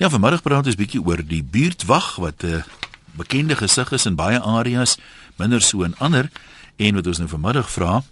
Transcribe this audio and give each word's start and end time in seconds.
Ja, 0.00 0.08
vanmiddag 0.08 0.40
praat 0.40 0.64
ons 0.64 0.78
bietjie 0.80 1.02
oor 1.04 1.20
die 1.20 1.42
buurtwag 1.44 2.14
wat 2.24 2.40
'n 2.42 2.46
uh, 2.46 2.62
bekende 3.20 3.56
gesig 3.56 3.92
is 3.92 4.06
in 4.06 4.14
baie 4.16 4.40
areas, 4.40 4.96
minder 5.36 5.60
so 5.60 5.82
in 5.82 5.92
ander 5.98 6.30
en 6.76 6.94
wat 6.94 7.06
ons 7.06 7.18
nou 7.18 7.28
vanmiddag 7.28 7.70
vra 7.70 8.02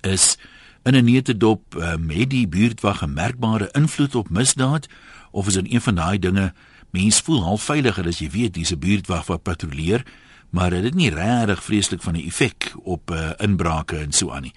is 0.00 0.36
in 0.84 0.94
'n 0.94 1.04
neutedop 1.04 1.74
um, 1.74 2.10
het 2.10 2.30
die 2.30 2.48
buurtwag 2.48 3.00
'n 3.02 3.12
merkbare 3.12 3.68
invloed 3.72 4.14
op 4.14 4.28
misdaad 4.28 4.86
of 5.30 5.46
is 5.46 5.54
dit 5.54 5.72
een 5.72 5.80
van 5.80 5.94
daai 5.94 6.18
dinge 6.18 6.52
mens 6.90 7.20
voel 7.20 7.42
half 7.42 7.62
veiliger 7.62 8.06
as 8.06 8.18
jy 8.18 8.30
weet 8.30 8.54
dis 8.54 8.70
'n 8.70 8.78
buurtwag 8.78 9.26
wat 9.26 9.42
patrolleer 9.42 10.04
maar 10.50 10.70
dit 10.70 10.84
het 10.84 10.94
nie 10.94 11.10
regtig 11.10 11.64
vreeslik 11.64 12.02
van 12.02 12.16
'n 12.16 12.26
effek 12.26 12.74
op 12.84 13.10
uh, 13.10 13.30
inbrake 13.36 13.96
en 13.96 14.12
so 14.12 14.30
aan 14.30 14.42
nie. 14.42 14.54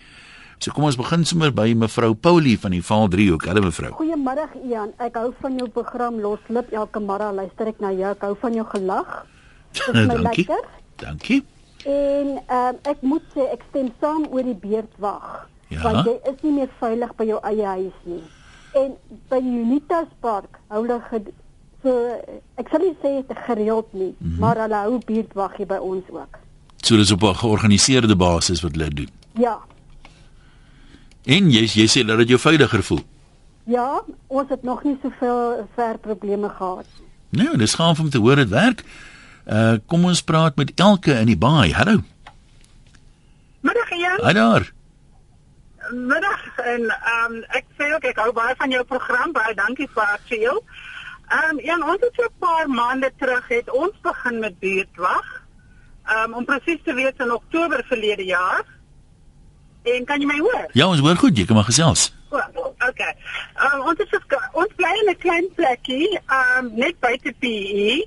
So 0.62 0.70
kom 0.78 0.86
ons 0.86 0.94
begin 0.94 1.24
sommer 1.26 1.50
by 1.50 1.72
mevrou 1.74 2.12
Paulie 2.14 2.54
van 2.62 2.76
die 2.76 2.84
Val 2.86 3.08
3 3.10 3.24
hoek. 3.32 3.48
Hallo 3.50 3.64
mevrou. 3.66 3.90
Goeiemiddag 3.98 4.52
Ian. 4.62 4.92
Ek 5.02 5.16
hou 5.18 5.32
van 5.40 5.56
jou 5.58 5.66
program 5.74 6.20
Loslip 6.22 6.70
elke 6.70 7.02
môre 7.02 7.32
luister 7.34 7.72
ek 7.72 7.80
na 7.82 7.90
jou. 7.90 8.12
Ek 8.14 8.22
hou 8.28 8.36
van 8.44 8.58
jou 8.60 8.66
gelag. 8.70 9.16
Dankie. 9.80 10.20
lekker. 10.28 10.68
Dankie. 11.02 11.40
En 11.90 12.30
ehm 12.44 12.78
uh, 12.78 12.92
ek 12.92 13.02
moet 13.02 13.26
sê 13.34 13.48
ek 13.56 13.66
stem 13.72 13.90
saam 14.04 14.28
oor 14.30 14.46
die 14.46 14.60
beurtwag. 14.68 15.26
Ja. 15.74 15.82
Want 15.88 16.12
jy 16.12 16.14
is 16.30 16.46
nie 16.46 16.54
meer 16.60 16.70
veilig 16.84 17.18
by 17.18 17.28
jou 17.32 17.42
eie 17.50 17.74
huis 17.80 18.06
nie. 18.06 18.22
En 18.78 18.94
by 19.34 19.42
Unitas 19.42 20.14
Park 20.22 20.62
hou 20.70 20.84
hulle 20.86 21.02
so 21.82 21.98
ek 22.62 22.70
sal 22.70 22.86
nie 22.86 22.94
sê 23.02 23.16
dit 23.18 23.44
gereeld 23.50 23.90
nie, 23.98 24.14
mm 24.14 24.30
-hmm. 24.30 24.38
maar 24.46 24.62
hulle 24.62 24.86
hou 24.86 25.02
buurtwag 25.10 25.58
hier 25.58 25.74
by 25.74 25.82
ons 25.82 26.06
ook. 26.14 26.38
So 26.86 27.02
dis 27.02 27.18
op 27.18 27.26
'n 27.26 27.42
georganiseerde 27.42 28.16
basis 28.16 28.62
wat 28.62 28.78
hulle 28.78 28.94
doen. 28.94 29.10
Ja. 29.34 29.58
En 31.26 31.52
jy 31.54 31.66
jy 31.70 31.88
sê 31.88 32.04
dat 32.06 32.18
dit 32.18 32.34
jou 32.34 32.40
veiliger 32.40 32.84
voel. 32.84 33.04
Ja, 33.70 34.02
ons 34.28 34.50
het 34.50 34.64
nog 34.64 34.84
nie 34.84 34.98
soveel 35.02 35.68
ver 35.76 35.98
probleme 35.98 36.50
gehad. 36.50 36.88
Nee, 37.30 37.58
dis 37.58 37.74
gaan 37.74 37.96
om 38.00 38.10
te 38.10 38.18
hoor 38.18 38.36
dit 38.36 38.50
werk. 38.50 38.84
Uh 39.46 39.78
kom 39.86 40.06
ons 40.06 40.22
praat 40.22 40.56
met 40.56 40.74
Elke 40.76 41.14
in 41.14 41.30
die 41.30 41.38
baai. 41.38 41.74
Hallo. 41.74 42.02
Middag 43.62 43.90
Jan. 43.90 44.20
Hallo 44.22 44.34
daar. 44.34 44.72
Middag 45.92 46.42
en 46.58 46.90
ehm 46.90 47.34
um, 47.34 47.44
ek 47.50 47.66
sê 47.78 47.94
ook 47.94 48.04
ek 48.04 48.18
hou 48.18 48.32
baie 48.34 48.56
van 48.58 48.70
jou 48.70 48.84
program. 48.84 49.32
Baie 49.32 49.54
dankie 49.56 49.90
vir 49.94 50.04
Archie. 50.04 50.48
Ehm 50.48 51.50
um, 51.50 51.60
ja, 51.64 51.78
ons 51.78 52.02
het 52.02 52.14
so 52.16 52.26
'n 52.26 52.40
paar 52.40 52.70
maande 52.70 53.12
terug 53.18 53.48
het 53.48 53.70
ons 53.70 53.96
begin 54.02 54.40
met 54.40 54.60
buurtwag. 54.60 55.28
Ehm 56.06 56.24
um, 56.24 56.34
om 56.34 56.46
presies 56.46 56.82
te 56.84 56.94
weet 56.94 57.20
in 57.20 57.32
Oktober 57.32 57.84
verlede 57.88 58.26
jaar. 58.26 58.66
En 59.84 60.06
kan 60.06 60.20
jy 60.20 60.28
my 60.30 60.40
hoor? 60.40 60.66
Ja, 60.78 60.88
ons 60.88 61.00
hoor 61.00 61.16
goed, 61.16 61.38
jy 61.38 61.46
kan 61.46 61.56
maar 61.58 61.70
gesels. 61.70 62.12
Okay. 62.32 63.14
Ehm 63.56 63.80
um, 63.80 63.88
ons 63.92 64.00
is 64.00 64.14
ons 64.54 64.74
bly 64.76 64.92
in 65.02 65.10
'n 65.10 65.18
klein 65.18 65.48
plekkie, 65.56 66.20
ehm 66.20 66.66
um, 66.66 66.72
net 66.76 67.00
buite 67.00 67.34
PE. 67.40 68.06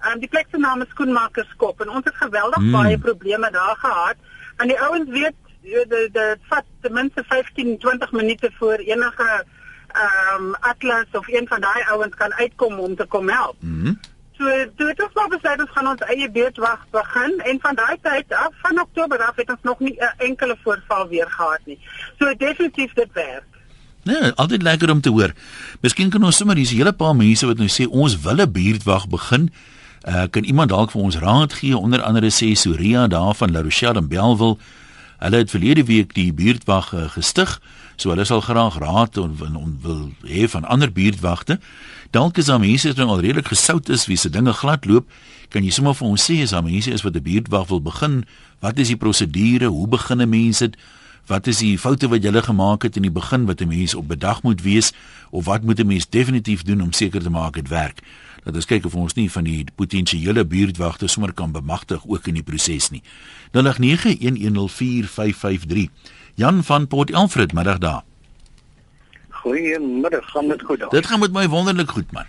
Ehm 0.00 0.12
um, 0.12 0.18
die 0.20 0.28
plek 0.28 0.46
se 0.50 0.58
naam 0.58 0.82
is 0.82 0.88
Skoenmakerskop 0.88 1.80
en 1.80 1.90
ons 1.90 2.04
het 2.04 2.14
geweldig 2.14 2.62
mm. 2.62 2.72
baie 2.72 2.98
probleme 2.98 3.50
daar 3.50 3.76
gehad. 3.78 4.16
En 4.56 4.68
die 4.68 4.80
ouens 4.80 5.10
weet 5.10 5.34
dit 5.62 6.12
dit 6.12 6.38
vat 6.48 6.64
ten 6.80 6.92
minste 6.92 7.24
15 7.26 7.78
20 7.78 8.12
minute 8.12 8.50
voor 8.58 8.76
enige 8.76 9.44
ehm 9.88 10.44
um, 10.44 10.54
Atlas 10.60 11.10
of 11.12 11.28
een 11.28 11.48
van 11.48 11.60
daai 11.60 11.82
ouens 11.90 12.14
kan 12.14 12.34
uitkom 12.34 12.78
om 12.78 12.96
te 12.96 13.06
kom 13.06 13.28
help. 13.28 13.56
Mm 13.60 13.98
so 14.38 14.44
toe 14.76 14.88
het 14.88 15.02
ons 15.02 15.14
maar 15.14 15.28
besluit 15.28 15.60
ons 15.60 15.74
gaan 15.74 15.90
ons 15.92 16.06
eie 16.12 16.30
beurtwag 16.30 16.86
begin 16.90 17.36
en 17.50 17.60
van 17.60 17.74
daai 17.74 17.96
tyd 18.02 18.32
af 18.32 18.52
van 18.62 18.80
Oktober 18.80 19.22
af 19.26 19.36
het 19.36 19.50
ons 19.50 19.62
nog 19.62 19.78
nie 19.80 19.96
'n 19.98 20.24
enkele 20.28 20.56
voorval 20.62 21.08
weer 21.08 21.28
gehad 21.28 21.60
nie. 21.64 21.78
So 22.18 22.34
definitief 22.34 22.92
dit 22.92 23.12
werk. 23.12 23.44
Nee, 24.02 24.32
altyd 24.32 24.62
lekker 24.62 24.90
om 24.90 25.00
te 25.00 25.10
hoor. 25.10 25.32
Miskien 25.80 26.10
kan 26.10 26.24
ons 26.24 26.36
sommer 26.36 26.56
hier's 26.56 26.72
'n 26.72 26.76
hele 26.76 26.92
paar 26.92 27.16
mense 27.16 27.46
wat 27.46 27.58
nou 27.58 27.68
sê 27.68 27.88
ons 27.90 28.20
wil 28.20 28.40
'n 28.40 28.52
buurtwag 28.52 29.08
begin. 29.08 29.52
Uh 30.04 30.24
kan 30.30 30.44
iemand 30.44 30.68
dalk 30.68 30.90
vir 30.90 31.02
ons 31.02 31.18
raad 31.18 31.52
gee 31.52 31.76
onder 31.76 32.02
andere 32.02 32.30
sê 32.30 32.52
Soria 32.54 33.06
daar 33.06 33.34
van 33.34 33.52
La 33.52 33.62
Rochelle 33.62 33.98
en 33.98 34.08
Bellville. 34.08 34.56
Hulle 35.18 35.36
het 35.36 35.50
verlede 35.50 35.84
week 35.84 36.14
die 36.14 36.32
buurtwag 36.32 36.92
uh, 36.92 37.08
gestig. 37.08 37.60
So 37.96 38.12
hulle 38.12 38.24
sal 38.24 38.40
graag 38.40 38.78
raad 38.78 39.16
en, 39.16 39.36
en, 39.46 39.56
en 39.56 39.78
wil 39.82 40.02
hê 40.28 40.48
van 40.48 40.64
ander 40.64 40.92
buurtwagte. 40.92 41.58
Dalk 42.10 42.36
is 42.36 42.50
daar 42.50 42.60
mense 42.60 42.88
wat 42.88 43.00
nou 43.00 43.08
al 43.08 43.24
redelik 43.24 43.48
gesout 43.48 43.88
is 43.88 44.06
wie 44.06 44.16
se 44.16 44.30
dinge 44.30 44.52
glad 44.52 44.84
loop. 44.84 45.08
Kan 45.48 45.64
jy 45.64 45.72
sommer 45.72 45.96
vir 45.96 46.08
ons 46.08 46.28
sê 46.28 46.42
as 46.42 46.52
daar 46.52 46.66
mense 46.66 46.92
is 46.92 47.02
wat 47.02 47.16
'n 47.16 47.22
buurtwag 47.22 47.68
wil 47.68 47.80
begin, 47.80 48.24
wat 48.60 48.78
is 48.78 48.88
die 48.88 48.96
prosedure? 48.96 49.66
Hoe 49.66 49.88
begin 49.88 50.20
'n 50.22 50.28
mens 50.28 50.58
dit? 50.58 50.76
Wat 51.26 51.46
is 51.46 51.58
die 51.58 51.78
foute 51.78 52.08
wat 52.08 52.22
jy 52.22 52.30
gele 52.30 52.42
gemaak 52.42 52.82
het 52.82 52.96
in 52.96 53.02
die 53.02 53.10
begin 53.10 53.46
wat 53.46 53.60
'n 53.60 53.68
mens 53.68 53.94
op 53.94 54.08
bedag 54.08 54.42
moet 54.42 54.62
wees 54.62 54.92
of 55.30 55.44
wat 55.44 55.62
moet 55.62 55.80
'n 55.80 55.86
mens 55.86 56.08
definitief 56.08 56.62
doen 56.62 56.80
om 56.80 56.92
seker 56.92 57.22
te 57.22 57.30
maak 57.30 57.54
dit 57.54 57.68
werk? 57.68 58.02
Dat 58.46 58.54
ons 58.54 58.68
kyk 58.70 58.84
of 58.86 58.94
ons 58.94 59.16
nie 59.18 59.26
van 59.30 59.42
die 59.46 59.64
potensiële 59.74 60.44
buurtwagte 60.46 61.08
sommer 61.10 61.32
kan 61.34 61.50
bemagtig 61.52 62.06
ook 62.06 62.26
in 62.30 62.34
die 62.38 62.46
proses 62.46 62.90
nie. 62.94 63.02
0891104553 63.58 65.90
Jan 66.38 66.62
van 66.64 66.86
Port 66.86 67.10
Elfred, 67.10 67.52
middag 67.52 67.78
daar. 67.82 68.02
Goeiemiddag, 69.28 70.30
gaan 70.30 70.48
dit 70.48 70.62
goed 70.62 70.78
daar? 70.78 70.90
Dit 70.90 71.06
gaan 71.06 71.20
met 71.20 71.32
my 71.32 71.48
wonderlik 71.48 71.90
goed 71.90 72.12
man. 72.12 72.24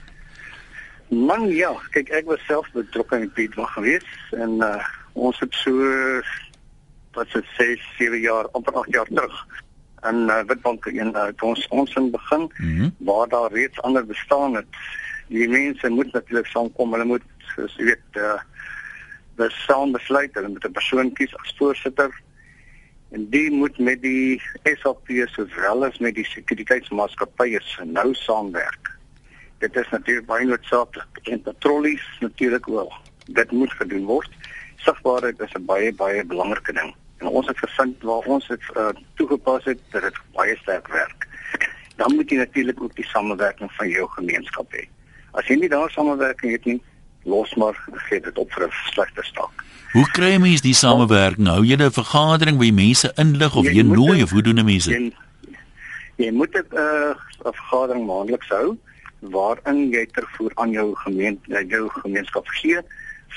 Man 1.09 1.47
ja, 1.53 1.71
kyk 1.93 2.09
ek 2.09 2.25
was 2.25 2.45
self 2.49 2.67
betrokke 2.73 3.19
in 3.21 3.31
Piet 3.31 3.55
wag 3.55 3.73
gewees 3.77 4.05
en 4.33 4.57
uh, 4.57 4.85
ons 5.13 5.39
het 5.39 5.53
so 5.61 5.71
wat 7.13 7.27
se 7.29 7.43
6, 7.57 7.81
7 7.97 8.19
jaar, 8.19 8.47
amper 8.57 8.73
8 8.73 8.93
jaar 8.93 9.05
terug 9.13 9.47
in 10.09 10.27
uh, 10.27 10.43
Witbank 10.49 10.85
in 10.85 11.07
uh, 11.13 11.27
ons 11.45 11.67
ons 11.69 11.95
in 11.95 12.11
begin 12.11 12.51
mm 12.57 12.77
-hmm. 12.77 12.95
waar 12.97 13.27
daar 13.27 13.51
reeds 13.51 13.81
ander 13.81 14.05
bestaan 14.05 14.55
het. 14.55 14.65
Die 15.27 15.47
mense 15.47 15.89
moet 15.89 16.13
natuurlik 16.13 16.47
saamkom, 16.47 16.93
hulle 16.95 17.05
moet 17.05 17.23
soos 17.55 17.75
jy 17.75 17.89
weet 17.91 18.21
uh, 18.21 18.37
besaam 19.35 19.91
besluit, 19.91 20.33
hulle 20.33 20.49
moet 20.53 20.65
'n 20.65 20.71
persoon 20.71 21.13
kies 21.13 21.35
as 21.43 21.55
voorsitter 21.57 22.11
en 23.15 23.29
die 23.29 23.51
moet 23.51 23.77
met 23.79 24.01
die 24.01 24.41
SAP 24.63 25.11
sowel 25.31 25.85
as 25.85 25.99
met 26.03 26.15
die 26.15 26.25
sekuriteitsmaatskappye 26.27 27.61
nou 27.85 28.13
saamwerk. 28.13 28.91
Dit 29.59 29.75
is 29.75 29.89
natuurlik 29.89 30.25
baie 30.25 30.45
noodsaaklik 30.45 31.21
en 31.31 31.41
patrollies 31.41 32.03
natuurlik 32.19 32.65
wel. 32.65 32.91
Dit 33.25 33.51
moet 33.51 33.71
gedoen 33.73 34.05
word. 34.05 34.31
Sigbaarheid 34.75 35.39
is 35.39 35.55
'n 35.55 35.65
baie 35.65 35.93
baie 35.93 36.25
belangrike 36.25 36.73
ding. 36.73 36.95
En 37.17 37.27
ons 37.27 37.47
het 37.47 37.57
gevind 37.57 38.03
waar 38.03 38.27
ons 38.27 38.47
dit 38.47 38.61
uh, 38.75 38.89
toegepas 39.15 39.63
het 39.63 39.79
dat 39.91 40.01
dit 40.01 40.17
baie 40.33 40.57
sterk 40.57 40.87
werk. 40.87 41.27
Dan 41.95 42.15
moet 42.15 42.29
jy 42.29 42.37
natuurlik 42.37 42.81
ook 42.81 42.95
die 42.95 43.07
samewerking 43.07 43.71
van 43.71 43.89
jou 43.89 44.07
gemeenskap 44.09 44.71
hê. 44.71 44.87
As 45.37 45.45
jy 45.45 45.59
nie 45.61 45.69
daar 45.69 45.91
samewerking 45.93 46.51
het 46.51 46.65
nie, 46.65 46.79
los 47.29 47.53
maar 47.55 47.77
gee 48.09 48.21
dit 48.21 48.37
op 48.37 48.51
vir 48.51 48.67
'n 48.67 48.73
slegte 48.91 49.23
staak. 49.23 49.63
Hoe 49.93 50.07
kry 50.11 50.37
mense 50.37 50.61
die 50.61 50.73
samewerking? 50.73 51.47
Hou 51.47 51.63
jy 51.63 51.77
'n 51.77 51.91
vergadering 51.91 52.57
waar 52.57 52.65
jy 52.65 52.73
mense 52.73 53.11
inlig 53.15 53.55
of 53.55 53.65
jy, 53.65 53.73
jy 53.77 53.83
nooi 53.83 54.23
of 54.23 54.31
hoe 54.31 54.41
doen 54.41 54.65
mense? 54.65 54.91
Jy, 54.91 55.13
jy 56.15 56.31
moet 56.31 56.53
'n 56.55 56.65
uh, 56.73 57.13
vergadering 57.51 58.05
maandeliks 58.05 58.49
hou 58.49 58.77
waarin 59.19 59.89
jy 59.91 60.05
tervoer 60.13 60.51
aan 60.55 60.71
jou 60.71 60.95
gemeente 60.95 61.65
jou 61.67 61.89
gemeenskap 61.89 62.47
gee 62.47 62.81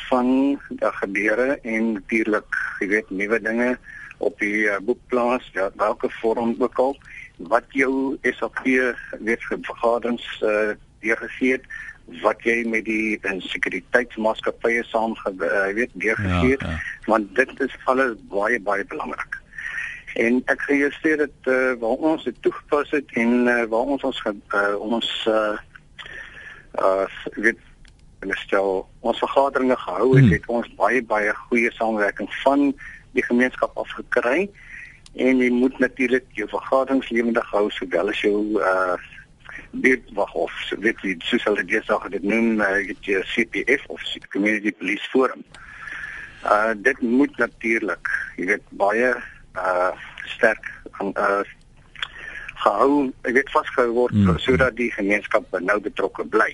van 0.08 0.58
die 0.68 0.92
gebeure 1.02 1.58
en 1.62 1.92
natuurlik 1.92 2.56
jy 2.80 2.88
weet 2.88 3.10
nuwe 3.10 3.40
dinge 3.40 3.78
op 4.18 4.38
die 4.38 4.68
uh, 4.68 4.76
boekplaas 4.84 5.50
ja 5.52 5.70
welke 5.76 6.10
vorm 6.20 6.54
ook 6.58 6.78
al 6.78 6.96
wat 7.36 7.64
jou 7.68 8.18
SAP 8.22 8.60
weet 9.20 9.42
vergaderings 9.48 10.26
uh, 10.44 10.76
deurgegee 11.00 11.52
het 11.52 11.64
wat 12.22 12.42
jy 12.42 12.64
met 12.68 12.84
die 12.84 13.18
sekuriteitsmaatskappye 13.22 14.82
saam 14.88 15.14
uh, 15.24 15.66
weet 15.76 15.90
deurgegee 15.92 16.56
het 16.56 16.64
ja, 16.66 16.70
ja. 16.70 16.80
want 17.06 17.34
dit 17.34 17.60
is 17.60 17.76
alles 17.84 18.16
baie 18.32 18.60
baie 18.60 18.84
belangrik. 18.84 19.38
En 20.18 20.42
ek 20.50 20.66
jy 20.68 20.90
sê 20.98 21.16
dit 21.20 21.50
uh, 21.50 21.72
waar 21.80 22.06
ons 22.12 22.24
dit 22.24 22.42
toegepas 22.42 22.90
het 22.90 23.18
en 23.20 23.46
uh, 23.46 23.64
waar 23.70 23.94
ons 23.94 24.02
ons 24.02 24.22
uh, 24.26 24.76
ons 24.78 25.10
uh, 25.30 25.58
uh 26.80 27.06
weet 27.36 27.58
en 28.20 28.34
stel 28.36 28.88
ons 29.00 29.18
vergaderinge 29.18 29.76
gehou 29.76 30.10
het, 30.16 30.24
hmm. 30.24 30.32
het 30.32 30.46
ons 30.46 30.74
baie 30.76 31.02
baie 31.02 31.32
goeie 31.48 31.70
samewerking 31.72 32.28
van 32.42 32.68
die 33.16 33.24
gemeenskap 33.24 33.78
afgekry 33.80 34.50
en 35.14 35.40
jy 35.42 35.48
moet 35.50 35.78
natuurlik 35.78 36.26
jou 36.38 36.46
vergaderings 36.50 37.08
lewendig 37.10 37.48
hou 37.54 37.70
sowel 37.74 38.12
as 38.12 38.20
jou 38.26 38.36
uh 38.60 38.98
dit 39.70 40.02
wag 40.14 40.32
of 40.34 40.52
weet 40.78 41.02
jy 41.06 41.14
soos 41.24 41.44
hulle 41.46 41.64
dit 41.66 41.84
sê 41.86 41.98
dit 42.10 42.24
noem 42.26 42.60
uh, 42.60 42.80
die 43.04 43.18
CPF 43.32 43.86
of 43.88 44.02
Community 44.32 44.72
Police 44.72 45.06
Forum. 45.12 45.44
Uh 46.44 46.72
dit 46.76 47.00
moet 47.00 47.36
natuurlik, 47.38 48.10
jy 48.36 48.48
weet 48.54 48.66
baie 48.80 49.14
uh 49.54 49.92
sterk 50.34 50.66
aan 50.98 51.12
uh 51.14 51.42
gehou, 52.60 53.08
ek 53.24 53.36
weet 53.38 53.52
vasgehou 53.54 53.92
word 53.96 54.16
mm. 54.16 54.36
sodat 54.44 54.76
die 54.76 54.90
gemeenskap 54.92 55.46
nou 55.60 55.78
betrokke 55.80 56.26
bly. 56.28 56.50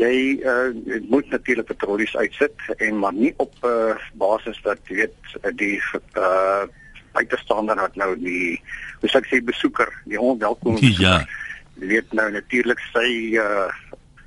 Jy 0.00 0.42
uh 0.42 0.72
moet 1.08 1.30
natuurlik 1.30 1.70
patrollies 1.70 2.16
uitsit 2.16 2.56
en 2.78 2.98
maar 2.98 3.14
nie 3.14 3.32
op 3.36 3.54
uh, 3.68 3.94
basis 4.18 4.58
dat 4.66 4.80
jy 4.88 5.04
weet 5.04 5.58
die 5.60 5.78
uh 6.18 6.64
buitestander 7.12 7.76
wat 7.76 7.96
nou 8.00 8.14
die 8.16 8.56
hoe 9.02 9.08
sê 9.12 9.20
ek 9.20 9.28
sê 9.28 9.42
besoeker, 9.44 9.90
die 10.08 10.20
onwelkom 10.20 10.80
ja 10.96 11.20
weet 11.74 12.12
nou 12.12 12.30
natuurlik 12.30 12.80
sy 12.92 13.38
uh 13.40 13.70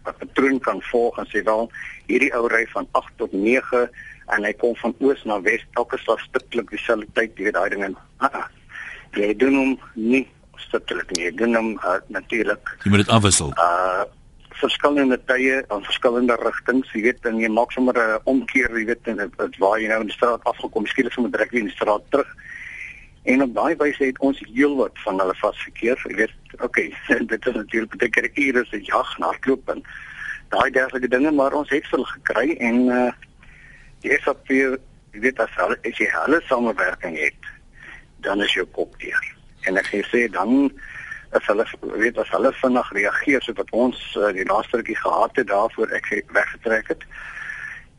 patroon 0.05 0.59
kan 0.61 0.81
volg 0.91 1.17
en 1.17 1.25
sê 1.31 1.41
wel 1.41 1.65
hierdie 2.05 2.29
ou 2.37 2.45
ry 2.47 2.61
van 2.73 2.85
8 2.91 3.15
tot 3.17 3.31
9 3.33 3.79
en 4.35 4.43
hy 4.45 4.53
kom 4.61 4.75
van 4.77 4.93
oos 5.01 5.23
na 5.25 5.39
wes 5.41 5.63
elke 5.81 5.97
slag 5.97 6.21
stuklik 6.21 6.69
dieselfde 6.69 7.09
tyd, 7.17 7.33
jy 7.37 7.47
weet 7.47 7.57
daai 7.57 7.69
ding 7.73 7.83
en 7.87 7.97
ah, 8.21 8.29
ah, 8.29 8.47
jy 9.17 9.33
doen 9.33 9.57
hom 9.57 9.73
nie 9.93 10.27
stuklik 10.67 11.11
nie. 11.15 11.27
Jy 11.29 11.33
doen 11.39 11.57
hom 11.57 11.71
uh, 11.79 11.97
natuurlik. 12.13 12.75
Jy 12.83 12.93
moet 12.93 13.05
dit 13.05 13.17
afwissel. 13.17 13.55
Uh 13.55 14.05
verskillende 14.55 15.17
tye 15.27 15.57
aan 15.67 15.81
verskillende 15.83 16.37
rigtings, 16.39 16.87
jy 16.95 17.01
weet, 17.09 17.25
en 17.27 17.41
jy 17.43 17.49
maak 17.51 17.73
sommer 17.75 17.97
'n 17.99 18.21
omkeer, 18.23 18.71
jy 18.71 18.85
weet, 18.87 19.07
en 19.11 19.17
dit 19.19 19.57
waar 19.59 19.75
jy 19.81 19.89
nou 19.91 19.97
in 19.99 20.07
die 20.07 20.15
straat 20.15 20.47
afgekom, 20.47 20.87
skielik 20.87 21.11
sommer 21.11 21.31
direk 21.33 21.51
in 21.51 21.67
die 21.67 21.75
straat 21.75 22.05
terug. 22.09 22.29
En 23.25 23.41
op 23.41 23.53
daai 23.53 23.75
wyse 23.75 24.03
het 24.03 24.19
ons 24.19 24.41
heelwat 24.53 24.99
van 25.01 25.19
hulle 25.19 25.35
vasgekeer. 25.35 26.01
Jy 26.09 26.15
weet, 26.15 26.33
okay, 26.61 26.91
dit 27.31 27.47
is 27.47 27.55
natuurlik 27.57 27.97
baie 27.97 28.29
keer 28.29 28.59
is 28.61 28.71
'n 28.71 28.83
jag 28.85 29.17
na 29.17 29.31
hardloop 29.33 29.69
en 29.69 29.83
daai 30.49 30.69
dergelike 30.71 31.09
dinge, 31.09 31.31
maar 31.31 31.53
ons 31.53 31.69
het 31.69 31.87
hulle 31.89 32.05
gekry 32.05 32.57
en 32.59 32.87
uh 32.87 33.11
die 34.05 34.13
SAP, 34.21 34.51
jy 34.53 34.77
weet 35.23 35.39
as 35.39 35.49
hulle 35.57 35.77
as 35.81 35.97
jy 35.97 36.05
hulle 36.13 36.41
samewerking 36.45 37.17
het, 37.17 37.47
dan 38.21 38.41
is 38.41 38.53
jou 38.53 38.65
kop 38.77 38.93
deur. 39.01 39.25
En 39.65 39.77
ek 39.81 39.89
sê 40.11 40.27
dan 40.29 40.69
as 41.31 41.45
hulle 41.49 41.65
weet 41.81 42.17
as 42.21 42.29
hulle 42.29 42.53
vinnig 42.61 42.91
reageer 42.91 43.41
sodat 43.41 43.71
ons 43.71 43.97
uh, 44.19 44.29
die 44.37 44.45
laaste 44.45 44.77
rukkie 44.77 44.99
gehad 45.01 45.35
het 45.35 45.47
daarvoor 45.47 45.89
ek 45.97 46.11
weggetrek 46.29 46.93
het. 46.93 47.03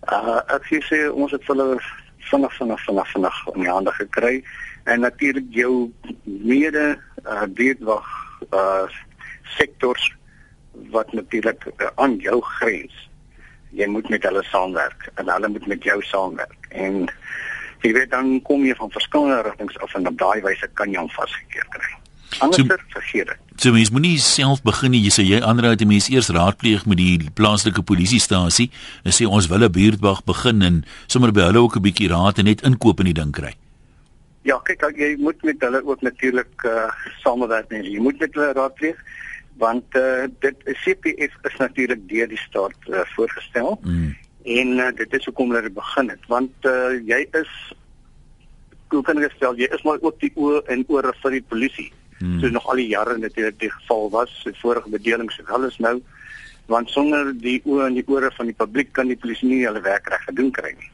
Uh 0.07 0.39
ek 0.55 0.71
sê 0.87 1.09
ons 1.11 1.35
het 1.35 1.51
hulle 1.51 1.81
vinnig 2.31 2.57
vinnig 2.59 2.85
vinnig 2.85 3.11
vinnig 3.13 3.43
in 3.55 3.61
die 3.61 3.71
hande 3.71 3.93
gekry 3.99 4.37
en 4.85 5.01
natuurlik 5.01 5.51
jou 5.51 5.93
mede 6.25 6.99
uh 7.25 7.47
buurtwag 7.49 8.07
uh 8.51 8.87
sektors 9.57 10.13
wat 10.91 11.13
natuurlik 11.13 11.67
uh, 11.67 11.87
aan 11.95 12.17
jou 12.17 12.41
grens. 12.43 13.09
Jy 13.71 13.87
moet 13.87 14.09
met 14.09 14.23
hulle 14.23 14.43
saamwerk 14.43 15.09
en 15.15 15.29
hulle 15.29 15.49
moet 15.49 15.67
met 15.67 15.83
jou 15.83 16.03
saamwerk 16.03 16.69
en 16.71 17.07
jy 17.85 17.93
weet 17.93 18.11
dan 18.11 18.43
kom 18.43 18.65
jy 18.67 18.75
van 18.79 18.91
verskillende 18.91 19.43
rigtings 19.47 19.79
af 19.79 19.95
en 19.95 20.09
op 20.09 20.19
daai 20.19 20.41
wyse 20.43 20.69
kan 20.75 20.93
jy 20.93 21.01
hom 21.01 21.13
vasgekeer 21.15 21.67
kry. 21.75 21.93
Anders 22.39 22.67
so, 22.67 22.77
vergeet 22.89 23.27
dit. 23.27 23.37
So 23.57 23.73
mens 23.73 23.91
moenie 23.91 24.19
self 24.21 24.63
begin 24.63 24.93
nie. 24.93 25.03
Jy 25.07 25.13
sê 25.15 25.25
jy 25.25 25.41
aanraai 25.41 25.77
dat 25.77 25.87
mense 25.89 26.13
eers 26.13 26.29
raadpleeg 26.35 26.87
met 26.91 27.01
die 27.01 27.31
plaaslike 27.39 27.83
polisiestasie 27.89 28.69
en 29.05 29.15
sê 29.17 29.29
ons 29.29 29.49
wil 29.53 29.65
'n 29.65 29.73
buurtwag 29.73 30.25
begin 30.25 30.63
en 30.63 30.85
sommer 31.07 31.33
by 31.33 31.49
hulle 31.49 31.63
ook 31.65 31.77
'n 31.77 31.87
bietjie 31.87 32.09
raad 32.09 32.39
en 32.39 32.45
net 32.45 32.63
inkoop 32.63 33.01
in 33.01 33.13
die 33.13 33.21
ding 33.21 33.33
kry. 33.33 33.55
Ja, 34.43 34.59
kyk, 34.63 34.97
jy 34.97 35.17
moet 35.19 35.43
met 35.43 35.57
hulle 35.61 35.83
ook 35.85 36.03
natuurlik 36.03 36.63
uh, 36.65 36.91
samewerk. 37.23 37.71
Nee. 37.71 37.83
Jy 37.83 37.99
moet 37.99 38.19
met 38.19 38.35
hulle 38.35 38.53
raadpleeg 38.53 38.97
want 39.57 39.85
uh, 39.97 40.29
dit 40.41 40.57
CPF 40.85 41.33
is 41.49 41.57
natuurlik 41.59 42.09
deur 42.09 42.29
die 42.29 42.39
staat 42.39 42.77
uh, 42.89 43.01
voorgestel. 43.17 43.81
Mm. 43.83 44.17
En 44.45 44.69
uh, 44.79 44.93
dit 44.97 45.13
is 45.13 45.25
hoekom 45.25 45.51
hulle 45.51 45.71
begin 45.71 46.11
het 46.11 46.27
want 46.29 46.53
uh, 46.63 46.95
jy 47.07 47.27
is 47.33 47.51
hoe 48.89 49.03
kan 49.03 49.19
ek 49.19 49.35
stel 49.35 49.57
jy 49.59 49.67
is 49.75 49.83
maar 49.83 49.99
ook 50.01 50.21
die 50.21 50.31
oë 50.37 50.63
en 50.73 50.85
ore 50.89 51.13
vir 51.23 51.39
die 51.39 51.47
polisie. 51.51 51.89
Hmm. 52.19 52.41
So 52.41 52.49
nog 52.49 52.67
al 52.67 52.77
die 52.81 52.89
jare 52.89 53.19
natuurlik 53.19 53.59
die 53.61 53.71
geval 53.71 54.11
was, 54.11 54.41
die 54.45 54.57
vorige 54.61 54.89
bedelings 54.89 55.39
en 55.39 55.47
alles 55.47 55.79
nou 55.79 56.01
want 56.67 56.91
sonder 56.91 57.31
die 57.39 57.61
oë 57.63 57.91
en 57.91 57.99
die 57.99 58.07
ore 58.11 58.31
van 58.35 58.49
die 58.51 58.57
publiek 58.57 58.93
kan 58.97 59.11
die 59.11 59.19
polisie 59.21 59.49
nie 59.49 59.65
hulle 59.67 59.83
werk 59.85 60.09
reg 60.11 60.25
gedoen 60.27 60.51
kry 60.55 60.73
nie. 60.75 60.91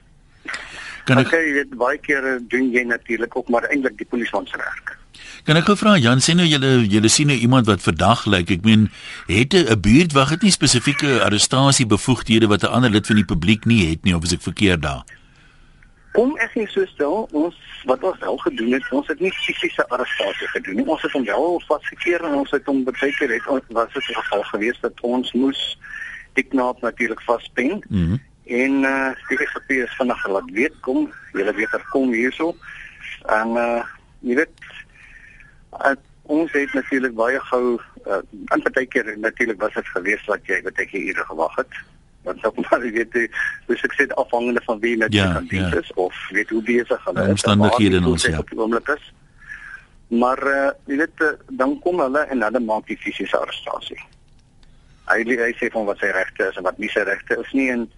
Kan 1.09 1.19
ek 1.19 1.31
okay, 1.31 1.47
weet 1.57 1.73
baie 1.79 1.99
kere 1.99 2.37
doen 2.53 2.69
jy 2.75 2.85
natuurlik 2.87 3.37
ook 3.37 3.49
maar 3.49 3.67
eintlik 3.71 3.97
die 3.99 4.09
polisie 4.09 4.43
se 4.51 4.61
werk. 4.61 4.99
Kan 5.47 5.59
ek 5.59 5.67
gou 5.67 5.77
vra 5.79 5.97
Jan 5.99 6.21
sê 6.23 6.37
nou 6.39 6.47
julle 6.47 6.85
julle 6.87 7.11
sien 7.11 7.33
nou 7.33 7.37
iemand 7.37 7.67
wat 7.67 7.83
verdag 7.83 8.27
lyk. 8.31 8.53
Ek 8.59 8.63
meen 8.69 8.91
het 9.27 9.55
'n 9.55 9.81
buurtwag 9.81 10.31
het 10.37 10.43
nie 10.43 10.53
spesifieke 10.53 11.23
arrestasie 11.25 11.87
bevoegdhede 11.87 12.47
wat 12.47 12.63
'n 12.63 12.75
ander 12.77 12.91
lid 12.91 13.07
van 13.07 13.17
die 13.17 13.25
publiek 13.25 13.65
nie 13.65 13.91
het 13.91 14.05
nie 14.05 14.15
of 14.15 14.23
is 14.23 14.33
ek 14.33 14.43
verkeerd 14.43 14.83
daar? 14.83 15.03
Kom 16.13 16.35
ek 16.45 16.55
nie 16.59 16.67
so 16.69 16.85
stel 16.91 17.23
ons 17.33 17.57
wat 17.89 18.03
ons 18.05 18.19
wel 18.21 18.37
gedoen 18.45 18.75
het, 18.77 18.89
ons 18.93 19.09
het 19.09 19.21
nie 19.21 19.33
fisiese 19.33 19.87
arrestasie 19.89 20.49
gedoen 20.53 20.77
nie. 20.81 20.85
Ons 20.87 21.03
het 21.03 21.15
hom 21.17 21.25
wel 21.25 21.57
vasgekeer 21.69 22.25
en 22.29 22.35
ons 22.43 22.53
het 22.53 22.69
hom 22.69 22.83
baie 22.85 23.15
keer 23.17 23.33
het 23.33 23.49
was 23.73 23.95
dit 23.95 24.11
geval 24.11 24.45
gewees 24.51 24.81
dat 24.85 25.01
ons 25.01 25.33
moes 25.33 25.63
die 26.37 26.45
knaap 26.45 26.85
natuurlik 26.85 27.25
vaspen. 27.29 27.81
Mm 27.89 28.21
en 28.53 28.83
uh 28.85 29.13
die 29.29 29.39
SAP 29.47 29.71
is 29.71 29.93
vinnig 29.97 30.23
laat 30.29 30.49
weet 30.53 30.75
kom, 30.83 31.05
julle 31.33 31.53
weet 31.55 31.73
er 31.73 31.85
kom 31.93 32.11
hierso. 32.13 32.51
En 33.31 33.55
uh 33.57 33.85
jy 34.21 34.35
weet 34.41 34.67
uh, 35.79 35.95
ons 36.23 36.53
het 36.53 36.75
natuurlik 36.75 37.15
baie 37.15 37.41
gou 37.51 37.79
uh, 37.79 38.21
in 38.55 38.65
baie 38.67 38.87
keer 38.87 39.15
natuurlik 39.19 39.61
was 39.63 39.75
dit 39.79 39.89
gewees 39.95 40.27
dat 40.27 40.51
jy 40.51 40.61
baie 40.67 40.87
keer 40.91 41.07
hier 41.07 41.25
gewag 41.31 41.57
het 41.63 41.81
want 42.23 42.41
sou 42.41 42.53
maar 42.57 42.81
weet 42.81 43.13
hoe 43.67 43.77
sukses 43.77 44.15
afhangende 44.15 44.61
van 44.65 44.81
wie 44.81 44.97
net 44.97 45.15
ja, 45.15 45.33
kan 45.33 45.47
dien 45.47 45.69
ja. 45.69 45.81
is 45.81 45.93
of 45.95 46.29
weet 46.31 46.51
hoe 46.51 46.63
besig 46.63 47.05
hulle 47.05 47.23
is 47.23 47.29
omstandighede 47.29 47.97
in 47.97 48.05
ons 48.05 48.27
ja 48.27 48.43
is. 48.95 49.13
maar 50.09 50.43
uh, 50.47 50.71
jy 50.87 50.97
weet 50.97 51.25
uh, 51.27 51.33
dan 51.49 51.79
kom 51.81 52.01
hulle 52.01 52.27
en 52.35 52.43
hulle 52.43 52.61
maak 52.61 52.87
die 52.87 52.99
fisiese 52.99 53.39
arrestasie 53.39 53.99
hy 55.11 55.25
hy 55.27 55.51
sê 55.59 55.71
van 55.75 55.89
wat 55.89 55.99
sy 55.99 56.13
regte 56.15 56.47
is 56.51 56.61
en 56.61 56.69
wat 56.69 56.79
nie 56.79 56.91
sy 56.95 57.03
regte 57.09 57.41
is 57.43 57.53
nie 57.59 57.71
en 57.75 57.89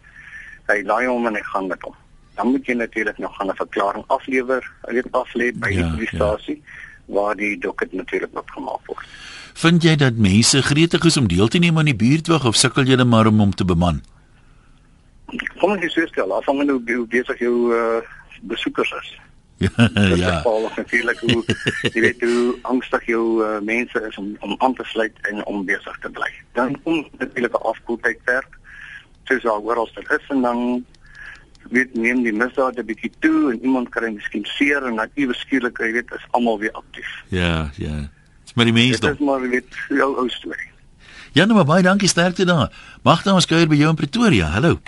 hy 0.73 0.81
laai 0.88 1.06
hom 1.06 1.29
en 1.29 1.37
hy 1.37 1.44
gaan 1.53 1.69
met 1.69 1.85
hom 1.85 1.97
dan 2.35 2.50
moet 2.50 2.67
jy 2.67 2.75
natuurlik 2.81 3.19
nog 3.19 3.37
gaan 3.37 3.53
'n 3.53 3.61
verklaring 3.61 4.05
aflewer 4.09 4.65
weet 4.88 5.12
aflê 5.12 5.53
by 5.53 5.69
ja, 5.69 5.82
die 5.82 5.91
polisiestasie 5.91 6.56
ja. 6.56 7.15
waar 7.15 7.37
die 7.37 7.59
dokument 7.59 8.00
natuurlik 8.00 8.38
opgemaak 8.44 8.81
word 8.87 9.06
Vind 9.55 9.85
jy 9.87 9.94
dat 9.94 10.17
mense 10.19 10.62
gretig 10.67 11.05
is 11.06 11.17
om 11.17 11.29
deel 11.31 11.49
te 11.49 11.59
neem 11.62 11.79
aan 11.79 11.87
die 11.87 11.94
buurtwag 11.94 12.44
of 12.44 12.56
sukkel 12.59 12.88
julle 12.91 13.05
maar 13.05 13.26
om 13.31 13.38
hom 13.38 13.55
te 13.55 13.65
beman? 13.65 14.03
Kom 15.59 15.71
ons 15.71 15.94
sê 15.94 16.06
stel 16.06 16.32
afhangende 16.32 16.73
hoe, 16.73 16.97
hoe 16.97 17.06
besig 17.06 17.38
jou 17.38 17.73
uh, 17.75 18.00
besoekers 18.43 18.93
is. 19.00 19.12
ja. 19.65 20.15
ja. 20.17 20.43
natuurlik 20.76 21.19
hoe 21.19 21.44
jy 21.93 22.00
weet 22.00 22.21
hoe 22.21 22.56
angstig 22.73 23.06
jou 23.06 23.44
uh, 23.44 23.61
mense 23.62 24.00
is 24.09 24.17
om 24.17 24.35
om 24.41 24.55
aan 24.59 24.75
te 24.75 24.85
sluit 24.85 25.15
en 25.31 25.44
om 25.44 25.65
besig 25.65 25.99
te 26.03 26.11
bly. 26.11 26.31
Dan 26.53 26.76
kom 26.82 27.06
natuurlik 27.19 27.55
'n 27.55 27.69
afkoeltyd 27.73 28.21
werk. 28.25 28.59
Soos 29.25 29.44
al 29.44 29.62
oral 29.62 29.88
dit 29.94 30.11
is 30.11 30.26
en 30.29 30.43
dan 30.43 30.85
weet 31.71 31.94
neem 31.94 32.23
die 32.23 32.32
misdaad 32.32 32.79
'n 32.79 32.85
bietjie 32.85 33.12
toe 33.19 33.53
en 33.53 33.62
iemand 33.62 33.88
kry 33.88 34.12
miskien 34.12 34.44
seer 34.44 34.87
en 34.87 34.97
dan 34.97 35.09
iewes 35.15 35.41
skielik 35.41 35.79
jy 35.79 35.93
weet 35.93 36.11
is 36.12 36.26
almal 36.31 36.59
weer 36.59 36.73
aktief. 36.73 37.11
Ja, 37.29 37.71
ja. 37.76 38.11
Dis 38.43 38.55
maar 38.55 38.65
die 38.65 38.75
mense. 38.75 39.00
Dit 39.00 39.12
is 39.15 39.19
maar 39.19 39.41
weet 39.41 39.71
jou 39.88 40.17
ou 40.17 40.29
storie. 40.29 40.71
Ja, 41.32 41.44
nou 41.44 41.56
maar 41.56 41.65
baie 41.65 41.82
dankie 41.82 42.09
sterkte 42.09 42.44
daar. 42.44 42.71
Magda 43.03 43.35
ons 43.35 43.47
kuier 43.47 43.69
by 43.69 43.75
jou 43.75 43.88
in 43.91 43.97
Pretoria. 43.97 44.47
Hallo. 44.47 44.79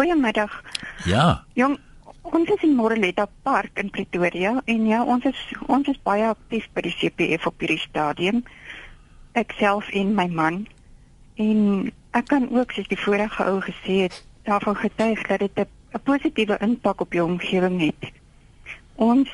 Goeiemiddag. 0.00 0.62
Ja. 1.04 1.44
Jong, 1.52 1.78
ons 2.22 2.48
is 2.48 2.62
in 2.64 2.72
Moreletta 2.74 3.26
Park 3.42 3.78
in 3.82 3.90
Pretoria 3.90 4.62
en 4.64 4.86
ja, 4.88 5.02
ons 5.04 5.26
is 5.28 5.40
ons 5.66 5.90
is 5.92 5.98
baie 6.08 6.24
aktief 6.24 6.70
by 6.72 6.86
die 6.86 6.94
CPF 6.96 7.44
op 7.50 7.60
hierdie 7.60 7.82
stadium. 7.82 8.38
Ek 9.36 9.52
self 9.58 9.90
en 9.92 10.14
my 10.16 10.24
man. 10.32 10.62
En 11.36 11.90
ek 12.16 12.30
kan 12.32 12.48
ook 12.48 12.72
soos 12.72 12.88
die 12.88 12.96
vorige 13.02 13.44
ou 13.44 13.58
gesê 13.66 13.98
het, 14.06 14.16
daarvan 14.48 14.80
getuig 14.80 15.26
dat 15.28 15.44
dit 15.44 15.60
'n 15.68 16.02
positiewe 16.08 16.56
impak 16.64 17.04
op 17.04 17.12
jou 17.12 17.28
omgewing 17.28 17.76
het. 17.84 18.08
Ons 18.96 19.28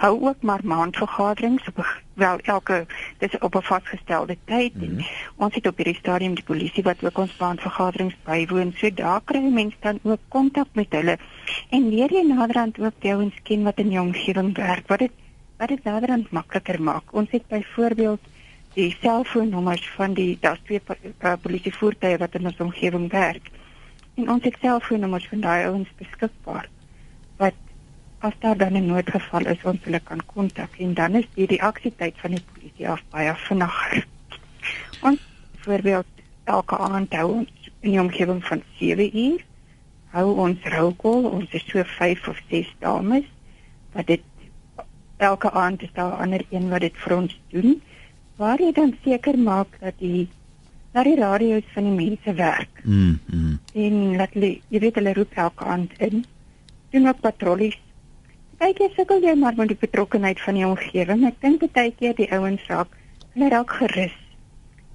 hou 0.00 0.14
ook 0.28 0.42
maar 0.42 0.60
maandvergaderings 0.64 1.66
op 1.68 1.84
wel 2.14 2.38
elke 2.38 2.86
dis 3.18 3.38
op 3.38 3.54
'n 3.54 3.62
vasgestelde 3.62 4.36
tyd. 4.44 4.74
Mm 4.74 4.88
-hmm. 4.88 5.06
ons 5.36 5.54
het 5.54 5.66
op 5.66 5.76
hierdie 5.76 6.00
stadium 6.02 6.34
die 6.34 6.44
polisie 6.44 6.82
wat 6.82 7.04
ook 7.04 7.18
ons 7.18 7.36
maandvergaderings 7.36 8.16
bywoon. 8.24 8.72
So 8.76 8.94
daar 8.94 9.20
kry 9.24 9.40
mense 9.40 9.76
dan 9.80 9.98
ook 10.02 10.20
kontak 10.28 10.66
met 10.72 10.86
hulle. 10.90 11.18
En 11.70 11.88
leer 11.88 12.12
jy 12.12 12.24
naderhand 12.26 12.80
ook 12.80 12.96
jou 12.98 13.22
en 13.22 13.32
ken 13.42 13.62
wat 13.62 13.78
in 13.78 13.90
jou 13.90 14.06
omgewing 14.06 14.56
werk 14.56 14.88
wat 14.88 14.98
dit 14.98 15.12
wat 15.56 15.68
dit 15.68 15.84
naderhand 15.84 16.30
makliker 16.30 16.82
maak. 16.82 17.12
Ons 17.12 17.30
het 17.30 17.46
byvoorbeeld 17.46 18.20
die 18.74 18.96
selfoonnommers 19.00 19.88
van 19.88 20.14
die 20.14 20.38
daar's 20.40 20.60
twee 20.64 20.80
uh, 21.22 21.32
polisievoertuie 21.40 22.16
wat 22.16 22.34
in 22.34 22.44
ons 22.44 22.60
omgewing 22.60 23.10
werk. 23.10 23.50
En 24.14 24.30
ons 24.30 24.44
het 24.44 24.56
selfoonnommers 24.60 25.28
van 25.28 25.40
daai 25.40 25.64
ouens 25.64 25.88
beskikbaar 25.96 26.68
as 28.20 28.32
daar 28.38 28.56
dan 28.56 28.76
'n 28.76 28.86
noodgeval 28.86 29.46
is 29.46 29.62
ons 29.64 29.84
hulle 29.84 30.00
kan 30.00 30.20
kontak 30.26 30.78
en 30.78 30.94
dan 30.94 31.14
is 31.14 31.28
die 31.34 31.46
reaksietyd 31.46 32.14
van 32.22 32.30
die 32.30 32.44
polisie 32.52 32.88
af 32.88 33.02
baie 33.10 33.34
vinniger. 33.34 34.06
Ons 35.00 35.20
voorbeeld 35.64 36.06
elke 36.44 36.78
aand 36.78 37.14
hou 37.14 37.28
ons 37.32 37.70
in 37.80 37.90
die 37.90 38.00
omgewing 38.00 38.44
van 38.44 38.62
7 38.78 39.16
uur 39.16 39.44
hou 40.14 40.26
ons 40.44 40.58
rookol 40.74 41.28
ons 41.30 41.50
is 41.50 41.64
so 41.66 41.82
5 41.84 42.28
of 42.28 42.42
6 42.50 42.74
dames 42.78 43.24
wat 43.92 44.06
dit 44.06 44.22
elke 45.16 45.50
aand 45.50 45.82
is 45.82 45.92
daar 45.92 46.12
'n 46.12 46.22
ander 46.22 46.44
een 46.50 46.68
wat 46.68 46.80
dit 46.80 46.96
vir 46.96 47.16
ons 47.16 47.40
doen 47.48 47.82
waar 48.36 48.60
jy 48.60 48.72
dan 48.72 48.96
seker 49.04 49.38
maak 49.38 49.80
dat 49.80 49.94
die 49.98 50.28
dat 50.92 51.04
die 51.04 51.16
radio's 51.16 51.68
van 51.72 51.84
die 51.84 52.06
mense 52.06 52.32
werk. 52.34 52.80
Mm. 52.82 53.18
mm. 53.26 53.58
En 53.72 54.16
laat 54.16 54.32
jy 54.34 54.78
weet 54.82 54.94
hulle 54.94 55.12
roep 55.12 55.32
elke 55.34 55.64
aand 55.64 55.92
in. 55.98 56.24
Doen 56.90 57.06
ook 57.08 57.20
patrollies 57.20 57.78
kyk 58.60 58.82
jy 58.82 58.90
sukkel 58.96 59.24
jy 59.24 59.34
maar 59.40 59.56
met 59.56 59.72
die 59.72 59.80
betrokkenheid 59.80 60.40
van 60.44 60.58
die 60.58 60.66
omgewing. 60.66 61.24
Ek 61.28 61.40
dink 61.40 61.64
baie 61.72 61.92
keer 61.96 62.16
die 62.18 62.28
ouens 62.34 62.66
raak 62.68 62.92
hulle 63.34 63.48
raak 63.52 63.72
gerus. 63.80 64.16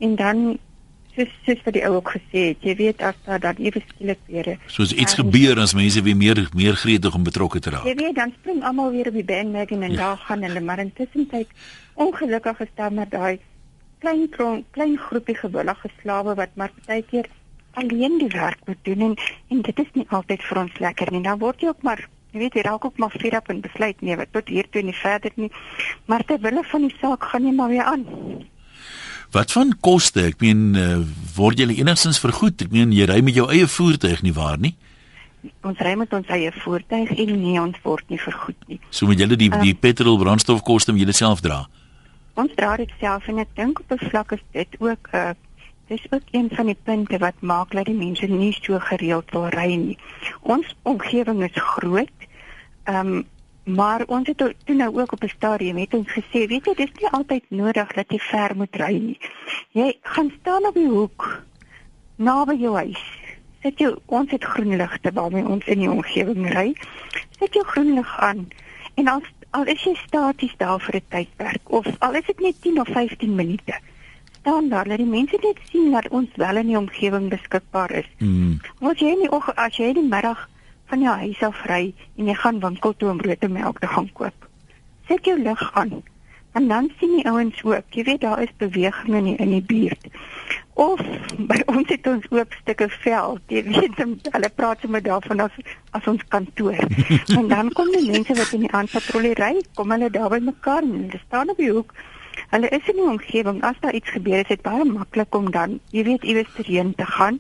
En 0.04 0.16
dan 0.20 0.44
soos 1.16 1.32
soos 1.46 1.62
vir 1.64 1.76
die 1.78 1.84
ou 1.88 1.94
ook 1.98 2.12
gesê 2.18 2.42
het, 2.52 2.66
jy 2.66 2.76
weet 2.80 3.02
as 3.08 3.18
daar 3.26 3.40
dan 3.40 3.60
ewe 3.64 3.82
skielik 3.88 4.20
weer 4.28 4.50
soos 4.68 4.92
iets 4.94 5.16
gebeur 5.16 5.62
as 5.64 5.74
mense 5.78 6.02
weer 6.04 6.18
meer 6.20 6.42
meer 6.54 6.76
gretig 6.76 7.16
om 7.16 7.24
betrokke 7.24 7.62
te 7.64 7.72
raak. 7.72 7.88
Jy 7.88 7.96
weet 8.02 8.18
dan 8.20 8.34
spring 8.40 8.64
almal 8.68 8.92
weer 8.92 9.08
op 9.12 9.18
die 9.18 9.28
bandwagon 9.28 9.86
en 9.88 9.96
ja. 9.96 9.98
daar 10.02 10.18
gaan 10.28 10.44
hulle 10.44 10.62
maar 10.62 10.84
intussen 10.84 11.28
tyd 11.32 11.48
ongelukkig 11.94 12.60
gestel 12.64 12.92
met 12.92 13.12
daai 13.12 13.40
klein 14.04 14.28
klein 14.76 14.98
groepie 15.08 15.38
gewillige 15.40 15.92
slawe 16.02 16.36
wat 16.36 16.52
maar 16.56 16.74
baie 16.86 17.04
keer 17.08 17.32
alleen 17.80 18.20
die 18.20 18.32
werk 18.36 18.60
moet 18.66 18.84
doen 18.84 19.02
en 19.10 19.16
en 19.50 19.62
dit 19.62 19.80
is 19.80 19.92
nie 19.94 20.06
altyd 20.10 20.44
vir 20.44 20.62
ons 20.66 20.80
lekker 20.80 21.12
nie. 21.12 21.24
Dan 21.24 21.40
word 21.40 21.62
jy 21.62 21.72
ook 21.72 21.82
maar 21.88 22.04
jy 22.36 22.42
weet 22.44 22.58
jy 22.60 22.66
raak 22.68 22.84
ook 22.86 22.98
maar 23.00 23.14
fed 23.16 23.34
up 23.38 23.48
en 23.50 23.62
besluit 23.64 24.02
nee, 24.04 24.18
wat 24.20 24.34
tot 24.36 24.50
hier 24.52 24.68
toe 24.70 24.84
nie 24.84 24.96
verder 24.96 25.32
nie. 25.40 25.52
Maar 26.12 26.26
terwyl 26.28 26.64
van 26.68 26.84
die 26.84 26.96
saak 27.00 27.24
gaan 27.32 27.48
jy 27.48 27.54
maar 27.56 27.72
weer 27.72 27.88
aan. 27.88 28.04
Wat 29.36 29.52
van 29.56 29.72
koste? 29.84 30.28
Ek 30.32 30.44
meen 30.44 30.76
uh, 30.80 30.98
word 31.36 31.60
jy 31.60 31.70
enigstens 31.80 32.20
vergoed? 32.24 32.68
Ek 32.68 32.76
meen 32.76 32.92
jy 32.96 33.08
ry 33.08 33.22
met 33.24 33.38
jou 33.40 33.48
eie 33.52 33.68
voertuig 33.72 34.22
nie 34.26 34.36
waar 34.36 34.60
nie? 34.60 34.76
Ons 35.66 35.80
ry 35.86 35.96
met 35.96 36.12
ons 36.18 36.30
eie 36.34 36.52
voertuig 36.60 37.16
en 37.16 37.34
nee, 37.40 37.58
ons 37.62 37.80
word 37.86 38.12
nie 38.12 38.20
vergoed 38.20 38.68
nie. 38.68 38.80
So 38.90 39.08
moet 39.08 39.24
julle 39.24 39.40
die 39.40 39.52
uh, 39.54 39.62
die 39.64 39.76
petrol 39.78 40.20
brandstofkoste 40.20 40.92
moet 40.92 41.06
julle 41.06 41.18
self 41.18 41.44
dra. 41.46 41.64
Ons 42.36 42.52
dra 42.60 42.76
dit 42.82 42.92
self 43.00 43.28
en 43.32 43.40
ek 43.46 43.56
dink 43.56 43.80
op 43.80 43.96
'n 43.96 44.10
vlak 44.12 44.36
is 44.36 44.44
dit 44.52 44.80
ook 44.80 45.08
'n 45.12 45.16
uh, 45.16 45.30
eh, 45.30 45.36
dis 45.88 46.06
ook 46.10 46.28
een 46.32 46.50
van 46.50 46.66
die 46.66 46.78
punte 46.84 47.18
wat 47.18 47.42
maak 47.42 47.72
dat 47.72 47.86
die 47.86 47.98
mense 47.98 48.26
nie 48.26 48.54
so 48.62 48.80
gereeld 48.80 49.32
wil 49.32 49.48
ry 49.48 49.76
nie. 49.76 49.98
Ons 50.42 50.76
omgewing 50.84 51.44
is 51.44 51.56
groot. 51.56 52.28
Ehm 52.84 53.08
um, 53.08 53.26
Maar 53.66 54.04
ons 54.06 54.28
het 54.28 54.38
toe 54.38 54.76
nou 54.76 55.00
ook 55.02 55.12
op 55.12 55.24
'n 55.24 55.28
stadium 55.28 55.78
het 55.78 55.94
ons 55.94 56.12
gesê, 56.12 56.46
weet 56.48 56.66
jy, 56.66 56.74
dis 56.76 56.92
nie 57.00 57.10
altyd 57.10 57.44
nodig 57.48 57.94
dat 57.94 58.06
jy 58.08 58.20
ver 58.20 58.56
moet 58.56 58.76
ry 58.76 58.94
nie. 58.98 59.18
Jy 59.72 59.98
gaan 60.02 60.32
staan 60.40 60.66
op 60.66 60.74
die 60.74 60.90
hoek 60.90 61.44
naby 62.16 62.54
jou 62.54 62.76
huis. 62.76 63.04
Sit 63.62 63.80
jou 63.80 63.98
ons 64.06 64.32
het 64.32 64.44
groen 64.44 64.76
ligte 64.76 65.12
waarmee 65.12 65.48
ons 65.48 65.66
in 65.66 65.80
die 65.80 65.90
omgewing 65.90 66.54
ry. 66.54 66.76
Sit 67.40 67.54
jou 67.54 67.66
groen 67.66 67.94
lig 67.94 68.20
aan 68.20 68.48
en 68.94 69.08
al 69.08 69.22
al 69.50 69.66
is 69.66 69.84
jy 69.84 69.96
staties 69.96 70.54
daar 70.58 70.80
vir 70.80 70.96
'n 70.96 71.06
tydperk 71.10 71.62
of 71.64 71.86
al 72.00 72.14
is 72.14 72.26
dit 72.26 72.40
net 72.40 72.62
10 72.62 72.80
of 72.80 72.88
15 72.88 73.36
minute. 73.36 73.80
Staan 74.46 74.70
daar, 74.70 74.86
laat 74.88 74.98
die 75.02 75.10
mense 75.10 75.38
net 75.42 75.58
sien 75.72 75.92
dat 75.92 76.08
ons 76.14 76.30
wel 76.38 76.58
in 76.62 76.68
die 76.70 76.78
omgewing 76.78 77.30
beskikbaar 77.32 77.92
is. 77.92 78.10
Mm. 78.22 78.60
As 78.86 79.02
jy 79.02 79.16
nie 79.18 79.30
of 79.34 79.48
as 79.58 79.80
jy 79.82 79.88
die 79.98 80.06
middag 80.06 80.44
van 80.92 81.02
jou 81.02 81.16
huis 81.18 81.42
af 81.48 81.64
ry 81.66 81.88
en 82.20 82.30
jy 82.30 82.36
gaan 82.44 82.60
winkel 82.62 82.94
toe 82.94 83.10
om 83.10 83.18
brood 83.24 83.48
en 83.48 83.56
melk 83.56 83.82
te 83.82 83.90
gaan 83.90 84.12
koop. 84.14 84.48
Sit 85.10 85.26
jou 85.26 85.40
lig 85.42 85.66
aan. 85.82 85.98
En 86.54 86.70
dan 86.70 86.92
sien 87.00 87.18
die 87.18 87.26
ouens 87.26 87.64
ook, 87.64 87.90
jy 87.90 88.06
weet 88.06 88.22
daar 88.22 88.46
is 88.46 88.54
beweging 88.62 89.18
in 89.18 89.32
die, 89.32 89.36
in 89.48 89.56
die 89.58 89.66
buurt. 89.74 90.06
Of 90.78 91.02
by 91.50 91.64
ons 91.66 91.90
het 91.90 92.14
ons 92.14 92.30
oop 92.30 92.54
stukke 92.62 92.90
veld. 93.02 93.42
Jy 93.50 93.64
weet 93.72 94.02
hulle 94.30 94.56
praat 94.62 94.86
sommer 94.86 95.02
daarvan 95.02 95.48
as 95.50 95.62
as 95.98 96.06
ons 96.14 96.22
kantoor. 96.30 96.78
en 97.40 97.50
dan 97.50 97.74
kom 97.74 97.90
die 97.98 98.12
mense 98.12 98.38
wat 98.38 98.54
in 98.54 98.70
die 98.70 98.76
aanpatrollie 98.78 99.34
ry, 99.42 99.56
kom 99.74 99.98
hulle 99.98 100.14
daar 100.14 100.30
by 100.38 100.46
mekaar 100.54 100.86
en 100.86 101.00
hulle 101.08 101.26
staan 101.26 101.50
op 101.50 101.58
die 101.58 101.74
hoek 101.74 101.98
Hulle 102.50 102.70
is 102.70 102.88
in 102.88 103.00
die 103.00 103.10
omgewing 103.10 103.62
as 103.64 103.76
daar 103.82 103.94
iets 103.94 104.10
gebeur 104.10 104.40
is, 104.40 104.48
dit 104.48 104.62
baie 104.62 104.86
maklik 104.86 105.36
om 105.36 105.52
dan, 105.52 105.80
jy 105.92 106.04
weet, 106.04 106.24
iewers 106.24 106.52
terheen 106.56 106.96
te 106.96 107.06
gaan. 107.06 107.38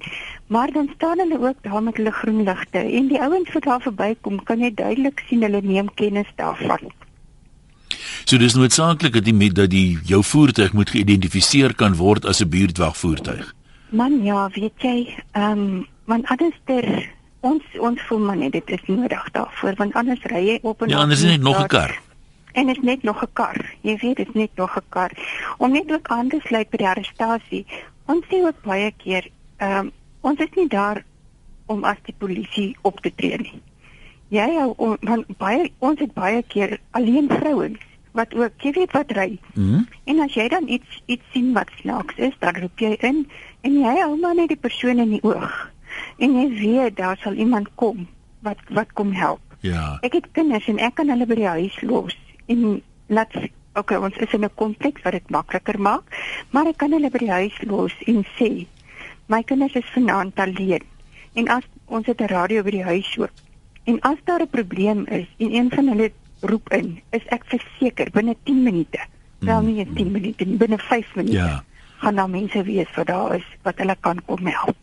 Maar 0.47 0.71
dan 0.71 0.89
staan 0.95 1.19
hulle 1.24 1.39
ook 1.39 1.57
daar 1.62 1.83
met 1.83 1.97
hulle 1.97 2.12
groen 2.12 2.43
ligte 2.43 2.77
en 2.77 3.07
die 3.07 3.21
ouens 3.21 3.53
wat 3.53 3.63
daar 3.63 3.81
verbykom, 3.81 4.43
kan 4.43 4.59
jy 4.59 4.74
duidelik 4.74 5.24
sien 5.27 5.41
hulle 5.41 5.62
neem 5.62 5.93
kennis 5.93 6.31
daarvan. 6.35 6.91
So 8.25 8.38
dis 8.41 8.55
noodsaaklik 8.57 9.13
dat 9.13 9.25
die 9.25 9.51
dat 9.53 9.69
die 9.69 10.00
jou 10.03 10.24
voertuig 10.24 10.74
moet 10.74 10.89
geïdentifiseer 10.89 11.75
kan 11.75 11.95
word 11.95 12.25
as 12.25 12.41
'n 12.41 12.50
buurtwagvoertuig. 12.50 13.53
Man 13.89 14.24
ja, 14.24 14.50
weet 14.50 14.81
jy, 14.81 15.15
ehm 15.31 15.51
um, 15.51 15.88
want 16.05 16.25
anders 16.27 16.57
ter 16.65 17.13
ons 17.39 17.63
ons 17.79 18.01
voel 18.07 18.19
maar 18.19 18.38
net 18.38 18.51
dit 18.51 18.69
is 18.69 18.81
nodig 18.88 19.29
daarvoor 19.31 19.77
want 19.81 19.93
anders 19.93 20.24
ry 20.31 20.41
jy 20.47 20.57
op 20.62 20.81
en 20.81 20.89
Ja, 20.89 20.97
anders 21.05 21.21
is 21.21 21.29
net 21.29 21.41
nog 21.41 21.62
'n 21.62 21.67
kar 21.67 21.93
en 22.55 22.69
is 22.69 22.79
net 22.81 23.03
nog 23.03 23.21
'n 23.21 23.33
kar. 23.33 23.75
Jy 23.81 23.97
weet 23.97 24.15
dit 24.15 24.27
is 24.27 24.33
net 24.33 24.50
nog 24.55 24.77
'n 24.77 24.89
kar. 24.89 25.12
Om 25.57 25.71
net 25.71 25.91
ook 25.91 26.07
aan 26.07 26.27
te 26.27 26.39
sluit 26.43 26.69
by 26.69 26.77
die 26.77 26.88
arrestasie. 26.88 27.65
Ons 28.05 28.27
sien 28.29 28.45
ook 28.45 28.62
baie 28.62 28.91
keer, 28.97 29.29
ehm 29.57 29.77
um, 29.77 29.91
ons 30.21 30.39
is 30.39 30.53
nie 30.55 30.67
daar 30.67 31.03
om 31.65 31.83
as 31.83 31.97
die 32.03 32.15
polisie 32.17 32.77
op 32.81 33.00
te 33.00 33.12
tree 33.15 33.38
nie. 33.38 33.62
Jy 34.27 34.50
hou 34.57 34.97
van 35.01 35.25
baie 35.38 35.71
ons 35.79 36.00
het 36.00 36.13
baie 36.13 36.43
keer 36.43 36.79
alleen 36.91 37.29
vrouens 37.29 37.83
wat 38.12 38.33
ook 38.33 38.51
jy 38.57 38.71
weet 38.71 38.91
wat 38.91 39.12
ry. 39.12 39.38
Mm 39.53 39.69
-hmm. 39.69 39.88
En 40.03 40.19
as 40.19 40.33
jy 40.33 40.47
dan 40.47 40.67
iets 40.67 41.01
iets 41.05 41.24
sien 41.31 41.53
wat 41.53 41.69
snaaks 41.79 42.15
is, 42.15 42.33
dan 42.39 42.55
roep 42.55 42.79
jy 42.79 42.95
in 43.00 43.29
en 43.62 43.79
jy 43.79 43.95
hou 44.00 44.19
maar 44.19 44.35
net 44.35 44.47
die 44.47 44.63
persoon 44.67 44.97
in 44.97 45.09
die 45.09 45.24
oog. 45.24 45.71
En 46.17 46.39
jy 46.39 46.50
weet 46.50 46.95
daar 46.95 47.17
sal 47.17 47.33
iemand 47.33 47.67
kom 47.75 48.07
wat 48.39 48.57
wat 48.69 48.93
kom 48.93 49.12
help. 49.12 49.41
Ja. 49.59 49.97
Ek 50.01 50.13
het 50.13 50.31
kinders 50.31 50.67
en 50.67 50.77
ek 50.77 50.95
kan 50.95 51.09
hulle 51.09 51.25
by 51.25 51.35
die 51.35 51.47
huis 51.47 51.81
los 51.81 52.17
en 52.46 52.82
laat 53.08 53.32
okay, 53.75 53.98
ons 53.98 54.18
is 54.18 54.34
in 54.34 54.46
'n 54.46 54.56
konteks 54.56 55.02
wat 55.04 55.14
dit 55.14 55.30
makliker 55.30 55.80
maak, 55.80 56.04
maar 56.50 56.68
ek 56.68 56.78
kan 56.78 56.92
hulle 56.92 57.10
by 57.10 57.18
die 57.18 57.32
huis 57.32 57.58
los 57.64 57.94
en 58.08 58.25
sê 58.38 58.68
my 59.28 59.44
kinders 59.44 59.75
is 59.75 59.94
vanaand 59.94 60.40
alleen 60.40 60.84
en 61.34 61.48
as 61.48 61.64
ons 61.86 62.06
het 62.06 62.22
'n 62.22 62.34
radio 62.34 62.64
by 62.64 62.72
die 62.72 62.84
huis 62.84 63.16
hoor 63.16 63.32
en 63.84 64.00
as 64.02 64.18
daar 64.25 64.42
'n 64.42 64.50
probleem 64.50 65.06
is 65.08 65.28
en 65.38 65.54
een 65.54 65.70
van 65.70 65.88
hulle 65.88 66.12
roep 66.42 66.74
in, 66.74 67.02
is 67.12 67.25
ek 67.30 67.44
verseker 67.46 68.12
binne 68.12 68.36
10 68.44 68.64
minute, 68.64 69.00
mm. 69.40 69.48
wel 69.48 69.62
nie 69.62 69.88
10 69.94 70.12
minute 70.12 70.46
nie, 70.46 70.58
binne 70.58 70.78
5 70.78 71.16
minute. 71.16 71.38
Ja. 71.38 71.64
gaan 72.06 72.16
daar 72.16 72.30
mense 72.30 72.64
wees 72.64 72.92
wat 72.96 73.08
daar 73.08 73.36
is 73.36 73.46
wat 73.62 73.78
hulle 73.78 73.96
kan 74.00 74.20
kom 74.25 74.46
help. 74.46 74.78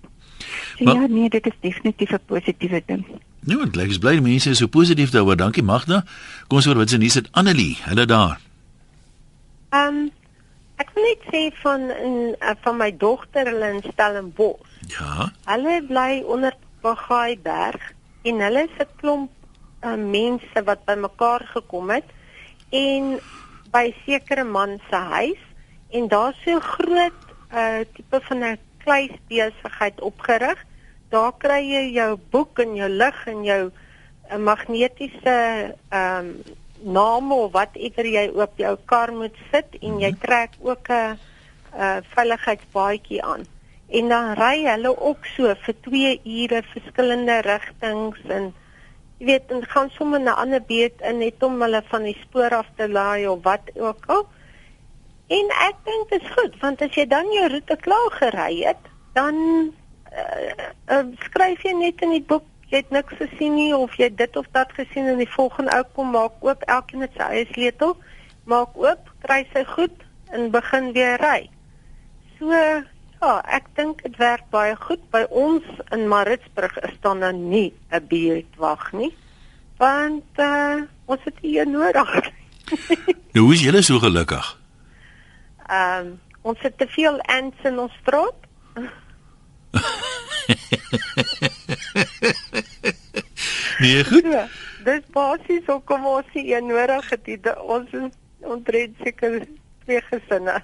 So, 0.76 0.84
maar, 0.84 0.94
ja, 0.94 1.06
nee, 1.06 1.28
dit 1.28 1.46
is 1.46 1.58
definitief 1.60 2.10
'n 2.12 2.24
positiewe 2.26 2.82
ding. 2.86 3.04
Nee, 3.42 3.58
want 3.58 3.76
ek 3.76 3.90
is 3.90 3.98
bly 3.98 4.20
mense 4.22 4.50
is 4.50 4.60
so 4.62 4.70
positief 4.70 5.10
daaroor. 5.10 5.36
Dankie 5.36 5.64
Magda. 5.66 6.04
Kom 6.46 6.60
ons 6.60 6.66
hoor 6.68 6.78
wat 6.78 6.92
sê 6.92 6.98
nie 7.02 7.10
sit 7.10 7.26
Annelie. 7.34 7.74
Hulle 7.88 8.06
daar. 8.06 8.38
Ehm 9.74 9.88
um, 9.88 10.10
ek 10.82 10.92
wil 10.94 11.08
net 11.08 11.26
sê 11.30 11.42
van 11.62 11.88
in 11.90 12.14
uh, 12.38 12.54
van 12.62 12.78
my 12.78 12.90
dogter 12.98 13.50
hulle 13.50 13.68
in 13.74 13.82
Stellenbosch. 13.88 14.78
Ja. 14.94 15.28
Hulle 15.50 15.80
bly 15.88 16.22
onder 16.22 16.54
Bagaaiberg 16.82 17.92
en 18.30 18.42
hulle 18.46 18.66
is 18.68 18.78
'n 18.78 18.90
klomp 19.02 19.30
uh, 19.82 19.98
mense 19.98 20.62
wat 20.64 20.84
bymekaar 20.86 21.46
gekom 21.54 21.90
het 21.90 22.08
en 22.70 23.18
by 23.74 23.90
sekere 24.04 24.44
man 24.44 24.78
se 24.90 24.96
huis 24.96 25.42
en 25.90 26.08
daar's 26.08 26.38
so 26.44 26.60
groot 26.60 27.20
uh 27.52 27.82
tipe 27.94 28.20
van 28.28 28.38
'n 28.38 28.58
kluisbesigheid 28.84 30.00
opgerig 30.00 30.58
daar 31.12 31.32
kry 31.38 31.60
jy 31.68 31.84
jou 31.92 32.10
boek 32.32 32.58
en 32.64 32.74
jou 32.76 32.88
lig 32.88 33.26
en 33.26 33.44
jou 33.44 33.62
'n 33.68 33.72
uh, 34.34 34.38
magnetiese 34.38 35.36
ehm 35.90 36.26
um, 36.26 36.60
naam 36.82 37.32
of 37.32 37.52
whatever 37.52 38.06
jy 38.06 38.26
op 38.34 38.58
jou 38.58 38.76
kar 38.90 39.12
moet 39.14 39.36
sit 39.50 39.76
en 39.80 40.00
jy 40.00 40.10
mhm. 40.10 40.20
trek 40.20 40.50
ook 40.60 40.88
'n 40.88 41.18
uh, 41.76 41.96
veiligheidsbaadjie 42.14 43.22
aan. 43.22 43.44
En 43.88 44.08
dan 44.08 44.32
ry 44.34 44.64
hulle 44.64 45.00
ook 45.00 45.26
so 45.36 45.54
vir 45.64 45.74
2 45.80 46.20
ure 46.24 46.62
verskillende 46.62 47.40
rigtings 47.40 48.20
en 48.28 48.54
jy 49.18 49.26
weet 49.26 49.50
en 49.50 49.66
gaan 49.74 49.90
sommer 49.90 50.20
na 50.20 50.32
'n 50.32 50.42
ander 50.44 50.62
beet 50.62 51.00
in 51.00 51.18
net 51.18 51.42
om 51.42 51.60
hulle 51.62 51.82
van 51.90 52.02
die 52.02 52.18
spoor 52.22 52.50
af 52.50 52.66
te 52.76 52.88
laai 52.88 53.28
of 53.28 53.42
wat 53.42 53.70
ook 53.74 54.04
al. 54.06 54.26
En 55.28 55.46
ek 55.68 55.76
dink 55.84 56.08
dit 56.10 56.22
is 56.22 56.30
goed 56.36 56.60
want 56.60 56.82
as 56.82 56.94
jy 56.94 57.06
dan 57.06 57.30
jou 57.32 57.48
roete 57.48 57.76
klaar 57.76 58.10
gery 58.10 58.64
het, 58.64 58.82
dan 59.12 59.36
uh, 60.16 60.68
uh, 60.94 61.04
skryf 61.26 61.62
jy 61.64 61.72
net 61.78 62.02
in 62.02 62.16
die 62.16 62.24
boek 62.32 62.46
jy 62.72 62.80
het 62.80 62.90
niks 62.94 63.18
gesien 63.20 63.54
nie 63.54 63.72
of 63.76 63.94
jy 64.00 64.08
dit 64.16 64.36
of 64.36 64.46
dat 64.56 64.72
gesien 64.76 65.08
en 65.10 65.20
die 65.20 65.28
volgende 65.34 65.74
ou 65.76 65.84
kom 65.96 66.14
maak 66.14 66.40
oop 66.40 66.62
elkeen 66.72 67.04
met 67.04 67.12
sy 67.16 67.28
eie 67.28 67.48
sleutel 67.52 67.96
maak 68.48 68.76
oop 68.80 69.10
kry 69.26 69.42
sy 69.52 69.64
goed 69.74 70.06
en 70.32 70.48
begin 70.50 70.92
weer 70.96 71.20
ry. 71.20 71.50
So 72.38 72.48
ja 72.52 73.32
ek 73.58 73.68
dink 73.76 74.00
dit 74.02 74.16
werk 74.18 74.48
baie 74.50 74.74
goed. 74.86 75.02
By 75.12 75.26
ons 75.28 75.66
in 75.94 76.08
Maritzburg 76.08 76.78
is 76.88 76.96
daar 77.04 77.16
nou 77.16 77.32
nie 77.32 77.72
'n 77.92 78.06
buurtwag 78.08 78.92
nie 78.92 79.12
want 79.82 80.38
uh, 80.38 80.82
ons 81.10 81.20
het 81.24 81.38
hier 81.42 81.66
nodig. 81.66 82.10
Nou 83.32 83.44
hoe 83.46 83.54
is 83.54 83.62
julle 83.64 83.80
so 83.82 83.98
gelukkig? 83.98 84.44
Ehm 85.66 86.06
um, 86.06 86.20
ons 86.42 86.58
het 86.60 86.74
te 86.78 86.86
veel 86.90 87.20
ants 87.30 87.56
in 87.64 87.78
ons 87.78 87.92
straat 88.00 88.42
nee, 93.82 94.04
goed. 94.04 94.24
Ja, 94.24 94.48
dis 94.84 95.00
basies 95.14 95.62
hoe 95.66 95.80
kom 95.84 96.06
ons 96.06 96.26
hier 96.32 96.62
nodig 96.64 97.10
het. 97.10 97.24
Die, 97.24 97.62
ons 97.62 97.88
ontred 98.40 98.90
seker 99.04 99.46
twee 99.84 100.02
gesinne. 100.10 100.62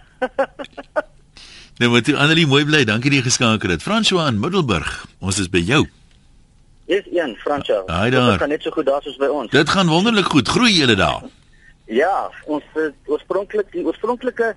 nou 1.78 1.90
moet 1.92 2.06
jy 2.06 2.14
Annelie 2.18 2.46
mooi 2.50 2.64
bly. 2.68 2.84
Dankie 2.88 3.10
dat 3.12 3.18
jy 3.22 3.26
geskakel 3.30 3.70
het. 3.74 3.82
François 3.84 4.28
in 4.32 4.38
Middelburg. 4.42 4.90
Ons 5.24 5.36
is 5.42 5.50
by 5.52 5.62
jou. 5.64 5.82
Dis 6.88 7.04
een 7.12 7.36
François. 7.42 7.84
Dit 8.10 8.40
gaan 8.40 8.48
net 8.48 8.62
so 8.64 8.72
goed 8.72 8.86
daar 8.88 9.02
soos 9.04 9.18
by 9.20 9.28
ons. 9.28 9.50
Dit 9.52 9.68
gaan 9.68 9.88
wonderlik 9.92 10.28
goed. 10.32 10.48
Groei 10.48 10.72
julle 10.72 10.96
daar. 10.96 11.22
Ja, 11.88 12.28
ons 12.44 12.64
oorspronklike 13.08 13.70
die 13.72 13.84
oorspronklike 13.84 14.54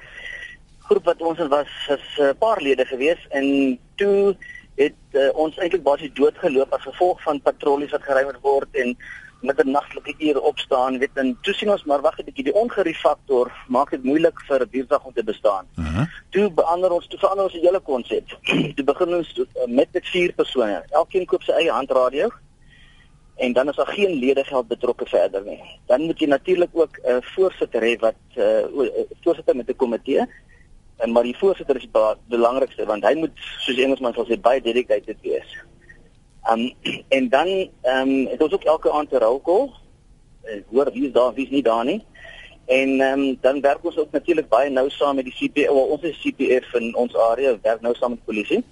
groep 0.88 1.06
wat 1.06 1.22
ons 1.22 1.40
was 1.48 1.72
is 1.90 2.08
'n 2.18 2.22
uh, 2.22 2.34
paar 2.40 2.62
lede 2.62 2.86
gewees 2.86 3.22
en 3.30 3.80
toe 3.96 4.36
het 4.76 5.00
uh, 5.12 5.30
ons 5.34 5.58
eintlik 5.58 5.84
basies 5.84 6.14
doodgeloop 6.14 6.74
as 6.74 6.82
gevolg 6.82 7.22
van 7.22 7.42
patrollies 7.42 7.92
wat 7.92 8.04
geruim 8.04 8.38
word 8.42 8.72
en 8.84 8.98
met 9.42 9.64
'n 9.64 9.72
nagtelike 9.72 10.14
ure 10.18 10.42
opstaan 10.42 10.98
weet 10.98 11.10
en 11.14 11.38
toe 11.42 11.54
sien 11.54 11.72
ons 11.72 11.84
maar 11.84 12.02
wag 12.02 12.20
'n 12.20 12.26
bietjie 12.26 12.44
die 12.44 12.60
ongerief 12.64 13.00
faktor 13.00 13.52
maak 13.68 13.90
dit 13.90 14.04
moeilik 14.04 14.40
vir 14.48 14.62
'n 14.62 14.70
buurtwag 14.70 15.06
om 15.06 15.14
te 15.14 15.24
bestaan. 15.24 15.66
Uh 15.76 15.96
-huh. 15.96 16.06
Toe 16.30 16.52
verander 16.56 16.92
ons 16.92 17.08
toe 17.08 17.20
verander 17.20 17.44
ons 17.44 17.54
die 17.54 17.68
hele 17.68 17.80
konsep. 17.80 18.26
toe 18.76 18.86
begin 18.86 19.16
ons 19.16 19.34
to, 19.34 19.42
uh, 19.42 19.68
met 19.68 19.88
met 19.94 20.08
vier 20.08 20.34
persone. 20.34 20.84
Elkeen 20.90 21.26
koop 21.26 21.44
sy 21.44 21.52
eie 21.52 21.72
handradio 21.72 22.30
en 23.36 23.54
dan 23.54 23.70
is 23.70 23.76
daar 23.76 23.88
geen 23.88 24.20
ledegeld 24.20 24.68
betrokke 24.68 25.06
verder 25.06 25.44
nie. 25.44 25.80
Dan 25.86 26.02
moet 26.02 26.20
jy 26.20 26.28
natuurlik 26.28 26.70
ook 26.74 26.98
'n 26.98 27.10
uh, 27.10 27.18
voorsitter 27.22 27.82
hê 27.82 28.00
wat 28.00 28.16
'n 28.36 28.40
uh, 28.40 29.06
voorsitter 29.24 29.56
met 29.56 29.70
'n 29.70 29.76
komitee 29.76 30.26
en 31.01 31.12
maar 31.12 31.24
die 31.24 31.38
voorsitter 31.38 31.75
is 31.75 31.88
die 31.88 32.15
belangrikste 32.29 32.86
want 32.86 33.05
hy 33.08 33.13
moet 33.17 33.43
soos 33.65 33.77
Engelsman 33.77 34.13
sal 34.13 34.27
sê 34.29 34.38
baie 34.39 34.62
dedicated 34.62 35.17
wees. 35.25 35.55
Um 36.51 36.67
en 37.17 37.29
dan 37.29 37.48
ehm 37.48 38.10
um, 38.10 38.27
het 38.34 38.41
ons 38.41 38.53
ook 38.53 38.67
elke 38.74 38.91
aand 38.91 39.12
'n 39.12 39.24
rolkol. 39.24 39.72
Ek 40.43 40.65
hoor 40.74 40.91
wie 40.93 41.08
is 41.08 41.13
daar, 41.13 41.34
wie 41.34 41.46
is 41.46 41.51
nie 41.51 41.63
daar 41.63 41.86
nie. 41.86 42.01
En 42.65 43.00
ehm 43.01 43.20
um, 43.20 43.38
dan 43.41 43.62
werk 43.62 43.84
ons 43.84 43.98
ook 43.98 44.12
natuurlik 44.12 44.50
baie 44.50 44.70
nou 44.70 44.89
saam 44.89 45.15
met 45.15 45.25
die 45.25 45.34
CPF, 45.39 45.74
well, 45.74 45.89
ons 45.96 46.01
is 46.01 46.22
CPF 46.22 46.74
in 46.74 46.96
ons 46.96 47.15
area, 47.15 47.58
werk 47.62 47.81
nou 47.81 47.96
saam 47.96 48.10
met 48.10 48.25
polisie. 48.25 48.63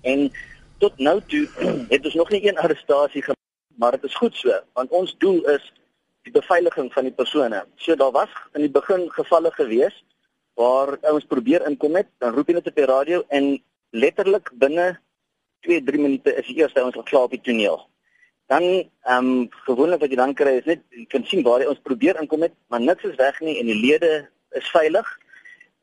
En 0.00 0.32
tot 0.78 0.98
nou 0.98 1.20
toe 1.26 1.48
het 1.94 2.04
ons 2.04 2.14
nog 2.14 2.30
nie 2.30 2.48
een 2.48 2.58
arrestasie 2.58 3.22
gemaak, 3.22 3.76
maar 3.76 3.90
dit 3.90 4.04
is 4.04 4.14
goed 4.14 4.36
so, 4.36 4.50
want 4.72 4.90
ons 4.90 5.14
doel 5.18 5.44
is 5.44 5.72
die 6.22 6.32
beveiliging 6.32 6.92
van 6.92 7.02
die 7.02 7.12
persone. 7.12 7.64
So 7.76 7.94
daar 7.94 8.10
was 8.10 8.30
in 8.52 8.60
die 8.60 8.70
begin 8.70 9.10
gevalle 9.10 9.50
gewees 9.50 10.04
waar 10.62 10.96
ons 11.12 11.30
probeer 11.34 11.66
inkom 11.68 11.96
het, 11.98 12.08
dan 12.22 12.34
roep 12.34 12.50
jy 12.50 12.58
net 12.58 12.68
op 12.70 12.76
die 12.78 12.90
radio 12.90 13.22
en 13.38 13.54
letterlik 13.90 14.52
binne 14.62 14.92
2, 15.66 15.82
3 15.86 16.02
minute 16.02 16.34
is 16.40 16.46
die 16.50 16.60
eerste 16.60 16.84
ons 16.84 16.98
al 16.98 17.06
klaar 17.08 17.28
op 17.28 17.34
die 17.34 17.42
toneel. 17.48 17.80
Dan 18.50 18.62
ehm 18.62 19.28
um, 19.32 19.48
gewoonlik 19.66 20.02
wat 20.02 20.12
jy 20.12 20.18
dan 20.20 20.34
kry 20.36 20.58
is 20.60 20.68
net 20.68 20.82
jy 20.90 21.06
kan 21.14 21.24
sien 21.28 21.44
waar 21.46 21.64
ons 21.70 21.82
probeer 21.88 22.18
inkom 22.20 22.44
het, 22.46 22.54
maar 22.68 22.82
niks 22.82 23.06
is 23.08 23.18
weg 23.20 23.40
nie 23.40 23.58
en 23.60 23.70
die 23.70 23.78
lede 23.78 24.12
is 24.58 24.70
veilig. 24.74 25.08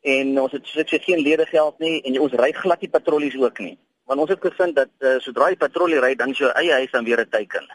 En 0.01 0.35
ons 0.39 0.53
het 0.55 0.67
sê 0.67 0.99
geen 1.03 1.23
lede 1.23 1.45
geld 1.49 1.79
nie 1.79 1.99
en 2.05 2.19
ons 2.25 2.35
ry 2.43 2.51
glad 2.55 2.81
nie 2.81 2.91
patrollies 2.91 3.37
ook 3.39 3.59
nie. 3.63 3.77
Want 4.09 4.21
ons 4.25 4.31
het 4.33 4.41
gevind 4.41 4.75
dat 4.75 4.91
uh, 4.99 5.17
sodra 5.23 5.49
jy 5.51 5.57
patrollie 5.61 5.99
ry, 6.01 6.15
dan 6.17 6.31
is 6.33 6.41
jou 6.41 6.51
eie 6.61 6.71
huis 6.81 6.91
dan 6.91 7.05
weer 7.05 7.21
'n 7.21 7.29
teiken. 7.29 7.65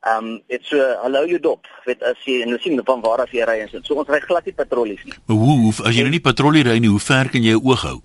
Ehm 0.00 0.24
um, 0.24 0.42
dit 0.48 0.62
so 0.64 0.80
hallo 1.02 1.26
jou 1.28 1.40
dop, 1.40 1.66
weet 1.84 2.02
as 2.08 2.20
jy 2.24 2.38
en 2.40 2.54
jy 2.54 2.58
sien 2.62 2.80
van 2.84 3.02
waar 3.04 3.20
af 3.20 3.32
jy 3.36 3.44
ry 3.44 3.58
en 3.60 3.68
so. 3.68 3.82
So 3.84 3.98
ons 4.00 4.08
ry 4.08 4.20
glad 4.24 4.46
nie 4.48 4.56
patrollies 4.56 5.02
nie. 5.04 5.16
Maar 5.26 5.36
hoe, 5.36 5.56
hoe 5.64 5.72
as 5.88 5.96
jy 5.96 6.06
nou 6.06 6.14
nie 6.14 6.22
patrollie 6.24 6.62
ry 6.64 6.78
nie, 6.80 6.88
hoe 6.88 7.02
ver 7.04 7.28
kan 7.28 7.44
jy 7.44 7.58
oog 7.58 7.82
hou? 7.84 7.98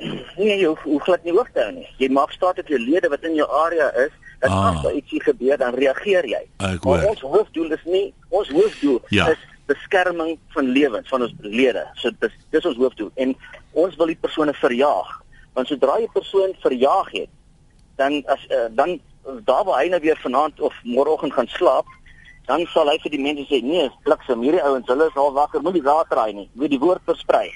Nee, 0.00 0.56
jy 0.56 0.64
hoef, 0.64 0.82
hoef 0.88 1.04
glad 1.04 1.24
nie 1.28 1.34
hoog 1.36 1.50
te 1.54 1.62
hou 1.62 1.72
nie. 1.76 1.86
Jy 2.00 2.08
maak 2.16 2.32
staat 2.34 2.58
op 2.62 2.72
jou 2.72 2.80
lede 2.80 3.10
wat 3.12 3.24
in 3.28 3.36
jou 3.38 3.46
area 3.60 3.90
is. 4.06 4.12
Dat 4.40 4.50
ah. 4.50 4.70
as 4.70 4.82
daar 4.82 4.96
ietsie 4.96 5.20
gebeur, 5.22 5.58
dan 5.60 5.76
reageer 5.76 6.26
jy. 6.26 6.40
Maar 6.58 7.06
ons 7.10 7.20
hoofdoel 7.20 7.74
is 7.76 7.82
nie 7.84 8.06
ons 8.28 8.48
hoofdoel 8.48 9.00
ja. 9.12 9.28
is 9.34 9.42
beskerming 9.68 10.38
van 10.54 10.70
lewens 10.74 11.08
van 11.12 11.26
ons 11.26 11.34
lede. 11.44 11.84
So 12.00 12.10
dis 12.24 12.38
dis 12.54 12.66
ons 12.72 12.80
hoofdoel 12.80 13.10
en 13.20 13.36
ons 13.84 13.98
wil 14.00 14.10
die 14.10 14.18
persone 14.18 14.54
verjaag. 14.56 15.12
Want 15.54 15.68
sodra 15.68 15.98
jy 16.00 16.08
'n 16.08 16.16
persoon 16.16 16.56
verjaag 16.64 17.12
het, 17.12 17.30
dan 18.00 18.22
as 18.26 18.42
uh, 18.48 18.66
dan 18.70 18.98
daar 19.44 19.64
waar 19.64 19.80
hy 19.82 19.88
nou 19.88 20.00
weer 20.00 20.18
vanaand 20.22 20.60
of 20.60 20.74
môreoggend 20.82 21.32
gaan 21.32 21.48
slaap, 21.48 21.86
dan 22.46 22.66
sal 22.66 22.88
hy 22.90 22.98
vir 23.02 23.10
die 23.10 23.22
mense 23.22 23.44
sê, 23.46 23.62
"Nee, 23.62 23.90
bliksem, 24.04 24.42
hierdie 24.42 24.62
ouens, 24.62 24.86
hulle 24.86 25.06
is 25.06 25.16
al 25.16 25.32
wakker, 25.32 25.62
moenie 25.62 25.82
raak 25.82 26.12
raai 26.12 26.32
nie." 26.32 26.50
Moet 26.52 26.70
die 26.70 26.78
woord 26.78 27.02
versprei. 27.04 27.52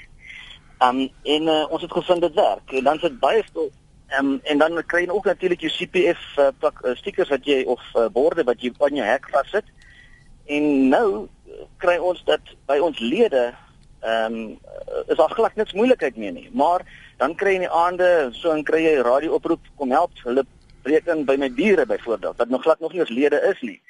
Um 0.80 1.09
en 1.23 1.42
uh, 1.49 1.64
ons 1.71 1.83
het 1.83 1.92
gevind 1.92 2.21
dit 2.21 2.35
werk. 2.35 2.73
En 2.73 2.85
dan 2.85 2.99
sit 2.99 3.21
baie 3.21 3.42
stil. 3.47 3.71
Um 4.18 4.40
en 4.44 4.59
dan 4.59 4.83
kry 4.87 5.04
jy 5.04 5.11
ook 5.11 5.25
natuurlik 5.25 5.61
jou 5.61 5.71
CPF 5.73 6.38
uh, 6.38 6.49
pak 6.59 6.85
uh, 6.85 6.94
stickers 6.94 7.28
wat 7.28 7.44
jy 7.44 7.64
of 7.64 7.80
uh, 7.94 8.09
borde 8.12 8.44
wat 8.44 8.61
jy 8.61 8.73
aan 8.78 8.97
jou 8.97 9.06
hek 9.06 9.29
vassit. 9.31 9.64
En 10.46 10.88
nou 10.88 11.29
kry 11.77 11.96
ons 11.98 12.24
dat 12.24 12.40
by 12.66 12.79
ons 12.79 12.98
lede 12.98 13.55
ehm 14.05 14.35
um, 14.35 14.59
is 15.09 15.16
daar 15.16 15.33
glad 15.33 15.55
niks 15.57 15.72
moeilikheid 15.72 16.16
meer 16.16 16.33
nie. 16.33 16.50
Maar 16.53 16.83
dan 17.16 17.35
kry 17.35 17.55
jy 17.55 17.61
in 17.62 17.64
die 17.64 17.70
aande 17.72 18.09
so 18.37 18.53
'n 18.53 18.64
kry 18.64 18.83
jy 18.85 19.00
radio-oproep 19.00 19.61
kom 19.77 19.90
help 19.90 20.11
hulle 20.24 20.44
breek 20.85 21.09
in 21.12 21.25
by 21.29 21.37
my 21.40 21.51
bure 21.53 21.87
byvoorbeeld 21.87 22.37
wat 22.37 22.49
nog 22.49 22.62
glad 22.62 22.81
nog 22.81 22.92
nie 22.92 23.05
ons 23.05 23.11
lede 23.11 23.40
is 23.51 23.61
nie. 23.61 23.81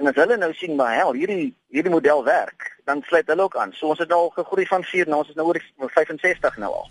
En 0.00 0.06
as 0.08 0.16
hulle 0.16 0.36
nou 0.40 0.50
sien 0.56 0.76
maar 0.78 0.94
hel 0.96 1.12
hierdie 1.12 1.54
hierdie 1.68 1.92
model 1.92 2.22
werk, 2.24 2.68
dan 2.88 3.02
sluit 3.06 3.26
hulle 3.28 3.42
ook 3.42 3.56
aan. 3.56 3.72
So 3.76 3.92
ons 3.92 4.00
het 4.00 4.12
al 4.12 4.30
gegroei 4.34 4.66
van 4.66 4.84
4 4.84 5.08
na 5.08 5.18
ons 5.20 5.28
is 5.28 5.38
nou 5.38 5.46
oor 5.50 5.60
65 5.94 6.56
nou 6.62 6.70
al. 6.72 6.86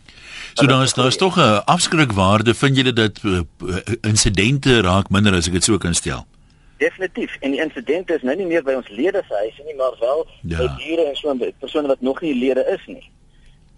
So 0.54 0.68
dan 0.70 0.84
is 0.86 0.94
daar 0.94 1.08
is 1.08 1.18
tog 1.18 1.38
'n 1.38 1.64
afskrikwaarde 1.66 2.54
vind 2.54 2.76
julle 2.78 2.94
dat 2.94 3.22
uh, 3.24 3.40
insidente 4.02 4.82
raak 4.82 5.10
minder 5.10 5.34
as 5.34 5.48
ek 5.48 5.54
dit 5.54 5.64
so 5.64 5.78
kan 5.78 5.94
stel. 5.94 6.26
Definitief. 6.78 7.38
En 7.40 7.52
die 7.52 7.62
insidente 7.62 8.14
is 8.16 8.22
nou 8.22 8.36
nie 8.36 8.46
meer 8.46 8.64
by 8.64 8.74
ons 8.74 8.90
lede 8.90 9.24
se 9.28 9.34
huise 9.34 9.64
nie, 9.66 9.76
maar 9.76 9.96
wel 10.00 10.28
ja. 10.42 10.58
by 10.58 10.68
diere 10.78 11.10
en 11.10 11.16
so 11.16 11.34
'n 11.34 11.54
persone 11.60 11.88
wat 11.88 12.02
nog 12.02 12.22
nie 12.22 12.36
lede 12.36 12.66
is 12.78 12.86
nie. 12.86 13.10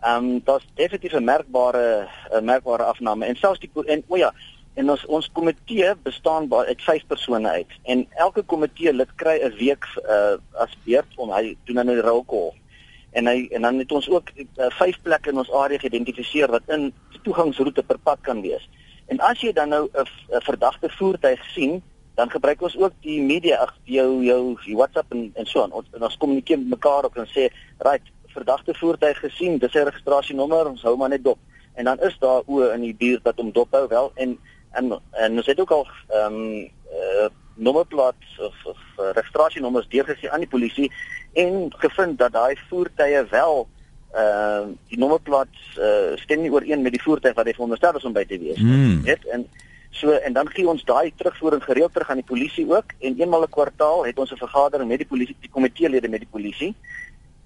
Ehm 0.02 0.26
um, 0.26 0.42
daar's 0.44 0.68
definitief 0.74 1.14
'n 1.14 1.24
merkbare 1.24 2.08
'n 2.30 2.46
merkbare 2.46 2.84
afname 2.84 3.26
en 3.26 3.36
selfs 3.36 3.60
die 3.60 3.72
en 3.86 4.04
o 4.08 4.18
ja, 4.18 4.34
En 4.74 4.90
ons 4.90 5.06
ons 5.06 5.30
komitee 5.36 5.96
bestaan 6.04 6.48
uit 6.54 6.82
5 6.82 7.06
persone 7.08 7.50
uit 7.50 7.72
en 7.84 8.08
elke 8.16 8.42
komitee 8.42 8.94
lid 8.94 9.10
kry 9.16 9.38
'n 9.44 9.56
week 9.58 9.86
uh, 10.08 10.38
as 10.64 10.78
beurt 10.84 11.18
om 11.18 11.32
hy 11.32 11.58
doen 11.66 11.76
dan 11.76 11.92
'n 11.92 12.00
rolkol. 12.02 12.54
En 13.12 13.28
hy 13.28 13.48
en 13.52 13.62
dan 13.62 13.78
het 13.78 13.92
ons 13.92 14.10
ook 14.10 14.32
5 14.56 14.96
uh, 14.96 15.02
plekke 15.04 15.30
in 15.30 15.38
ons 15.38 15.52
area 15.52 15.78
geïdentifiseer 15.78 16.48
wat 16.52 16.64
in 16.68 16.94
toegangsroete 17.24 17.84
per 17.84 18.00
pad 18.00 18.18
kan 18.22 18.42
wees. 18.42 18.70
En 19.08 19.20
as 19.20 19.42
jy 19.42 19.52
dan 19.52 19.70
nou 19.70 19.90
'n 19.94 20.42
verdagte 20.42 20.90
voertuig 20.90 21.44
sien, 21.46 21.84
dan 22.16 22.30
gebruik 22.30 22.62
ons 22.62 22.78
ook 22.78 22.94
die 23.02 23.22
media 23.22 23.58
ag 23.58 23.76
jou 23.84 24.24
jou 24.24 24.58
die 24.66 24.76
WhatsApp 24.76 25.12
en 25.12 25.32
en 25.36 25.46
so 25.46 25.64
aan. 25.64 25.72
Ons 25.72 25.88
ons 26.00 26.18
kommunikeer 26.18 26.60
met 26.60 26.70
mekaar 26.70 27.06
op 27.06 27.18
en 27.18 27.28
sê, 27.28 27.52
"Right, 27.78 28.04
verdagte 28.28 28.74
voertuig 28.74 29.20
gesien, 29.20 29.58
dis 29.58 29.72
sy 29.72 29.80
registrasienommer, 29.80 30.68
ons 30.68 30.82
hou 30.82 30.98
maar 30.98 31.10
net 31.10 31.24
dop." 31.24 31.40
En 31.74 31.86
dan 31.86 32.00
is 32.00 32.18
daar 32.20 32.42
o 32.46 32.70
in 32.70 32.82
die 32.82 32.96
buurt 32.96 33.24
wat 33.24 33.38
hom 33.38 33.52
dop 33.52 33.72
hou 33.72 33.88
wel 33.88 34.12
en 34.16 34.40
en 34.72 35.00
en 35.12 35.38
ons 35.38 35.46
het 35.46 35.60
ook 35.60 35.72
al 35.72 35.88
ehm 36.08 36.34
um, 36.34 36.70
uh, 36.92 37.30
nommerplaat 37.56 38.16
of, 38.40 38.56
of 38.66 38.80
uh, 38.98 39.12
registrasienommers 39.14 39.88
deurgegee 39.88 40.32
aan 40.32 40.40
die 40.40 40.50
polisie 40.50 40.92
en 41.34 41.74
gevind 41.78 42.18
dat 42.18 42.32
daai 42.32 42.56
voertuie 42.70 43.24
wel 43.30 43.68
ehm 44.12 44.70
uh, 44.70 44.78
die 44.88 44.98
nommerplaat 44.98 45.54
uh, 45.78 46.16
stem 46.16 46.42
nie 46.42 46.52
ooreen 46.52 46.82
met 46.82 46.92
die 46.92 47.04
voertuig 47.04 47.36
wat 47.36 47.46
hy 47.46 47.54
veronderstel 47.54 47.96
is 47.96 48.08
om 48.08 48.14
by 48.14 48.26
te 48.26 48.40
wees 48.40 48.60
hmm. 48.60 49.02
net 49.04 49.28
en 49.28 49.48
so 49.92 50.12
en 50.12 50.34
dan 50.34 50.50
gee 50.50 50.68
ons 50.68 50.84
daai 50.88 51.14
terugvoering 51.16 51.64
gereeld 51.64 51.94
terug 51.94 52.10
aan 52.10 52.22
die 52.24 52.32
polisie 52.34 52.66
ook 52.72 52.96
en 53.00 53.20
eenmal 53.20 53.44
'n 53.44 53.56
kwartaal 53.58 54.06
het 54.06 54.20
ons 54.20 54.32
'n 54.32 54.44
vergadering 54.44 54.90
met 54.90 54.98
die 54.98 55.08
polisie 55.08 55.36
die 55.40 55.50
komiteelede 55.50 56.10
met 56.10 56.20
die 56.20 56.32
polisie. 56.32 56.76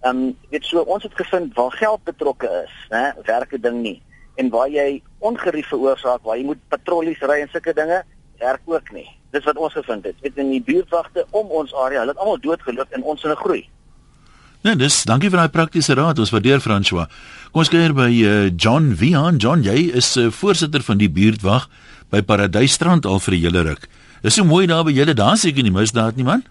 Ehm 0.02 0.18
um, 0.18 0.38
weet 0.50 0.66
so 0.66 0.80
ons 0.80 1.04
het 1.04 1.16
gevind 1.16 1.54
waar 1.54 1.72
geld 1.72 2.04
betrokke 2.04 2.50
is 2.66 2.76
né 2.90 3.14
werk 3.26 3.50
dit 3.50 3.64
ding 3.64 3.82
nie 3.82 4.02
en 4.36 4.50
waar 4.50 4.70
jy 4.70 5.02
ongerief 5.20 5.68
veroorsaak 5.68 6.24
waar 6.24 6.38
jy 6.38 6.46
moet 6.46 6.62
patrollies 6.70 7.22
ry 7.22 7.42
en 7.42 7.52
sulke 7.52 7.74
dinge 7.74 8.04
werk 8.40 8.62
ook 8.66 8.92
nie. 8.92 9.08
Dis 9.32 9.44
wat 9.44 9.58
ons 9.58 9.74
gevind 9.74 10.04
het. 10.04 10.16
Weet 10.22 10.38
in 10.38 10.52
die 10.52 10.64
buurtwagte 10.64 11.26
om 11.32 11.48
ons 11.48 11.74
area, 11.74 12.04
hulle 12.04 12.16
het 12.16 12.22
almal 12.22 12.40
doodgeloop 12.44 12.92
en 12.92 13.04
ons 13.04 13.24
in 13.24 13.32
'n 13.32 13.42
groei. 13.44 13.64
Nee, 14.66 14.76
dis 14.76 15.04
dankie 15.06 15.30
vir 15.30 15.38
daai 15.38 15.54
praktiese 15.54 15.94
raad. 15.94 16.20
Ons 16.20 16.32
waardeer 16.34 16.60
François. 16.60 17.06
Kom 17.52 17.62
ons 17.62 17.70
kyk 17.70 17.94
by 17.94 18.10
uh, 18.10 18.50
John 18.58 18.96
Vian. 18.98 19.38
John, 19.38 19.62
jy 19.62 19.92
is 19.94 20.16
uh, 20.18 20.32
voorsitter 20.32 20.82
van 20.82 20.98
die 20.98 21.10
buurtwag 21.10 21.70
by 22.10 22.22
Paradysstrand 22.22 23.06
al 23.06 23.20
vir 23.20 23.34
'n 23.34 23.42
hele 23.42 23.62
ruk. 23.62 23.88
Dis 24.24 24.34
so 24.34 24.44
mooi 24.44 24.66
daar 24.66 24.84
by 24.84 24.92
julle. 24.92 25.14
Daar 25.14 25.38
seker 25.38 25.64
nie 25.64 25.72
misdaad 25.72 26.16
nie, 26.16 26.26
man. 26.26 26.44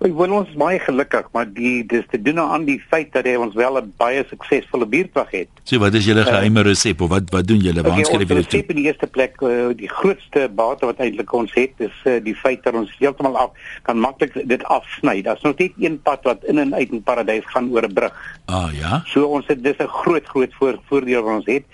Ek 0.00 0.14
wil 0.16 0.32
ons 0.32 0.48
baie 0.56 0.78
gelukkig, 0.80 1.26
maar 1.36 1.48
die 1.52 1.82
dis 1.84 2.06
te 2.08 2.16
doen 2.16 2.38
aan 2.40 2.62
die 2.64 2.78
feit 2.88 3.10
dat 3.12 3.26
hy 3.28 3.34
ons 3.36 3.52
wel 3.52 3.76
'n 3.76 3.92
baie 4.00 4.22
suksesvolle 4.30 4.86
buurtwag 4.88 5.28
het. 5.30 5.48
So 5.68 5.76
wat 5.78 5.92
is 5.92 6.06
julle 6.08 6.24
geheime 6.24 6.62
resep 6.64 7.02
of 7.04 7.10
wat 7.10 7.28
wat 7.28 7.46
doen 7.46 7.60
julle? 7.60 7.82
Waar 7.82 8.00
skryf 8.00 8.28
julle 8.28 8.46
dit? 8.48 8.70
In 8.70 8.80
die 8.80 8.88
eerste 8.88 9.06
plek 9.06 9.36
uh, 9.42 9.76
die 9.76 9.90
grootste 9.92 10.48
bate 10.48 10.86
wat 10.86 10.96
eintlik 11.04 11.32
ons 11.32 11.52
het 11.52 11.76
is 11.76 11.92
uh, 12.04 12.16
die 12.24 12.34
feit 12.34 12.64
dat 12.64 12.74
ons 12.74 12.88
heeltemal 12.96 13.36
af 13.36 13.50
kan 13.82 14.00
maklik 14.00 14.32
dit 14.48 14.64
afsny. 14.64 15.20
Daar's 15.20 15.42
nog 15.42 15.58
net 15.58 15.72
een 15.76 16.00
pad 16.00 16.24
wat 16.24 16.44
in 16.44 16.58
en 16.58 16.74
uit 16.74 16.90
in 16.90 17.02
paradys 17.02 17.44
gaan 17.52 17.68
oor 17.68 17.84
'n 17.84 17.92
brug. 17.92 18.40
Ah 18.46 18.72
ja. 18.72 19.02
So 19.04 19.26
ons 19.26 19.46
het 19.52 19.62
dis 19.62 19.76
'n 19.76 19.86
groot 19.86 20.24
groot 20.24 20.54
voor, 20.54 20.80
voordeel 20.88 21.22
wat 21.22 21.34
ons 21.34 21.46
het. 21.46 21.64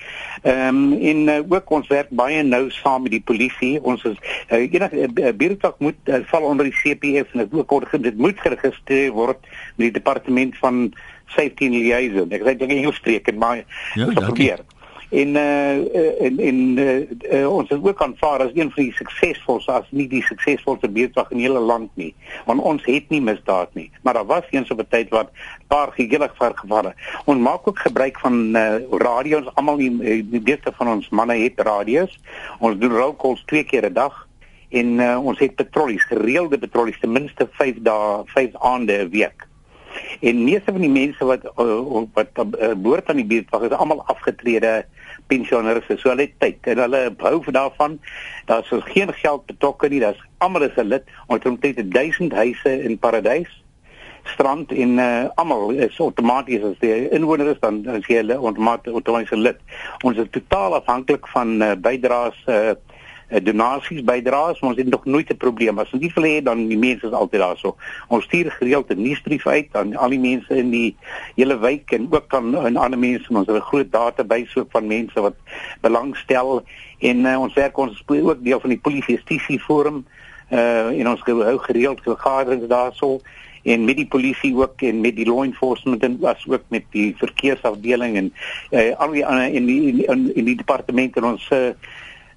Ehm 0.43 0.75
um, 0.75 0.99
en 0.99 1.19
uh, 1.29 1.41
ook 1.49 1.71
ons 1.71 1.87
werk 1.87 2.11
baie 2.11 2.43
nou 2.43 2.71
saam 2.71 3.03
met 3.03 3.11
die 3.11 3.23
polisie. 3.23 3.79
Ons 3.83 4.03
is 4.03 4.19
uh, 4.51 4.59
enige 4.59 5.09
uh, 5.15 5.33
buurtwag 5.33 5.79
moet 5.79 5.95
uh, 6.05 6.19
val 6.27 6.43
onder 6.43 6.65
die 6.65 6.75
CPF 6.75 7.33
en 7.33 7.47
dit 7.47 7.55
ook 7.55 8.03
dit 8.03 8.16
dit 8.17 8.25
moet 8.25 8.41
geregistreer 8.41 9.13
word 9.13 9.43
met 9.77 9.91
die 9.91 9.97
departement 9.99 10.57
van 10.63 10.89
safety 11.27 11.69
and 11.69 11.77
liaison. 11.77 12.33
Ek 12.33 12.47
sê 12.47 12.57
dit 12.57 12.65
in 12.69 12.79
Engels 12.81 13.03
spreek 13.03 13.29
en 13.29 13.39
maar 13.43 13.63
ja, 13.95 14.09
probeer. 14.15 14.65
En 15.15 15.37
uh 15.39 16.23
en 16.27 16.39
en 16.43 16.79
uh, 16.83 16.95
uh, 17.31 17.47
ons 17.47 17.69
is 17.71 17.79
ook 17.83 18.01
aanvaar 18.03 18.43
as 18.43 18.55
een 18.55 18.73
van 18.75 18.89
die 18.89 18.95
suksesvolste 18.97 19.73
as 19.73 19.87
nie 19.95 20.09
die 20.11 20.23
suksesvolste 20.27 20.91
buurtwag 20.91 21.31
in 21.31 21.39
die 21.39 21.47
hele 21.47 21.63
land 21.63 21.93
nie. 21.95 22.11
Want 22.49 22.65
ons 22.67 22.83
het 22.89 23.07
nie 23.15 23.23
misdaad 23.23 23.75
nie, 23.79 23.87
maar 24.03 24.19
daar 24.19 24.27
was 24.27 24.51
eens 24.51 24.71
op 24.71 24.83
'n 24.83 24.91
tyd 24.91 25.15
wat 25.15 25.31
paar 25.71 25.93
gigelig 25.95 26.35
vergevalle. 26.37 26.95
Ons 27.25 27.39
maak 27.39 27.69
ook 27.69 27.79
gebruik 27.79 28.19
van 28.19 28.57
uh 28.57 28.83
radio's. 28.91 29.47
Almal 29.55 29.77
die 29.77 30.25
die 30.27 30.43
meeste 30.43 30.73
van 30.75 30.89
ons 30.89 31.09
manne 31.09 31.39
het 31.39 31.61
radio's. 31.61 32.19
Ons 32.59 32.79
doen 32.79 32.91
roll 32.91 33.17
calls 33.17 33.45
twee 33.47 33.65
keer 33.65 33.87
'n 33.87 33.93
dag 33.93 34.26
en 34.69 34.99
uh, 35.01 35.25
ons 35.25 35.39
het 35.39 35.55
patrollies, 35.55 36.05
gereelde 36.05 36.59
patrollies 36.59 37.01
ten 37.01 37.13
minste 37.13 37.49
5 37.59 37.83
dae, 37.87 38.23
5 38.27 38.57
aande 38.61 39.05
'n 39.05 39.11
week. 39.11 39.47
En 40.21 40.45
meeste 40.45 40.73
van 40.73 40.81
die 40.81 40.91
mense 40.91 41.25
wat 41.25 41.45
uh, 41.57 42.05
wat 42.15 42.29
uh, 42.37 42.73
behoort 42.77 43.09
aan 43.09 43.23
die 43.23 43.27
buurtwag 43.27 43.63
is 43.63 43.77
almal 43.77 44.03
afgetrede 44.07 44.85
pensionaars. 45.27 45.87
So 45.97 46.09
hulle 46.09 46.29
het 46.29 46.39
tyd 46.39 46.67
en 46.73 46.79
hulle 46.79 47.15
hou 47.19 47.51
daarvan. 47.51 48.01
Daar's 48.47 48.69
so 48.69 48.81
geen 48.81 49.13
geld 49.13 49.47
betrokke 49.47 49.89
nie. 49.89 50.01
Daar's 50.01 50.25
almal 50.39 50.63
is 50.63 50.77
'n 50.77 50.89
lid. 50.89 51.05
Ons 51.27 51.39
het 51.39 51.53
omtrent 51.53 51.93
1000 51.93 52.33
huise 52.33 52.83
in 52.83 52.99
Paradys 52.99 53.65
strand 54.27 54.73
en 54.73 54.99
uh, 54.99 55.25
almal 55.35 55.71
is 55.71 56.01
outomaties 56.01 56.63
as 56.63 56.79
die 56.83 57.09
inwoners 57.15 57.61
dan 57.61 57.81
as 57.87 58.07
jy 58.11 58.21
hulle 58.23 58.39
outomaties 58.39 59.31
'n 59.31 59.43
lid. 59.43 59.59
Ons 60.03 60.19
is 60.19 60.31
totaal 60.31 60.75
afhanklik 60.75 61.27
van 61.35 61.63
uh, 61.63 61.73
bydraes 61.75 62.39
uh, 62.47 62.75
donasies 63.29 64.05
bydraes, 64.07 64.61
ons 64.63 64.77
het 64.77 64.89
nog 64.89 65.05
nooit 65.05 65.31
'n 65.31 65.37
probleem 65.37 65.79
as 65.79 65.93
ons 65.93 66.03
nie 66.03 66.13
wil 66.15 66.25
hê 66.25 66.43
dan 66.43 66.69
die 66.69 66.79
mense 66.79 67.07
is 67.07 67.13
altyd 67.13 67.41
daar 67.41 67.57
so. 67.57 67.77
Ons 68.09 68.25
stuur 68.25 68.51
gereeld 68.51 68.89
'n 68.91 69.03
nuusbrief 69.03 69.47
uit 69.47 69.69
aan 69.73 69.97
al 69.97 70.11
die 70.11 70.19
mense 70.19 70.57
in 70.57 70.71
die 70.71 70.97
hele 71.35 71.59
wijk 71.59 71.91
en 71.93 72.07
ook 72.11 72.35
aan 72.35 72.57
aan 72.57 72.77
ander 72.77 72.99
mense. 72.99 73.29
Ons 73.29 73.47
het 73.47 73.57
'n 73.57 73.61
groot 73.61 73.93
database 73.93 74.61
ook 74.61 74.71
van 74.71 74.87
mense 74.87 75.21
wat 75.21 75.35
belangstel 75.81 76.63
en 76.99 77.19
uh, 77.25 77.41
ons 77.41 77.55
werk 77.55 77.79
ons 77.79 78.03
ook 78.07 78.45
deel 78.45 78.61
van 78.61 78.71
die 78.71 78.79
polisie 78.79 79.15
justisie 79.15 79.61
forum 79.61 80.07
uh 80.51 80.87
en 81.01 81.09
ons 81.09 81.21
hou 81.25 81.59
gereeld 81.59 82.01
vergaderings 82.03 82.69
daarso 82.69 83.21
en 83.67 83.85
met 83.85 83.97
die 83.97 84.07
polisie 84.07 84.55
ook 84.55 84.83
en 84.83 85.01
met 85.01 85.17
die 85.17 85.27
law 85.27 85.43
enforcement 85.43 86.03
en 86.03 86.19
as 86.23 86.45
ook 86.47 86.63
met 86.69 86.85
die 86.91 87.15
verkeersafdeling 87.19 88.17
en 88.17 88.33
uh, 88.71 88.95
al 88.97 89.11
die 89.11 89.27
ander 89.27 89.49
in 89.51 89.67
die 89.67 90.07
in, 90.07 90.31
in 90.35 90.45
die 90.45 90.57
departement 90.57 91.17
en 91.17 91.25
ons 91.35 91.49
uh, 91.51 91.75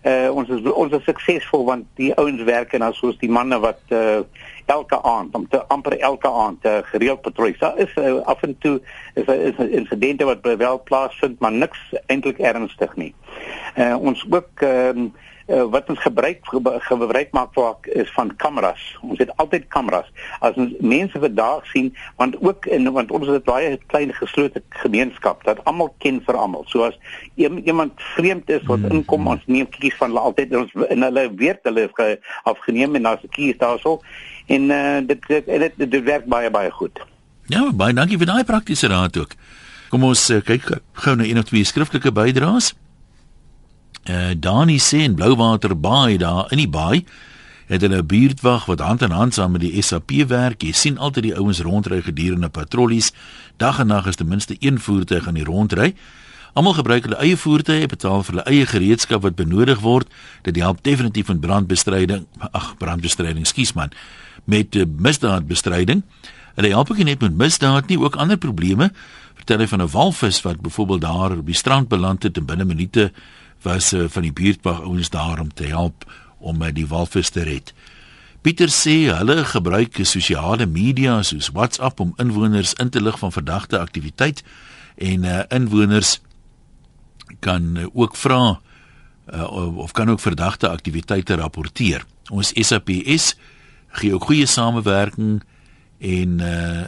uh, 0.04 0.30
ons 0.36 0.50
is 0.50 0.68
ons 0.72 0.94
is 0.96 1.04
suksesvol 1.08 1.66
want 1.68 1.88
die 2.00 2.12
ouens 2.16 2.44
werk 2.48 2.74
en 2.74 2.86
as 2.88 3.00
soos 3.02 3.18
die 3.20 3.32
manne 3.32 3.60
wat 3.60 3.82
uh, 3.96 4.22
elke 4.70 5.02
aand 5.02 5.36
om 5.36 5.48
te 5.48 5.64
amper 5.68 5.98
elke 6.00 6.30
aand 6.30 6.66
uh, 6.66 6.78
gereeld 6.92 7.22
patrollies. 7.22 7.60
Daar 7.60 7.78
is 7.78 7.96
uh, 7.96 8.22
af 8.22 8.42
en 8.42 8.58
toe 8.60 8.82
is 9.14 9.26
is 9.26 9.58
insidente 9.58 10.26
wat 10.26 10.40
wel 10.42 10.84
plaasvind, 10.84 11.40
maar 11.40 11.52
niks 11.52 11.80
eintlik 12.06 12.38
ernstig 12.38 12.96
nie. 12.96 13.14
Uh, 13.76 13.96
ons 14.00 14.26
ook 14.30 14.62
uh, 14.62 15.10
uh, 15.50 15.64
wat 15.74 15.90
ons 15.90 16.00
gebruik 16.00 16.46
gebruik 16.86 17.32
maak 17.32 17.54
vir 17.58 18.02
is 18.04 18.12
van 18.14 18.32
kameras. 18.42 18.82
Ons 19.02 19.22
het 19.22 19.32
altyd 19.42 19.68
kameras. 19.74 20.08
As 20.46 20.58
ons 20.62 20.74
mense 20.80 21.20
vandag 21.20 21.66
sien, 21.72 21.92
want 22.22 22.38
ook 22.42 22.70
in 22.70 22.92
want 22.94 23.12
ons 23.12 23.28
is 23.28 23.40
'n 23.40 23.44
baie 23.46 23.78
klein 23.88 24.14
geslote 24.14 24.62
gemeenskap 24.70 25.44
dat 25.44 25.64
almal 25.66 25.94
ken 25.98 26.22
vir 26.26 26.36
almal. 26.36 26.64
So 26.68 26.84
as 26.84 26.98
iemand 27.36 27.94
vreemd 27.96 28.50
is 28.50 28.64
wat 28.64 28.80
hmm. 28.80 28.92
inkom, 28.92 29.28
ons 29.28 29.46
neem 29.46 29.70
kies 29.70 29.96
van 29.96 30.10
hulle 30.10 30.20
altyd 30.20 30.56
ons 30.56 30.74
in 30.90 31.02
hulle 31.02 31.30
weet 31.36 31.60
hulle 31.64 31.90
afgeneem 32.44 32.96
en 32.96 33.06
as 33.06 33.24
'n 33.24 33.30
kies 33.30 33.58
daarso 33.58 34.00
en 34.50 34.70
uh, 34.74 35.00
dit, 35.08 35.28
dit 35.28 35.46
dit 35.46 35.92
dit 35.92 36.04
werk 36.04 36.26
baie 36.26 36.50
baie 36.52 36.72
goed. 36.72 37.00
Ja, 37.50 37.70
baie 37.74 37.94
dankie 37.94 38.18
vir 38.18 38.30
daai 38.30 38.44
praktiese 38.44 38.90
raad 38.90 39.18
ook. 39.18 39.34
Kom 39.90 40.06
ons 40.06 40.28
uh, 40.30 40.42
kyk 40.46 40.70
gou 41.04 41.16
na 41.18 41.26
een 41.26 41.42
of 41.42 41.50
twee 41.50 41.66
skriftelike 41.66 42.14
bydraes. 42.14 42.74
Uh 44.10 44.34
Dani 44.38 44.80
sê 44.82 45.04
in 45.06 45.16
Blouwater 45.18 45.76
Baai 45.78 46.18
daar 46.18 46.50
in 46.54 46.62
die 46.64 46.70
baai 46.70 47.06
het 47.70 47.82
hulle 47.86 48.02
'n 48.02 48.06
buurtwag 48.06 48.66
wat 48.66 48.80
hand 48.80 49.02
in 49.02 49.12
hand 49.12 49.34
saam 49.34 49.52
met 49.52 49.62
die 49.62 49.82
SAP 49.82 50.12
werk. 50.28 50.62
Jy 50.62 50.72
sien 50.72 50.98
altyd 50.98 51.24
die 51.24 51.36
ouens 51.38 51.60
rondry 51.62 52.02
gedurende 52.02 52.50
patrollies. 52.50 53.12
Dag 53.58 53.80
en 53.80 53.88
nag 53.88 54.08
is 54.08 54.16
ten 54.16 54.28
minste 54.28 54.56
een 54.60 54.80
voertuig 54.80 55.28
aan 55.28 55.34
die 55.34 55.44
rondry. 55.44 55.94
Almal 56.54 56.74
gebruik 56.74 57.04
hulle 57.04 57.20
eie 57.22 57.38
voertuie, 57.38 57.86
betaal 57.86 58.24
vir 58.24 58.36
hulle 58.36 58.50
eie 58.50 58.66
gereedskap 58.66 59.22
wat 59.22 59.36
benodig 59.36 59.80
word. 59.80 60.08
Dit 60.42 60.56
help 60.56 60.84
definitief 60.84 61.28
met 61.28 61.40
brandbestryding. 61.40 62.26
Ag, 62.52 62.78
brandbestryding, 62.78 63.46
skus 63.48 63.74
man. 63.74 63.94
Met 64.50 64.76
uh, 64.76 64.88
misdaadbestryding. 64.98 66.04
Hulle 66.58 66.72
help 66.74 66.92
ook 66.92 66.98
nie 67.00 67.12
net 67.12 67.22
met 67.24 67.38
misdaad 67.38 67.92
nie, 67.92 68.00
ook 68.02 68.18
ander 68.20 68.38
probleme. 68.42 68.90
Vertel 69.38 69.64
hy 69.64 69.68
van 69.72 69.82
'n 69.86 69.92
walvis 69.94 70.42
wat 70.42 70.62
byvoorbeeld 70.62 71.02
daar 71.02 71.38
op 71.38 71.46
die 71.46 71.56
strand 71.56 71.88
beland 71.88 72.24
het 72.24 72.38
en 72.38 72.46
binne 72.46 72.66
minute 72.66 73.12
was 73.62 73.94
uh, 73.94 74.06
van 74.08 74.22
die 74.22 74.34
buurtwag 74.34 74.82
ouens 74.82 75.10
daar 75.10 75.40
om 75.40 75.54
te 75.54 75.64
help 75.64 76.06
om 76.40 76.62
uh, 76.62 76.74
die 76.74 76.88
walvis 76.88 77.30
te 77.30 77.44
red. 77.44 77.74
Pieter 78.42 78.72
sê 78.72 79.12
hulle 79.12 79.44
gebruik 79.46 80.00
sosiale 80.08 80.66
media 80.66 81.18
soos 81.28 81.50
WhatsApp 81.52 82.00
om 82.00 82.14
inwoners 82.18 82.74
in 82.80 82.90
te 82.90 83.02
lig 83.02 83.20
van 83.20 83.32
verdagte 83.36 83.80
aktiwiteit 83.80 84.44
en 84.96 85.24
uh, 85.24 85.42
inwoners 85.52 86.22
kan 87.40 87.76
uh, 87.78 87.88
ook 87.94 88.16
vra 88.16 88.60
uh, 89.34 89.78
of 89.78 89.92
kan 89.92 90.10
ook 90.10 90.20
verdagte 90.20 90.70
aktiwiteite 90.70 91.36
rapporteer. 91.36 92.06
Ons 92.32 92.54
SAPS 92.56 93.36
gee 93.90 94.14
ook 94.14 94.24
goeie 94.24 94.46
samewerking 94.46 95.44
en 96.00 96.40
uh, 96.40 96.86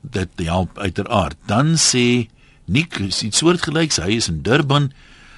dit 0.00 0.28
help 0.44 0.78
uiteraard. 0.78 1.36
Dan 1.46 1.76
sê 1.76 2.28
Nick 2.66 2.98
iets 2.98 3.38
soortgelyks, 3.38 3.96
hy 3.96 4.16
is 4.16 4.28
in 4.28 4.42
Durban 4.42 4.92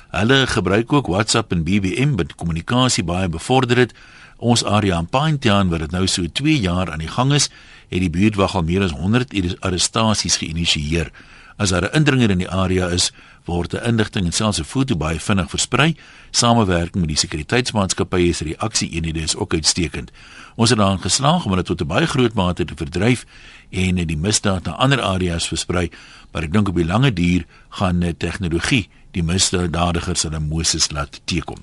Hulle 0.08 0.46
gebruik 0.46 0.92
ook 0.92 1.06
WhatsApp 1.06 1.52
en 1.52 1.64
BBM 1.64 2.14
wat 2.16 2.34
kommunikasie 2.34 3.04
baie 3.04 3.28
bevorder 3.28 3.76
het. 3.76 3.92
Ons 4.38 4.64
area 4.64 4.96
in 4.98 5.08
Pinetown 5.08 5.68
waar 5.68 5.84
dit 5.84 5.92
nou 5.92 6.06
so 6.08 6.24
2 6.24 6.60
jaar 6.60 6.90
aan 6.90 7.02
die 7.02 7.12
gang 7.12 7.32
is, 7.36 7.50
het 7.92 8.00
die 8.00 8.12
buurtwag 8.12 8.54
al 8.56 8.64
meer 8.64 8.86
as 8.86 8.94
100 8.96 9.34
arrestasies 9.60 10.38
geïnisieer. 10.40 11.12
As 11.58 11.70
daar 11.70 11.90
'n 11.90 11.96
indringer 11.96 12.30
in 12.30 12.38
die 12.38 12.48
area 12.48 12.88
is, 12.88 13.12
word 13.48 13.74
'n 13.74 13.84
inligting 13.84 14.24
en 14.26 14.32
selfs 14.32 14.60
'n 14.60 14.64
foto 14.64 14.96
baie 14.96 15.20
vinnig 15.20 15.50
versprei. 15.50 15.96
Samewerking 16.30 17.00
met 17.04 17.08
die 17.08 17.16
sekuriteitsmaatskappye 17.16 18.32
se 18.32 18.44
reaksie-eenhede 18.44 19.20
is 19.20 19.36
ook 19.36 19.54
uitstekend. 19.54 20.10
Ons 20.56 20.70
het 20.70 20.78
daarin 20.78 21.00
geslaag 21.00 21.44
om 21.44 21.56
dit 21.56 21.64
tot 21.64 21.80
'n 21.80 21.86
baie 21.86 22.06
groot 22.06 22.34
mate 22.34 22.64
te 22.64 22.74
verdryf 22.76 23.24
en 23.70 23.94
die 23.94 24.16
misdaad 24.16 24.64
na 24.64 24.72
ander 24.72 25.00
areas 25.00 25.48
versprei, 25.48 25.90
maar 26.32 26.42
ek 26.42 26.52
dink 26.52 26.68
op 26.68 26.76
die 26.76 26.84
lange 26.84 27.12
duur 27.12 27.44
gaan 27.68 28.14
tegnologie 28.16 28.88
die 29.10 29.22
misdadigers 29.22 30.22
hulle 30.22 30.40
Moses 30.40 30.90
laat 30.90 31.20
teekom. 31.24 31.62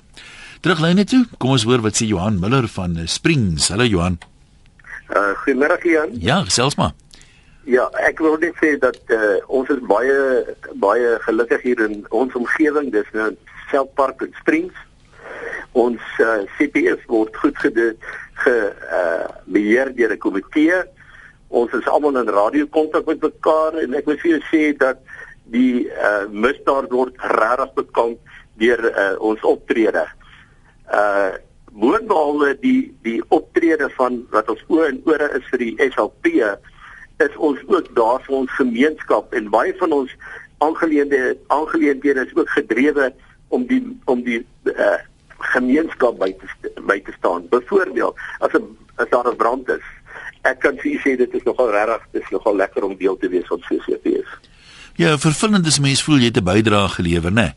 Teruglyne 0.60 1.04
toe, 1.04 1.26
kom 1.38 1.50
ons 1.50 1.62
hoor 1.62 1.80
wat 1.84 1.98
sê 1.98 2.06
Johan 2.06 2.40
Miller 2.40 2.68
van 2.68 2.96
eh, 2.96 3.06
Springs. 3.06 3.68
Hallo 3.68 3.84
Johan. 3.84 4.18
Uh 5.06 5.34
goeiemôre 5.44 5.78
Jan. 5.86 6.16
Ja, 6.18 6.44
selfs 6.50 6.74
maar. 6.74 6.94
Ja, 7.66 7.88
ek 7.98 8.20
wil 8.22 8.36
net 8.38 8.54
sê 8.62 8.76
dat 8.78 8.98
uh, 9.10 9.40
ons 9.50 9.66
is 9.74 9.80
baie 9.90 10.18
baie 10.78 11.16
gelukkig 11.24 11.64
hier 11.66 11.80
in 11.82 12.04
ons 12.14 12.34
omgewing, 12.38 12.92
dis 12.94 13.08
nou 13.10 13.32
Selpark 13.72 14.20
en 14.22 14.30
Springs. 14.38 14.76
Ons 15.74 16.04
uh, 16.22 16.44
CPF 16.54 17.02
word 17.10 17.34
goed 17.42 17.58
gedoen 17.58 17.98
ge 18.44 18.54
uh 18.70 19.26
beheer 19.50 19.90
deur 19.96 20.14
'n 20.14 20.22
komitee. 20.22 20.78
Ons 21.48 21.74
is 21.74 21.88
almal 21.90 22.20
in 22.22 22.30
radiokontak 22.30 23.06
met 23.10 23.26
mekaar 23.26 23.80
en 23.82 23.98
ek 23.98 24.06
wil 24.06 24.20
vir 24.22 24.30
jou 24.36 24.42
sê 24.52 24.62
dat 24.78 25.02
die 25.50 25.90
uh, 25.90 26.30
misdaad 26.30 26.94
word 26.94 27.18
regtig 27.34 27.74
bekamp 27.82 28.18
deur 28.62 28.82
uh, 28.94 29.18
ons 29.18 29.42
optrede. 29.42 30.06
Uh 30.86 31.34
boonbehalwe 31.74 32.54
die 32.62 32.94
die 33.02 33.18
optrede 33.28 33.90
van 33.98 34.22
wat 34.30 34.54
ons 34.54 34.62
oë 34.70 34.86
en 34.94 35.02
ore 35.10 35.26
is 35.34 35.50
vir 35.50 35.66
die 35.66 35.74
SLP 35.90 36.30
is 37.16 37.36
ons 37.36 37.58
ook 37.66 37.94
daar 37.94 38.20
vir 38.22 38.34
ons 38.34 38.56
gemeenskap 38.58 39.32
en 39.32 39.50
baie 39.50 39.74
van 39.78 39.92
ons 39.92 40.12
aangeleende 40.58 41.36
aangeleenthede 41.46 42.26
is 42.26 42.34
ook 42.34 42.50
gedrewe 42.50 43.12
om 43.48 43.66
die 43.66 43.82
om 44.04 44.22
die 44.22 44.40
uh, 44.64 44.98
gemeenskap 45.52 46.18
by 46.18 46.32
te 46.40 46.72
by 46.88 46.98
te 47.04 47.14
staan. 47.18 47.48
Byvoorbeeld 47.48 48.16
as 48.38 48.52
'n 48.52 48.76
as 48.96 49.08
daar 49.08 49.28
'n 49.28 49.36
brand 49.36 49.68
is, 49.68 49.86
ek 50.42 50.60
kan 50.60 50.76
vir 50.76 50.92
u 50.92 50.98
sê 50.98 51.16
dit 51.16 51.34
is 51.34 51.42
nogal 51.42 51.70
regtig, 51.70 52.02
dit 52.12 52.22
is 52.22 52.30
nogal 52.30 52.56
lekker 52.56 52.84
om 52.84 52.96
deel 52.96 53.16
te 53.16 53.28
wees 53.28 53.46
van 53.46 53.60
CCP. 53.60 54.24
Ja, 54.96 55.18
vervullend 55.18 55.66
is 55.66 55.78
mens 55.78 56.02
voel 56.02 56.16
jy 56.16 56.24
het 56.24 56.36
'n 56.36 56.44
bydrae 56.44 56.88
gelewer, 56.88 57.32
né? 57.32 57.54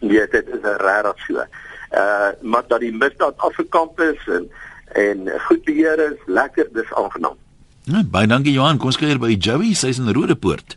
Nee, 0.00 0.12
ja, 0.12 0.26
dit 0.26 0.46
is 0.46 0.60
regtig 0.62 1.18
so. 1.26 1.34
Uh 1.34 2.30
maar 2.42 2.64
dat 2.66 2.80
die 2.80 2.92
misdaad 2.92 3.34
afgekamp 3.36 4.00
is 4.00 4.26
en 4.26 4.50
en 4.92 5.40
goed 5.40 5.64
beheer 5.64 5.98
is, 5.98 6.18
lekker, 6.26 6.68
dis 6.72 6.92
aangenaam. 6.92 7.36
Ja, 7.84 8.00
baie 8.10 8.26
dankie 8.26 8.52
Johan, 8.52 8.78
kom 8.80 8.92
skuier 8.94 9.18
by 9.20 9.34
Joey, 9.36 9.74
sy's 9.74 9.98
in 10.00 10.08
Rodepoort. 10.16 10.76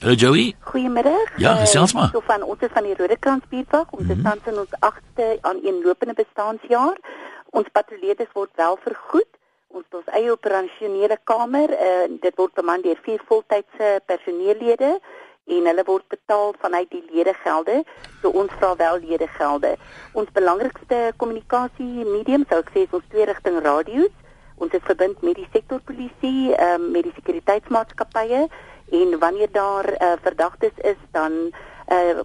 Hallo 0.00 0.14
Joey. 0.14 0.50
Goeiemiddag. 0.60 1.38
Ja, 1.40 1.54
gesels 1.62 1.94
maar. 1.96 2.10
So 2.12 2.20
van 2.26 2.42
ons 2.42 2.60
is 2.60 2.72
van 2.72 2.84
die 2.84 2.96
Rodekrans 2.96 3.44
buurtwag, 3.48 3.90
ons 3.90 4.02
mm 4.02 4.10
-hmm. 4.10 4.18
is 4.18 4.22
tans 4.22 4.52
in 4.52 4.58
ons 4.58 4.72
8ste 4.90 5.40
aan 5.40 5.58
een 5.64 5.80
lopende 5.84 6.14
bestaanjaar. 6.14 6.96
Ons 7.50 7.68
patrolleerders 7.72 8.32
word 8.32 8.50
wel 8.56 8.78
vergoed 8.84 9.36
ons 9.76 9.84
het 9.84 9.98
ons 9.98 10.12
eie 10.16 10.32
operasionele 10.32 11.18
kamer 11.28 11.72
uh, 11.74 12.08
dit 12.22 12.36
word 12.40 12.54
beman 12.56 12.82
deur 12.84 12.98
vier 13.04 13.22
voltydse 13.28 13.88
personeellede 14.08 14.96
en 15.56 15.68
hulle 15.70 15.84
word 15.86 16.06
betaal 16.10 16.54
vanuit 16.62 16.88
die 16.90 17.04
ledegelde. 17.12 17.82
So 18.22 18.32
ons 18.34 18.54
vra 18.58 18.72
wel 18.80 18.98
ledegelde. 19.04 19.76
Ons 20.18 20.32
belangrikste 20.34 21.12
kommunikasie 21.22 22.06
medium 22.08 22.46
sou 22.50 22.58
ek 22.64 22.72
sê 22.74 22.86
is 22.86 22.96
ons 22.96 23.06
twee 23.12 23.28
rigting 23.28 23.60
radio's. 23.62 24.14
Ons 24.56 24.72
is 24.72 24.84
verbind 24.88 25.22
met 25.22 25.36
die 25.36 25.48
sektorpolisie, 25.52 26.54
ehm 26.54 26.80
um, 26.80 26.90
met 26.94 27.04
die 27.04 27.14
sekuriteitsmaatskappye 27.18 28.46
en 28.96 29.18
wanneer 29.18 29.48
daar 29.52 29.88
uh, 29.92 30.12
verdagtes 30.22 30.76
is 30.76 31.00
dan 31.10 31.32
uh, 31.92 32.20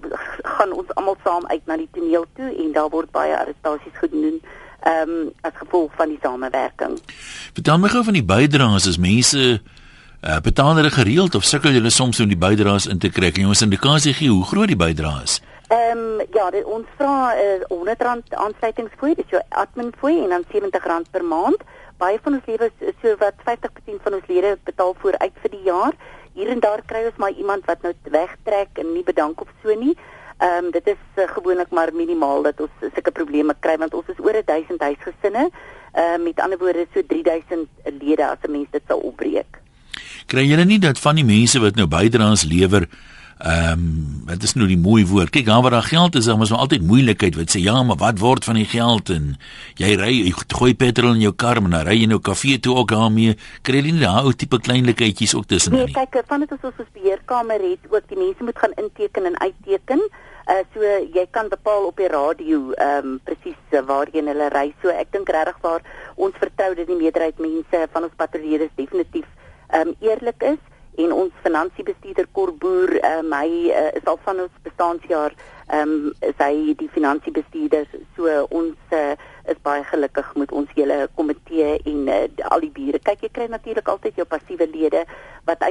gaan 0.56 0.72
ons 0.72 0.94
almal 0.96 1.17
saam 1.24 1.46
uit 1.48 1.65
na 1.65 1.78
die 1.78 1.89
toneel 1.91 2.26
toe 2.38 2.50
en 2.63 2.72
daar 2.72 2.89
word 2.89 3.12
baie 3.12 3.38
arrestasies 3.38 3.98
gedoen 4.00 4.39
ehm 4.82 5.10
um, 5.10 5.30
as 5.41 5.54
gevolg 5.60 5.91
van 5.96 6.10
die 6.10 6.20
samewerking. 6.22 6.98
Vertel 7.54 7.78
my 7.78 7.89
gou 7.94 8.04
van 8.04 8.17
die 8.17 8.26
bydraes 8.26 8.88
as 8.88 8.98
mense 8.98 9.44
uh, 9.60 10.39
betaal 10.41 10.76
hulle 10.76 10.94
gereeld 10.94 11.36
of 11.36 11.46
sukkel 11.46 11.76
hulle 11.78 11.94
soms 11.94 12.20
om 12.20 12.32
die 12.32 12.39
bydraes 12.48 12.88
in 12.88 12.98
te 12.98 13.10
kry? 13.10 13.30
Jy 13.36 13.46
ons 13.46 13.62
'n 13.62 13.70
indikasie 13.70 14.13
gee 14.13 14.30
hoe 14.30 14.46
groot 14.46 14.67
die 14.67 14.84
bydraes 14.88 15.24
is? 15.24 15.50
Ehm 15.71 15.97
um, 15.97 16.25
ja, 16.36 16.49
dit, 16.51 16.65
ons 16.67 16.88
vra 16.99 17.31
uh, 17.39 17.62
100 17.69 18.01
rand 18.03 18.34
aansluitingsfooi, 18.45 19.13
dis 19.15 19.29
jou 19.31 19.39
admin 19.55 19.93
fooi 20.01 20.17
en 20.19 20.34
dan 20.36 20.43
70 20.51 20.88
rand 20.91 21.07
per 21.12 21.23
maand. 21.23 21.62
Baie 22.01 22.17
van 22.23 22.34
ons 22.36 22.49
lede 22.49 22.67
so 22.99 23.13
wat 23.21 23.38
50% 23.47 24.01
van 24.03 24.17
ons 24.17 24.25
lede 24.27 24.57
betaal 24.67 24.91
vooruit 24.99 25.38
vir 25.43 25.53
die 25.53 25.62
jaar. 25.69 25.95
Hier 26.36 26.51
en 26.51 26.60
daar 26.60 26.84
kry 26.89 27.05
ons 27.07 27.21
maar 27.23 27.31
iemand 27.31 27.69
wat 27.71 27.86
nou 27.88 27.93
wegtrek 28.17 28.81
en 28.84 28.91
nie 28.91 29.03
bedank 29.07 29.45
of 29.45 29.53
so 29.63 29.75
nie. 29.84 29.93
Ehm 30.41 30.65
um, 30.65 30.67
dit 30.75 30.89
is 30.91 30.99
uh, 31.15 31.29
gewoonlik 31.38 31.71
maar 31.71 31.93
minimaal 31.95 32.43
dat 32.49 32.60
ons 32.67 32.84
sulke 32.89 33.15
probleme 33.21 33.55
kry 33.63 33.77
want 33.79 33.95
ons 33.95 34.12
is 34.12 34.19
oor 34.19 34.41
1000 34.51 34.84
huisgesinne. 34.89 35.45
Ehm 35.47 36.17
uh, 36.17 36.19
met 36.25 36.43
ander 36.43 36.60
woorde 36.60 36.84
so 36.91 37.05
3000 37.13 37.95
lede 38.01 38.27
as 38.27 38.43
'n 38.43 38.51
mens 38.51 38.67
dit 38.75 38.84
sou 38.91 38.99
opbreek. 39.13 39.62
Kry 40.27 40.43
julle 40.51 40.67
nie 40.67 40.79
dat 40.79 40.99
van 40.99 41.15
die 41.15 41.25
mense 41.25 41.63
wat 41.63 41.79
nou 41.79 41.88
bydraes 41.88 42.43
lewer 42.43 42.89
Ehm, 43.41 43.71
um, 43.71 44.21
wat 44.25 44.43
is 44.43 44.54
nou 44.54 44.67
die 44.69 44.77
mooi 44.77 45.01
woord? 45.10 45.32
Kyk, 45.34 45.47
daar 45.47 45.62
waar 45.65 45.73
daar 45.73 45.88
geld 45.88 46.15
is, 46.15 46.27
dan 46.30 46.41
is 46.41 46.49
daar 46.49 46.62
altyd 46.62 46.84
moeilikheid 46.86 47.36
wat 47.36 47.49
sê 47.49 47.62
ja, 47.63 47.84
maar 47.84 47.97
wat 47.97 48.19
word 48.21 48.45
van 48.45 48.60
die 48.60 48.67
geld 48.69 49.10
en 49.10 49.32
jy 49.82 49.95
ry, 49.97 50.12
jy 50.27 50.34
gooi 50.54 50.75
petrol 50.77 51.15
in 51.17 51.23
jou 51.25 51.34
kar, 51.34 51.58
maar 51.62 51.73
dan 51.73 51.88
ry 51.88 51.95
jy 52.04 52.10
nou 52.12 52.19
kafee 52.21 52.60
toe 52.62 52.75
ook 52.77 52.93
daarmee. 52.93 53.34
Kry 53.65 53.82
jy 53.82 53.95
nie 53.95 54.04
daai 54.04 54.30
ou 54.30 54.36
tipe 54.38 54.60
kleinlikheidjies 54.62 55.34
ook 55.34 55.49
tussen 55.49 55.73
nie? 55.73 55.88
Nee, 55.88 55.95
kyk, 55.95 56.21
van 56.30 56.45
dit 56.45 56.54
is 56.54 56.69
ons 56.69 56.86
ons 56.86 56.93
beheerkamer 56.99 57.65
het 57.65 57.89
ook 57.89 58.10
die 58.13 58.19
mense 58.19 58.45
moet 58.45 58.62
gaan 58.62 58.77
inteken 58.77 59.32
en 59.32 59.39
uitteken. 59.41 60.06
Uh 60.45 60.62
so 60.75 60.93
jy 61.17 61.25
kan 61.34 61.49
bepaal 61.49 61.89
op 61.89 61.97
die 61.97 62.13
radio 62.13 62.75
ehm 62.77 63.13
um, 63.15 63.19
presies 63.25 63.58
uh, 63.73 63.82
waarheen 63.89 64.30
hulle 64.30 64.54
ry. 64.54 64.67
So 64.84 64.93
ek 64.93 65.10
dink 65.17 65.30
regtig 65.34 65.58
waar 65.65 65.82
ons 66.15 66.38
vertrou 66.38 66.75
dat 66.77 66.86
die 66.86 67.01
meerderheid 67.01 67.41
mense 67.41 67.88
van 67.93 68.06
ons 68.06 68.19
patrolleerders 68.21 68.77
definitief 68.77 69.25
ehm 69.73 69.95
um, 69.95 69.95
eerlik 70.06 70.45
is 70.54 70.62
en 70.95 71.13
ons 71.13 71.34
finansiebestuurder 71.43 72.27
Korboer 72.36 72.97
um, 73.06 73.34
hy 73.34 73.71
uh, 73.71 73.89
is 73.95 74.08
al 74.10 74.19
van 74.25 74.43
ons 74.45 74.63
bestaanjaar. 74.65 75.36
Ehm 75.71 75.93
um, 75.93 76.34
sy 76.38 76.73
die 76.80 76.89
finansiebestuurder. 76.91 77.88
So 78.17 78.41
ons 78.51 78.95
uh, 78.97 79.13
is 79.51 79.62
baie 79.63 79.84
gelukkig 79.88 80.34
met 80.36 80.51
ons 80.51 80.73
hele 80.75 81.06
komitee 81.15 81.77
en 81.80 82.12
uh, 82.12 82.25
al 82.51 82.65
die 82.65 82.73
bure. 82.75 82.99
Kyk 82.99 83.23
jy 83.27 83.32
kry 83.32 83.47
natuurlik 83.51 83.88
altyd 83.88 84.19
jou 84.19 84.27
passiewe 84.27 84.67
lede 84.73 85.06
wat 85.47 85.63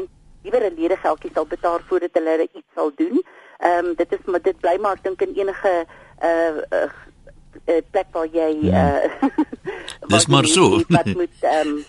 liewer 0.42 0.64
'n 0.70 0.80
ledegeldjie 0.80 1.30
sal 1.34 1.46
betaal 1.46 1.80
voordat 1.88 2.16
hulle 2.16 2.48
iets 2.48 2.74
sal 2.74 2.92
doen. 2.96 3.22
Ehm 3.58 3.86
um, 3.86 3.94
dit 3.94 4.12
is 4.12 4.24
maar 4.24 4.42
dit 4.42 4.60
bly 4.60 4.76
maar 4.80 4.96
ek 4.96 5.04
dink 5.04 5.22
in 5.22 5.36
enige 5.36 5.74
uh, 6.22 6.62
uh, 6.72 7.82
plek 7.90 8.08
waar 8.12 8.28
jy 8.32 8.52
uh 8.72 9.04
Dis 10.08 10.26
maar 10.26 10.46
so. 10.46 10.80
wat 10.88 11.14
moet 11.14 11.36
ehm 11.40 11.68
um, 11.68 11.84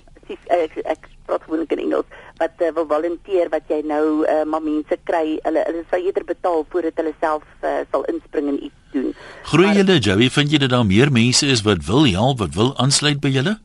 ek, 0.48 0.76
ek 0.84 1.11
praat 1.32 1.48
gewoonlik 1.48 1.74
in 1.78 1.84
Engels 1.88 2.20
wat 2.42 2.62
uh, 2.62 2.70
wil 2.76 2.88
volunteer 2.92 3.50
wat 3.54 3.72
jy 3.72 3.82
nou 3.88 4.04
uh, 4.26 4.44
maar 4.52 4.64
mense 4.66 5.00
kry 5.10 5.40
hulle 5.48 5.66
hulle 5.70 5.84
sal 5.90 6.06
eerder 6.06 6.28
betaal 6.28 6.66
voordat 6.70 7.02
hulle 7.02 7.16
self 7.24 7.48
uh, 7.64 7.82
sal 7.92 8.06
inspring 8.12 8.52
en 8.52 8.62
iets 8.68 8.80
doen. 8.94 9.12
Groei 9.48 9.74
julle 9.80 10.00
Joey, 10.00 10.30
vind 10.38 10.52
jy 10.52 10.62
dat 10.66 10.74
daar 10.76 10.88
meer 10.88 11.12
mense 11.12 11.48
is 11.48 11.64
wat 11.68 11.86
wil 11.88 12.08
help, 12.12 12.42
wat 12.44 12.58
wil 12.60 12.74
aansluit 12.84 13.22
by 13.24 13.34
julle? 13.40 13.58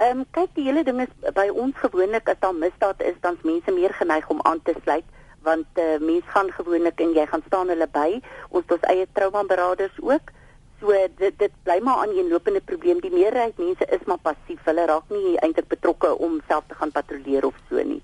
Ehm 0.00 0.22
um, 0.22 0.26
kyk 0.36 0.52
die 0.56 0.64
hele 0.64 0.84
ding 0.86 1.00
is 1.04 1.32
by 1.36 1.50
ons 1.52 1.76
gewoonlik 1.84 2.28
as 2.32 2.38
daar 2.44 2.56
misdaad 2.56 3.02
is 3.04 3.18
dan 3.24 3.36
mense 3.44 3.72
meer 3.76 3.92
geneig 3.98 4.28
om 4.32 4.38
aan 4.48 4.62
te 4.64 4.76
sluit 4.82 5.04
want 5.44 5.80
uh, 5.80 5.96
mense 6.00 6.28
gaan 6.34 6.50
gewoonlik 6.52 7.00
en 7.00 7.14
jy 7.16 7.24
gaan 7.28 7.42
staan 7.46 7.72
hulle 7.72 7.88
by 7.92 8.08
ons 8.48 8.64
het 8.64 8.74
ons 8.76 8.86
eie 8.92 9.06
trauma 9.16 9.44
beraders 9.48 9.96
ook. 10.04 10.32
So 10.80 10.96
dit 11.20 11.34
dit 11.38 11.52
bly 11.62 11.78
maar 11.84 12.02
aan 12.02 12.14
'n 12.16 12.28
lopende 12.28 12.60
probleem. 12.64 13.00
Die 13.00 13.12
meerderheid 13.12 13.58
mense 13.58 13.84
is 13.96 14.04
maar 14.06 14.18
passief. 14.18 14.60
Hulle 14.64 14.86
raak 14.86 15.08
nie 15.08 15.36
eintlik 15.38 15.68
betrokke 15.68 16.18
om 16.18 16.40
self 16.48 16.64
te 16.68 16.74
gaan 16.74 16.90
patrolleer 16.90 17.44
of 17.44 17.54
so 17.68 17.82
nie. 17.82 18.02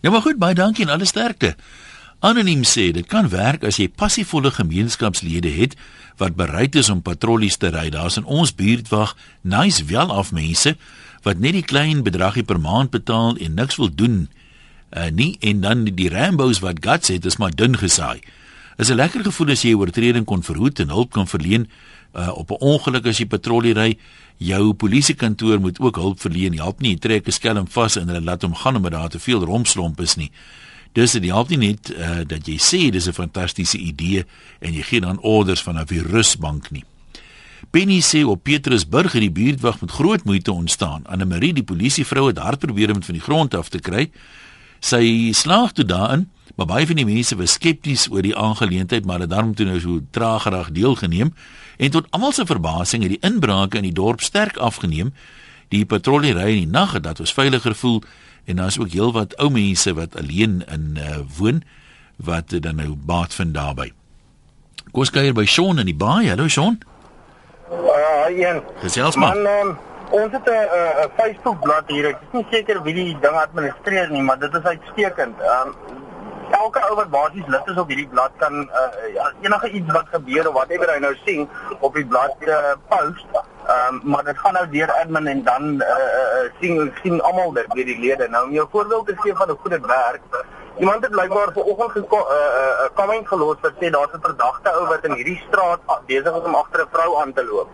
Ja 0.00 0.10
maar 0.10 0.22
goed, 0.22 0.38
baie 0.38 0.54
dankie 0.54 0.84
en 0.84 0.90
alle 0.90 1.04
sterkte. 1.04 1.54
Anoniem 2.18 2.62
sê 2.64 2.90
dit 2.90 3.06
kan 3.06 3.28
werk 3.28 3.64
as 3.64 3.76
jy 3.76 3.88
passievolle 3.88 4.50
gemeenskapslede 4.50 5.48
het 5.48 5.76
wat 6.16 6.34
bereid 6.34 6.74
is 6.74 6.88
om 6.88 7.02
patrollies 7.02 7.56
te 7.56 7.68
ry. 7.68 7.88
Daar's 7.90 8.16
in 8.16 8.24
ons 8.24 8.54
buurtwag 8.54 9.16
nice 9.40 9.84
wel 9.84 10.12
af 10.12 10.32
mense 10.32 10.76
wat 11.22 11.38
net 11.38 11.52
die 11.52 11.64
klein 11.64 12.02
bedragie 12.02 12.44
per 12.44 12.60
maand 12.60 12.90
betaal 12.90 13.36
en 13.36 13.54
niks 13.54 13.76
wil 13.76 13.94
doen. 13.94 14.28
Uh 14.96 15.10
nie 15.10 15.36
en 15.40 15.60
dan 15.60 15.84
die 15.84 16.08
Rambos 16.08 16.58
wat 16.58 16.80
guts 16.80 17.08
het, 17.08 17.24
is 17.24 17.36
maar 17.36 17.54
dun 17.54 17.78
gesaai 17.78 18.20
is 18.76 18.90
'n 18.90 18.94
lekker 18.94 19.24
gevoel 19.24 19.50
as 19.50 19.62
jy 19.62 19.74
oortreding 19.74 20.24
kon 20.24 20.42
verhoed 20.42 20.80
en 20.80 20.88
hulp 20.88 21.10
kan 21.12 21.26
verleen 21.26 21.68
uh, 22.14 22.36
op 22.36 22.50
'n 22.50 22.60
ongeluk 22.60 23.06
as 23.06 23.18
jy 23.18 23.26
patrollie 23.26 23.74
ry. 23.74 23.98
Jou 24.36 24.72
polisiekantoor 24.74 25.60
moet 25.60 25.80
ook 25.80 25.96
hulp 25.96 26.20
verleen. 26.20 26.58
Help 26.58 26.80
nie 26.80 26.98
trek 26.98 27.26
'n 27.26 27.32
skelm 27.32 27.68
vas 27.68 27.96
en 27.96 28.08
hulle 28.08 28.24
laat 28.24 28.42
hom 28.42 28.54
gaan 28.54 28.76
omdat 28.76 28.92
daar 28.92 29.08
te 29.08 29.18
veel 29.18 29.44
romslomp 29.44 30.00
is 30.00 30.14
nie. 30.14 30.30
Dis 30.92 31.12
dit 31.12 31.24
help 31.24 31.48
nie 31.48 31.58
net 31.58 31.90
uh, 31.90 32.22
dat 32.26 32.46
jy 32.46 32.58
sê 32.58 32.90
dis 32.90 33.06
'n 33.06 33.12
fantastiese 33.12 33.78
idee 33.78 34.24
en 34.60 34.72
jy 34.72 34.82
gee 34.82 35.00
dan 35.00 35.20
orders 35.20 35.62
van 35.62 35.78
'n 35.78 35.86
virusbank 35.86 36.70
nie. 36.70 36.84
Penny 37.70 38.00
sê 38.00 38.22
op 38.24 38.42
Petrusburg 38.42 39.14
in 39.14 39.20
die 39.20 39.30
buurtwag 39.30 39.80
met 39.80 39.90
groot 39.90 40.24
moeite 40.24 40.52
ontstaan. 40.52 41.06
Anne 41.06 41.24
Marie, 41.24 41.52
die 41.52 41.64
polisievrou 41.64 42.26
het 42.26 42.38
hard 42.38 42.58
probeer 42.58 42.88
om 42.88 42.94
dit 42.94 43.04
van 43.04 43.14
die 43.14 43.24
grond 43.24 43.54
af 43.54 43.68
te 43.68 43.78
kry. 43.78 44.10
Sy 44.80 45.32
slaag 45.32 45.72
toe 45.72 45.84
daarin 45.84 46.28
Maar 46.56 46.66
baie 46.66 46.86
van 46.86 46.96
die 47.00 47.06
mense 47.08 47.36
was 47.36 47.56
skepties 47.56 48.06
oor 48.10 48.22
die 48.22 48.36
aangeleentheid, 48.36 49.04
maar 49.04 49.20
het 49.24 49.30
daarom 49.30 49.54
toe 49.54 49.66
nou 49.66 49.80
so 49.80 50.00
tragerig 50.10 50.70
deelgeneem 50.70 51.34
en 51.76 51.90
tot 51.90 52.06
almal 52.10 52.32
se 52.32 52.46
verbasing 52.46 53.02
het 53.02 53.16
die 53.16 53.30
inbrake 53.30 53.80
in 53.80 53.88
die 53.88 53.96
dorp 53.96 54.20
sterk 54.20 54.56
afgeneem. 54.56 55.14
Die 55.68 55.86
patrolliery 55.86 56.52
in 56.52 56.60
die 56.66 56.70
nag 56.70 56.92
het 56.92 57.02
dat 57.02 57.20
ons 57.20 57.32
veiliger 57.34 57.74
voel 57.74 58.02
en 58.44 58.56
daar's 58.56 58.78
ook 58.78 58.92
heelwat 58.92 59.34
ou 59.42 59.50
mense 59.50 59.94
wat 59.94 60.16
alleen 60.16 60.62
in 60.70 60.98
uh, 61.00 61.24
woon 61.38 61.62
wat 62.16 62.54
dan 62.60 62.76
nou 62.76 62.94
baat 62.94 63.34
vind 63.34 63.54
daarbey. 63.54 63.92
Kom 64.92 65.04
skeuier 65.04 65.34
by 65.34 65.46
Shaun 65.48 65.80
in 65.82 65.90
die 65.90 65.96
baai. 65.96 66.28
Hallo 66.28 66.46
Shaun. 66.48 66.78
Uh, 67.72 68.30
ja. 68.38 68.60
Gesels 68.84 69.16
maar. 69.16 69.34
Man, 69.34 69.46
um, 69.66 69.76
ons 70.10 70.32
het 70.32 70.46
'n 70.46 71.10
Facebook 71.16 71.60
bladsy 71.60 71.92
hier. 71.92 72.06
Ek 72.06 72.20
is 72.22 72.32
nie 72.32 72.46
seker 72.50 72.82
wie 72.82 72.94
die 72.94 73.16
ding 73.20 73.34
administreer 73.34 74.10
nie, 74.10 74.22
maar 74.22 74.38
dit 74.38 74.54
is 74.54 74.62
uitstekend. 74.62 75.34
Um, 75.40 75.74
elke 76.58 76.80
ou 76.88 76.94
wat 76.98 77.10
basies 77.10 77.46
lid 77.46 77.70
is 77.72 77.78
op 77.82 77.90
hierdie 77.92 78.08
blad 78.08 78.32
kan 78.42 78.54
uh, 78.80 79.28
enige 79.40 79.70
iets 79.70 79.92
wat 79.92 80.08
gebeur 80.12 80.48
of 80.48 80.54
whatever 80.54 80.92
hy 80.92 80.98
nou 81.04 81.12
sien 81.24 81.48
op 81.80 81.94
die 81.94 82.06
blad 82.06 82.34
uh, 82.48 82.74
post. 82.88 83.26
Ehm 83.34 83.94
um, 83.94 84.00
maar 84.12 84.24
dit 84.24 84.38
gaan 84.38 84.52
nou 84.58 84.66
deur 84.70 84.92
admin 84.92 85.26
en 85.26 85.42
dan 85.44 85.70
uh, 85.82 85.88
uh, 85.88 86.42
sien 86.60 86.92
sien 87.02 87.22
almal 87.22 87.52
dit 87.52 87.70
deur 87.76 87.88
die 87.92 87.98
lede. 88.00 88.28
Nou 88.28 88.44
om 88.48 88.52
jou 88.58 88.66
voorbeeld 88.70 89.06
te 89.06 89.16
gee 89.22 89.36
van 89.40 89.48
hoe 89.48 89.58
goed 89.62 89.70
dit 89.76 89.86
werk. 89.86 90.44
Iemand 90.78 91.02
het 91.06 91.10
blykbaar 91.10 91.52
vanoggend 91.54 91.94
'n 91.94 92.14
uh, 92.14 92.20
uh, 92.20 92.88
comment 92.94 93.28
gelos 93.28 93.56
wat 93.60 93.80
sê 93.80 93.90
daar's 93.90 94.12
'n 94.12 94.26
verdagte 94.28 94.70
ou 94.74 94.86
wat 94.86 95.04
in 95.04 95.12
hierdie 95.12 95.42
straat 95.48 95.80
besig 96.06 96.34
is 96.40 96.48
om 96.50 96.54
agter 96.54 96.80
'n 96.82 96.92
vrou 96.92 97.20
aan 97.22 97.32
te 97.32 97.44
loop. 97.44 97.68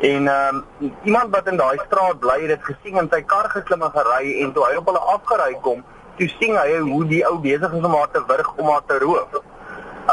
En 0.00 0.28
ehm 0.28 0.64
um, 0.78 0.94
iemand 1.02 1.30
wat 1.30 1.46
in 1.46 1.56
daai 1.56 1.78
straat 1.86 2.18
bly 2.18 2.40
het 2.40 2.48
dit 2.48 2.64
gesien 2.64 2.98
en 2.98 3.08
sy 3.12 3.22
kar 3.22 3.50
geklim 3.50 3.82
en 3.82 3.90
gery 3.90 4.42
en 4.42 4.52
toe 4.52 4.66
hy 4.66 4.76
op 4.76 4.86
hulle 4.86 4.98
afgery 5.14 5.58
kom 5.60 5.84
toe 6.20 6.28
sien 6.36 6.56
hy 6.56 6.80
hoe 6.84 7.04
die 7.08 7.22
ou 7.28 7.38
besig 7.40 7.76
is 7.78 7.86
om 7.88 7.96
haar 7.96 8.10
te 8.12 8.20
wurg 8.28 8.50
om 8.56 8.68
haar 8.72 8.84
te 8.90 8.98
roof. 9.04 9.40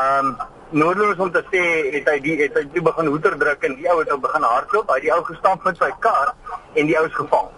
Um 0.03 0.37
noodloos 0.79 1.19
om 1.23 1.31
te 1.31 1.43
sê 1.51 1.63
het 1.93 2.09
hy 2.11 2.17
die 2.23 2.35
het 2.41 2.55
hy 2.59 2.65
toe 2.73 2.83
begin 2.83 3.11
hoeter 3.11 3.37
druk 3.39 3.63
en 3.67 3.77
die 3.79 3.87
ou 3.91 3.99
het 3.99 4.11
begin 4.25 4.47
hardloop. 4.47 4.91
Hy 4.95 4.99
die 5.05 5.13
ou 5.15 5.21
gestamp 5.29 5.67
met 5.67 5.79
sy 5.83 5.91
kar 6.03 6.33
en 6.75 6.91
die 6.91 6.97
ou 6.99 7.05
is 7.07 7.15
gevang. 7.15 7.51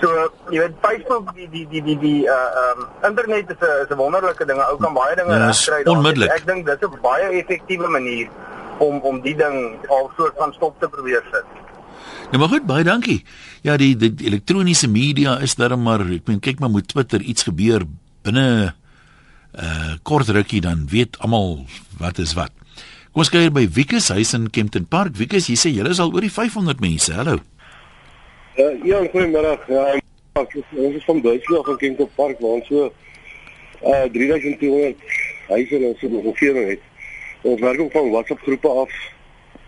So 0.00 0.28
jy 0.52 0.62
weet 0.62 0.76
Facebook 0.84 1.32
die 1.36 1.48
die 1.52 1.66
die 1.72 1.82
die 1.88 1.96
die 2.04 2.20
uh 2.28 2.64
um 2.64 2.86
internet 3.08 3.50
is 3.56 3.60
'n 3.60 3.84
is 3.84 3.90
'n 3.90 4.00
wonderlike 4.02 4.44
ding. 4.44 4.60
Ou 4.68 4.76
kan 4.76 4.94
baie 4.94 5.16
dinge 5.16 5.40
regkry 5.46 5.82
daar. 5.84 6.36
Ek 6.36 6.46
dink 6.46 6.66
dit 6.66 6.82
is 6.82 6.88
'n 6.88 7.00
baie 7.02 7.28
effektiewe 7.42 7.88
manier 7.88 8.28
om 8.78 9.00
om 9.00 9.20
die 9.20 9.36
ding 9.36 9.56
al 9.88 10.10
soort 10.16 10.36
van 10.36 10.52
stop 10.52 10.80
te 10.80 10.88
probeer 10.88 11.24
sit. 11.32 11.59
Nou 12.30 12.38
maar 12.38 12.52
goed, 12.52 12.66
baie 12.66 12.84
dankie. 12.86 13.24
Ja, 13.66 13.74
die, 13.76 13.96
die, 13.98 14.12
die 14.14 14.28
elektroniese 14.30 14.86
media 14.88 15.32
is 15.42 15.56
daar 15.58 15.74
maar 15.78 16.04
ek 16.14 16.28
meen 16.30 16.38
kyk 16.38 16.60
maar 16.62 16.70
met 16.70 16.86
Twitter 16.86 17.18
iets 17.26 17.42
gebeur 17.42 17.82
binne 18.22 18.44
'n 18.46 18.70
uh, 18.70 18.70
eh, 19.64 19.94
kort 20.06 20.28
rukkie 20.28 20.60
dan 20.60 20.86
weet 20.86 21.18
almal 21.18 21.66
wat 21.98 22.18
is 22.18 22.36
wat. 22.38 22.52
Kom 23.10 23.26
ons 23.26 23.30
kyk 23.34 23.50
by 23.52 23.66
Wikus 23.66 24.08
huis 24.14 24.30
in 24.32 24.46
Kempton 24.50 24.86
Park. 24.86 25.16
Wikus, 25.18 25.48
jy 25.50 25.58
sê 25.58 25.74
julle 25.74 25.90
is 25.90 25.98
al 25.98 26.14
oor 26.14 26.22
die 26.22 26.30
500 26.30 26.80
mense. 26.80 27.12
Hallo. 27.12 27.40
Uh, 28.54 28.78
ja, 28.86 29.02
goeiemôre. 29.10 29.58
Ja, 29.66 29.98
ons 30.38 30.94
is 30.94 31.04
van 31.04 31.20
Duitsland 31.20 31.66
in 31.66 31.76
Kempton 31.76 32.10
Park 32.14 32.38
waar 32.38 32.62
ons 32.62 32.66
so 32.70 32.92
uh 33.82 34.06
3200 34.06 34.96
huise 35.48 35.74
in 35.74 35.84
ons 35.84 36.02
omgewing 36.02 36.68
het. 36.68 36.82
Ons 37.42 37.60
werk 37.60 37.80
ook 37.80 37.92
van 37.92 38.10
WhatsApp 38.10 38.40
groepe 38.46 38.68
af 38.68 38.90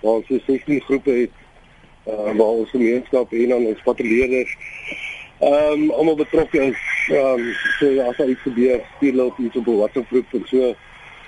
waar 0.00 0.22
ons 0.22 0.26
so 0.30 0.38
16 0.46 0.80
groepe 0.86 1.10
het 1.10 1.42
uh, 2.06 2.32
waar 2.36 2.56
ons 2.62 2.70
gemeenskap 2.70 3.32
en 3.32 3.48
dan 3.48 3.66
ons 3.66 3.82
patrolleerders 3.84 4.56
ehm 5.42 5.82
um, 5.82 5.90
almal 5.90 6.16
betrokke 6.16 6.60
is. 6.60 6.80
Ehm 7.08 7.40
um, 7.40 7.54
so 7.78 7.86
ja, 7.90 8.04
as 8.06 8.16
daar 8.16 8.28
iets 8.28 8.40
gebeur, 8.40 8.80
stuur 8.96 9.12
hulle 9.12 9.32
iets 9.38 9.56
op 9.56 9.66
WhatsApp 9.66 10.06
groep 10.06 10.34
en 10.38 10.44
so 10.46 10.74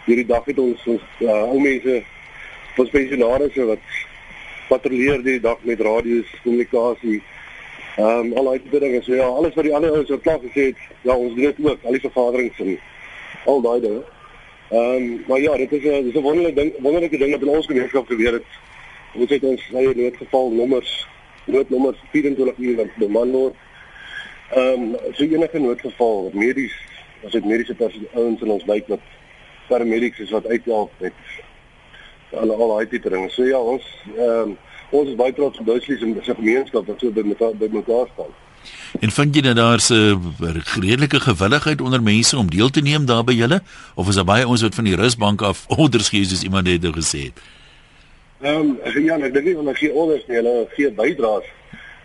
hierdie 0.05 0.27
dag 0.27 0.45
het 0.45 0.59
ons 0.59 0.87
ons 0.87 1.07
uh, 1.19 1.43
ou 1.51 1.61
mense 1.61 2.03
ons 2.79 2.91
pensionaars 2.91 3.57
wat 3.71 3.89
patrolleer 4.69 5.23
die 5.23 5.41
dag 5.41 5.59
met 5.63 5.81
radio's, 5.81 6.31
kommunikasie. 6.43 7.23
Ehm 7.97 8.31
um, 8.31 8.33
al 8.39 8.53
die 8.71 8.81
dinge 8.81 9.03
so 9.03 9.15
ja, 9.15 9.27
alles 9.27 9.55
wat 9.59 9.67
die 9.67 9.75
ander 9.75 9.91
ouens 9.91 10.11
op 10.11 10.23
plaas 10.23 10.43
gesê 10.47 10.69
het, 10.71 10.85
ja, 11.03 11.17
ons 11.17 11.35
doen 11.35 11.51
dit 11.51 11.63
ook, 11.67 11.83
al 11.83 11.99
die 11.99 12.05
vergaderings 12.07 12.61
en 12.63 12.79
al 13.47 13.61
daai 13.67 13.81
dinge. 13.81 14.05
Ehm 14.71 15.03
um, 15.03 15.25
maar 15.27 15.41
ja, 15.41 15.57
dit 15.57 15.73
is 15.73 15.85
'n 15.91 16.05
dis 16.07 16.15
'n 16.15 16.27
wonderlike 16.29 16.61
ding, 16.61 16.73
wonderlike 16.79 17.19
ding 17.19 17.33
wat 17.33 17.43
in 17.43 17.57
ons 17.57 17.67
gemeenskap 17.67 18.07
gebeur 18.07 18.33
het. 18.33 18.47
Ons 19.14 19.31
het 19.31 19.44
ons 19.46 19.66
eie 19.79 19.94
noodgeval 19.94 20.50
nommers, 20.50 20.92
noodnommers 21.46 21.98
24 22.11 22.59
uur 22.59 22.77
wat 22.77 22.96
beman 22.98 23.31
word. 23.31 23.55
Ehm 24.55 24.94
um, 24.94 25.12
so 25.14 25.24
enige 25.24 25.59
noodgeval, 25.59 26.31
medies, 26.35 26.74
as 27.24 27.33
dit 27.33 27.44
mediese 27.44 27.77
ouens 28.12 28.42
in 28.42 28.50
ons 28.50 28.64
wijk 28.68 28.88
wat 28.92 29.12
paramedics 29.68 30.18
is 30.18 30.31
wat 30.35 30.46
uithelp 30.46 30.92
met 31.00 31.12
al 32.35 32.53
al 32.53 32.74
daai 32.74 32.88
tipe 32.88 33.11
dinge. 33.11 33.31
So 33.31 33.46
ja, 33.46 33.59
ons 33.59 33.87
ehm 34.16 34.55
um, 34.55 34.57
ons 34.94 35.09
is 35.11 35.18
baie 35.18 35.33
trots 35.35 35.59
op 35.59 35.66
Duitsland 35.66 36.03
en 36.03 36.27
sy 36.27 36.35
gemeenskap 36.35 36.87
wat 36.90 37.00
so 37.00 37.14
by 37.14 37.24
mekaar 37.27 37.55
by 37.59 37.70
mekaar 37.72 38.11
staan. 38.12 38.35
En 39.00 39.11
vind 39.11 39.35
jy 39.35 39.42
dat 39.42 39.57
daar 39.57 39.81
'n 39.90 40.62
redelike 40.81 41.20
gewilligheid 41.20 41.81
onder 41.81 42.03
mense 42.03 42.37
om 42.38 42.50
deel 42.50 42.70
te 42.70 42.81
neem 42.81 43.07
daar 43.07 43.24
by 43.24 43.33
julle 43.33 43.62
of 43.94 44.09
is 44.09 44.14
daar 44.14 44.24
baie 44.24 44.48
ons 44.48 44.62
wat 44.62 44.74
van 44.74 44.85
die 44.85 44.96
rusbank 44.96 45.42
af 45.42 45.64
orders 45.83 46.09
gee 46.09 46.24
soos 46.24 46.42
iemand 46.42 46.66
het 46.66 46.85
gesê 46.85 47.20
het? 47.31 47.54
Ehm 48.45 48.77
um, 48.77 49.05
ja, 49.05 49.17
ek 49.17 49.33
dink 49.33 49.47
nie 49.49 49.57
hulle 49.57 49.75
gee 49.75 49.93
orders 49.93 50.25
nie, 50.29 50.37
hulle 50.37 50.69
gee 50.77 50.93
bydraes. 51.01 51.51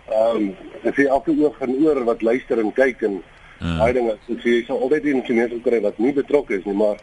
Ehm 0.08 0.36
um, 0.36 0.50
ek 0.88 0.96
sê 0.96 1.06
elke 1.06 1.36
oog 1.36 1.56
gaan 1.60 1.76
oor 1.84 2.04
wat 2.08 2.22
luister 2.24 2.58
en 2.58 2.72
kyk 2.72 3.02
en 3.08 3.20
ja. 3.60 3.76
daai 3.78 3.92
dinge. 3.92 4.18
So 4.26 4.40
jy 4.48 4.64
sal 4.66 4.80
altyd 4.80 5.10
in 5.12 5.24
gemeenskap 5.28 5.66
kry 5.68 5.80
wat 5.84 5.98
nie 6.00 6.14
betrokke 6.16 6.56
is 6.58 6.64
nie, 6.64 6.76
maar 6.76 6.96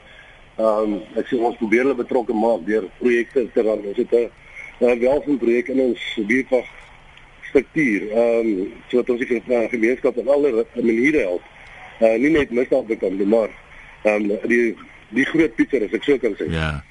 Ehm 0.57 0.93
um, 0.93 0.93
ek 1.21 1.27
sê 1.29 1.37
ons 1.37 1.57
probeer 1.59 1.83
hulle 1.85 1.99
betrokke 1.99 2.33
maak 2.33 2.63
deur 2.65 2.87
projekte 2.97 3.43
te 3.53 3.61
ran. 3.61 3.83
Ons 3.85 3.99
het 4.01 4.13
'n 4.13 4.85
uh, 4.89 4.95
welsin 5.03 5.37
projek 5.37 5.67
in 5.69 5.79
ons 5.79 6.01
buurtwag 6.29 6.65
struktuur. 7.49 8.01
Ehm 8.09 8.47
um, 8.47 8.71
sodat 8.89 9.09
ons 9.09 9.21
die 9.21 9.41
gemeenskap 9.69 10.17
op 10.17 10.27
alle 10.27 10.65
maniere 10.73 11.21
help. 11.29 11.43
Uh, 12.01 12.15
nie 12.17 12.33
net 12.33 12.49
misdaad 12.49 12.87
bekom 12.87 13.17
nie, 13.17 13.29
maar 13.29 13.53
ehm 14.01 14.31
um, 14.31 14.49
die 14.49 14.75
die 15.09 15.25
groot 15.25 15.55
picture 15.55 15.85
as 15.85 15.93
ek 15.93 16.03
so 16.03 16.17
kan 16.17 16.33
sê. 16.41 16.49
Ja. 16.49 16.81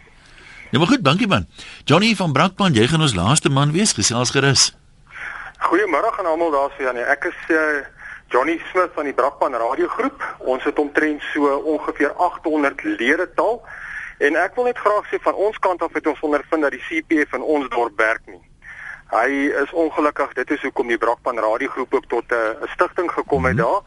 Ja, 0.71 0.79
maar 0.79 0.87
goed, 0.87 1.05
dankie 1.05 1.29
man. 1.29 1.47
Johnny 1.85 2.15
van 2.15 2.33
Brakpan, 2.33 2.73
jy 2.73 2.87
gaan 2.87 3.01
ons 3.01 3.15
laaste 3.15 3.49
man 3.49 3.73
wees, 3.73 3.93
gesels 3.95 4.31
gerus. 4.35 4.73
Goeiemôre 5.63 6.11
aan 6.19 6.27
almal 6.27 6.51
daar 6.51 6.73
so 6.75 6.83
Janie. 6.83 7.05
Ek 7.07 7.29
is 7.31 7.39
uh, 7.55 7.61
Johnny 8.35 8.59
Smith 8.71 8.91
van 8.95 9.07
die 9.07 9.15
Brakpan 9.15 9.55
radiogroep. 9.55 10.25
Ons 10.39 10.67
het 10.67 10.79
omtrent 10.79 11.23
so 11.31 11.55
ongeveer 11.75 12.13
800 12.19 12.83
lede 12.83 13.29
taal. 13.39 13.61
En 14.19 14.39
ek 14.43 14.59
wil 14.59 14.67
net 14.67 14.83
graag 14.83 15.07
sê 15.07 15.21
van 15.23 15.39
ons 15.39 15.59
kant 15.63 15.83
af 15.87 15.95
het 15.95 16.11
ons 16.11 16.25
ondervind 16.27 16.67
dat 16.67 16.75
die 16.75 16.83
CPF 16.89 17.39
in 17.39 17.47
ons 17.47 17.71
dorp 17.71 17.95
werk 18.03 18.27
nie. 18.27 18.43
Hy 19.15 19.31
is 19.63 19.71
ongelukkig, 19.71 20.35
dit 20.35 20.51
is 20.51 20.67
hoekom 20.67 20.91
die 20.91 20.99
Brakpan 20.99 21.39
radiogroep 21.39 21.95
ook 21.95 22.11
tot 22.11 22.27
'n 22.33 22.35
uh, 22.35 22.75
stigting 22.75 23.11
gekom 23.13 23.45
het 23.47 23.55
mm 23.55 23.63
-hmm. 23.63 23.71
daar. 23.71 23.83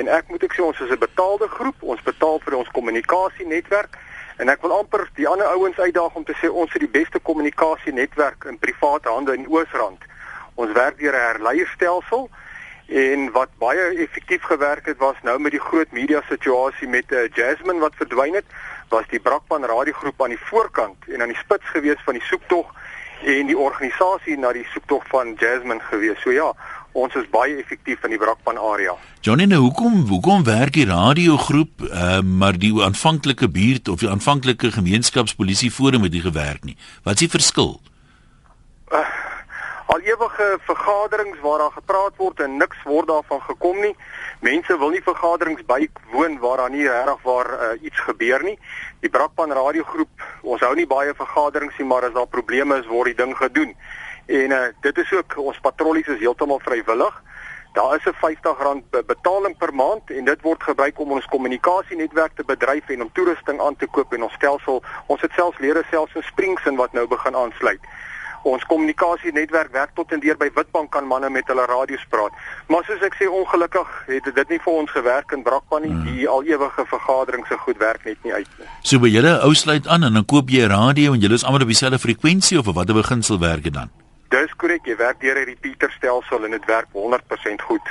En 0.00 0.08
ek 0.08 0.28
moet 0.28 0.42
ek 0.42 0.56
sê 0.56 0.64
ons 0.64 0.80
is 0.80 0.90
'n 0.90 0.98
betaalde 0.98 1.48
groep. 1.48 1.76
Ons 1.82 2.02
betaal 2.02 2.40
vir 2.44 2.56
ons 2.56 2.68
kommunikasienetwerk 2.72 3.98
en 4.36 4.48
ek 4.48 4.62
wil 4.62 4.72
amper 4.78 5.08
die 5.14 5.28
ander 5.28 5.46
ouens 5.46 5.78
uitdaag 5.78 6.14
om 6.14 6.24
te 6.24 6.34
sê 6.40 6.50
ons 6.50 6.72
het 6.72 6.80
die 6.80 7.00
beste 7.00 7.18
kommunikasienetwerk 7.18 8.44
in 8.44 8.58
private 8.58 9.08
hande 9.08 9.34
in 9.34 9.48
Oosrand. 9.48 10.02
Ons 10.54 10.72
werk 10.72 10.98
deur 10.98 11.14
'n 11.14 11.26
herleierstelsel 11.28 12.30
En 12.86 13.30
wat 13.32 13.48
baie 13.58 13.80
effektief 13.80 14.42
gewerk 14.42 14.86
het 14.86 14.98
was 14.98 15.16
nou 15.22 15.38
met 15.40 15.50
die 15.50 15.60
groot 15.60 15.90
media 15.90 16.20
situasie 16.28 16.88
met 16.88 17.12
uh, 17.12 17.28
Jasmine 17.32 17.80
wat 17.80 17.96
verdwyn 17.96 18.34
het, 18.34 18.44
was 18.88 19.08
die 19.08 19.20
Brakpan 19.20 19.64
radiogroep 19.64 20.22
aan 20.22 20.34
die 20.36 20.44
voorkant 20.50 21.08
en 21.08 21.22
aan 21.22 21.32
die 21.32 21.40
spits 21.40 21.64
gewees 21.72 22.02
van 22.04 22.18
die 22.18 22.26
soektog 22.28 22.74
en 23.24 23.46
die 23.48 23.56
organisasie 23.58 24.36
na 24.36 24.52
die 24.52 24.66
soektog 24.74 25.06
van 25.08 25.32
Jasmine 25.40 25.80
gewees. 25.80 26.20
So 26.20 26.30
ja, 26.30 26.52
ons 26.94 27.14
is 27.18 27.26
baie 27.32 27.56
effektief 27.58 28.04
in 28.06 28.14
die 28.14 28.20
Brakpan 28.22 28.58
area. 28.58 28.94
Johnny, 29.26 29.48
nou 29.50 29.60
hoekom 29.66 30.04
hoekom 30.10 30.44
werk 30.46 30.76
die 30.78 30.86
radiogroep 30.86 31.88
uh, 31.88 32.20
maar 32.22 32.58
die 32.60 32.72
aanvanklike 32.86 33.48
buurt 33.50 33.90
of 33.90 34.04
die 34.04 34.10
aanvanklike 34.10 34.70
gemeenskapspolisie 34.76 35.72
forum 35.74 36.06
het 36.06 36.14
nie 36.14 36.22
gewerk 36.24 36.64
nie? 36.64 36.76
Wat 37.02 37.18
is 37.18 37.26
die 37.26 37.32
verskil? 37.34 37.76
Uh, 38.94 39.02
al 39.90 40.06
ewige 40.06 40.46
vergaderings 40.68 41.40
waar 41.42 41.64
daar 41.64 41.74
gepraat 41.74 42.14
word 42.22 42.40
en 42.46 42.56
niks 42.62 42.78
word 42.86 43.10
daarvan 43.10 43.42
gekom 43.48 43.80
nie. 43.82 43.94
Mense 44.44 44.78
wil 44.78 44.94
nie 44.94 45.02
vergaderings 45.02 45.66
bywoon 45.66 46.38
waar 46.38 46.62
daar 46.62 46.70
nie 46.70 46.86
regtig 46.86 47.26
waar 47.26 47.50
uh, 47.52 47.74
iets 47.82 48.06
gebeur 48.06 48.46
nie. 48.46 48.56
Die 49.02 49.10
Brakpan 49.10 49.52
radiogroep, 49.52 50.24
ons 50.42 50.62
hou 50.62 50.74
nie 50.78 50.86
baie 50.86 51.14
vergaderings 51.16 51.78
nie, 51.78 51.90
maar 51.90 52.06
as 52.06 52.14
daar 52.14 52.30
probleme 52.30 52.78
is, 52.78 52.90
word 52.90 53.12
die 53.12 53.20
ding 53.24 53.34
gedoen. 53.36 53.74
En 54.26 54.50
uh, 54.50 54.58
dit 54.80 54.98
is 54.98 55.12
ook 55.12 55.36
ons 55.36 55.60
patrollies 55.60 56.06
is 56.06 56.18
heeltemal 56.18 56.60
vrywillig. 56.64 57.22
Daar 57.72 57.96
is 57.96 58.04
'n 58.04 58.14
R50 58.14 59.04
betaling 59.06 59.56
per 59.56 59.74
maand 59.74 60.10
en 60.10 60.24
dit 60.24 60.40
word 60.42 60.62
gebruik 60.62 60.98
om 60.98 61.10
ons 61.10 61.26
kommunikasienetwerk 61.26 62.32
te 62.34 62.44
bedryf 62.44 62.88
en 62.88 63.02
om 63.02 63.12
toerusting 63.12 63.60
aan 63.60 63.76
te 63.76 63.86
koop 63.86 64.12
en 64.12 64.22
ons 64.22 64.32
stelsel. 64.32 64.82
Ons 65.06 65.20
het 65.20 65.32
selfs 65.32 65.58
lede 65.58 65.84
selfs 65.90 66.14
in 66.14 66.22
Springs 66.22 66.64
in 66.64 66.76
wat 66.76 66.92
nou 66.92 67.06
begin 67.06 67.36
aansluit 67.36 67.80
ons 68.44 68.64
kommunikasienetwerk 68.68 69.72
werk 69.72 69.94
tot 69.96 70.12
en 70.12 70.20
deur 70.22 70.36
by 70.40 70.50
Witbank 70.54 70.92
kan 70.92 71.06
manne 71.08 71.30
met 71.32 71.48
hulle 71.50 71.64
radio's 71.70 72.04
praat. 72.12 72.36
Maar 72.68 72.84
soos 72.88 73.02
ek 73.06 73.16
sê 73.18 73.28
ongelukkig 73.30 73.90
het 74.10 74.30
dit 74.36 74.52
nie 74.52 74.60
vir 74.66 74.72
ons 74.74 74.94
gewerk 74.96 75.34
in 75.36 75.44
Brakpan 75.46 75.86
nie. 75.86 75.92
Hmm. 75.94 76.04
Die 76.12 76.28
al 76.28 76.46
ewige 76.48 76.86
vergaderings 76.92 77.48
se 77.48 77.58
goed 77.64 77.80
werk 77.82 78.04
net 78.04 78.20
nie 78.26 78.36
uit 78.36 78.48
nie. 78.60 78.70
So 78.84 79.00
by 79.02 79.12
julle 79.12 79.36
ou 79.46 79.52
sluit 79.56 79.88
aan 79.88 80.08
en 80.10 80.20
dan 80.20 80.28
koop 80.28 80.52
jy 80.52 80.64
'n 80.68 80.72
radio 80.76 81.12
en 81.12 81.20
julle 81.20 81.40
is 81.40 81.44
almal 81.44 81.64
op 81.64 81.72
dieselfde 81.72 81.98
frekwensie 81.98 82.58
of 82.58 82.66
wat 82.66 82.88
'n 82.88 83.00
beginsel 83.00 83.40
werk 83.40 83.64
dit 83.64 83.74
dan? 83.74 83.90
Dis 84.34 84.54
korrek, 84.58 84.86
jy 84.86 84.96
werk 84.98 85.20
deur 85.20 85.38
'n 85.38 85.46
repeater 85.46 85.90
stelsel 85.96 86.44
en 86.44 86.50
dit 86.50 86.64
werk 86.66 86.88
100% 86.92 87.62
goed. 87.62 87.86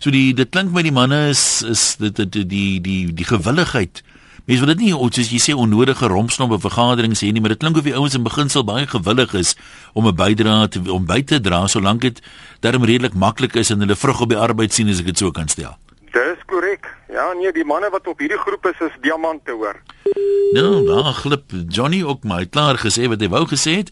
So 0.00 0.10
die 0.10 0.32
dit 0.34 0.48
klink 0.50 0.72
my 0.72 0.82
die 0.82 0.92
manne 0.92 1.28
is 1.28 1.62
is 1.62 1.96
dit 1.96 2.16
die 2.16 2.46
die 2.46 2.80
die 2.80 3.12
die 3.12 3.24
gewilligheid 3.24 4.02
Mens 4.44 4.58
wil 4.58 4.72
dit 4.72 4.80
nie 4.82 4.90
soos 4.90 5.28
jy 5.30 5.38
sê 5.38 5.52
onnodige 5.54 6.08
rompsnoppe 6.10 6.56
vergaderings 6.64 7.20
hê 7.22 7.28
nie, 7.30 7.40
maar 7.40 7.52
dit 7.54 7.60
klink 7.62 7.76
of 7.78 7.86
die 7.86 7.94
ouens 7.94 8.16
in 8.18 8.24
beginsel 8.26 8.64
baie 8.66 8.88
gewillig 8.90 9.34
is 9.38 9.54
om 9.94 10.08
'n 10.08 10.16
bydrae 10.18 10.68
te 10.68 10.80
om 10.90 11.06
by 11.06 11.22
te 11.22 11.38
dra 11.40 11.66
solank 11.66 12.00
dit 12.00 12.18
darm 12.60 12.82
redelik 12.82 13.14
maklik 13.14 13.54
is 13.54 13.70
en 13.70 13.78
hulle 13.78 13.94
vrug 13.94 14.20
op 14.20 14.28
die 14.28 14.38
arbeid 14.38 14.72
sien 14.72 14.88
as 14.88 14.98
ek 14.98 15.06
dit 15.06 15.18
so 15.18 15.30
kan 15.30 15.48
stel. 15.48 15.78
Dis 16.12 16.42
korrek. 16.46 16.90
Ja, 17.08 17.32
nee, 17.32 17.52
die 17.52 17.64
manne 17.64 17.90
wat 17.90 18.06
op 18.06 18.18
hierdie 18.18 18.38
groep 18.38 18.66
is 18.66 18.80
is 18.80 18.98
diamante 19.00 19.52
hoor. 19.52 19.78
Nou, 20.52 20.86
daar 20.86 21.12
glip 21.12 21.44
Johnny 21.68 22.02
ook 22.02 22.24
maar 22.24 22.46
klaar 22.46 22.76
gesê 22.76 23.08
wat 23.08 23.20
hy 23.20 23.28
wou 23.28 23.46
gesê 23.46 23.76
het. 23.76 23.90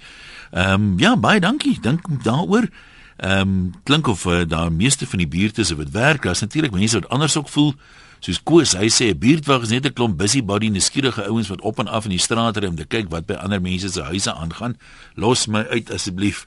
Ehm 0.51 0.73
um, 0.73 0.99
ja, 0.99 1.17
baie 1.17 1.41
dankie. 1.41 1.79
Dink 1.81 2.07
daaroor. 2.23 2.69
Ehm 3.17 3.41
um, 3.41 3.73
klink 3.85 4.07
of 4.07 4.25
uh, 4.25 4.43
daar 4.49 4.73
meeste 4.73 5.07
van 5.07 5.19
die 5.19 5.29
buurte 5.29 5.65
se 5.65 5.77
wat 5.77 5.91
werk, 5.91 6.23
daar's 6.23 6.41
natuurlik 6.41 6.73
mense 6.73 7.01
wat 7.01 7.09
anders 7.09 7.37
ook 7.37 7.49
voel 7.49 7.75
soos 8.21 8.41
Koos, 8.45 8.75
hy 8.77 8.89
sê 8.93 9.11
'n 9.11 9.19
buurtwag 9.19 9.63
is 9.63 9.71
net 9.71 9.87
'n 9.87 9.93
klomp 9.93 10.19
busybody 10.19 10.69
nuuskierige 10.69 11.25
ouens 11.25 11.49
wat 11.49 11.61
op 11.61 11.79
en 11.79 11.89
af 11.89 12.05
in 12.05 12.11
die 12.11 12.19
straat 12.19 12.57
ry 12.57 12.67
om 12.67 12.77
te 12.77 12.85
kyk 12.85 13.09
wat 13.09 13.27
by 13.27 13.35
ander 13.35 13.61
mense 13.61 13.89
se 13.89 14.03
huise 14.03 14.33
aangaan. 14.33 14.77
Los 15.15 15.47
my 15.47 15.65
uit 15.71 15.91
asseblief. 15.91 16.45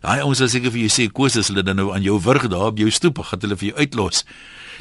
Daai 0.00 0.20
ouens 0.20 0.38
sal 0.38 0.48
seker 0.48 0.70
vir 0.70 0.80
jou 0.80 0.90
sê 0.90 1.12
Koos 1.12 1.36
as 1.36 1.48
hulle 1.48 1.62
dan 1.62 1.76
nou 1.76 1.94
aan 1.94 2.02
jou 2.02 2.20
wurg 2.20 2.48
daar 2.48 2.70
op 2.70 2.78
jou 2.78 2.90
stoep, 2.90 3.18
gaan 3.18 3.40
hulle 3.40 3.56
vir 3.56 3.68
jou 3.68 3.78
uitlos. 3.78 4.24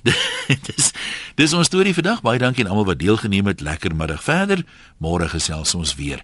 dis 0.67 0.93
dis 1.35 1.53
ons 1.53 1.65
storie 1.67 1.93
vandag. 1.93 2.21
Baie 2.21 2.39
dankie 2.39 2.65
aan 2.65 2.71
almal 2.71 2.85
wat 2.85 2.99
deelgeneem 2.99 3.45
het. 3.45 3.61
Lekker 3.61 3.95
middag 3.95 4.23
verder. 4.23 4.65
Môre 4.97 5.29
gesels 5.29 5.75
ons 5.75 5.95
weer. 5.95 6.21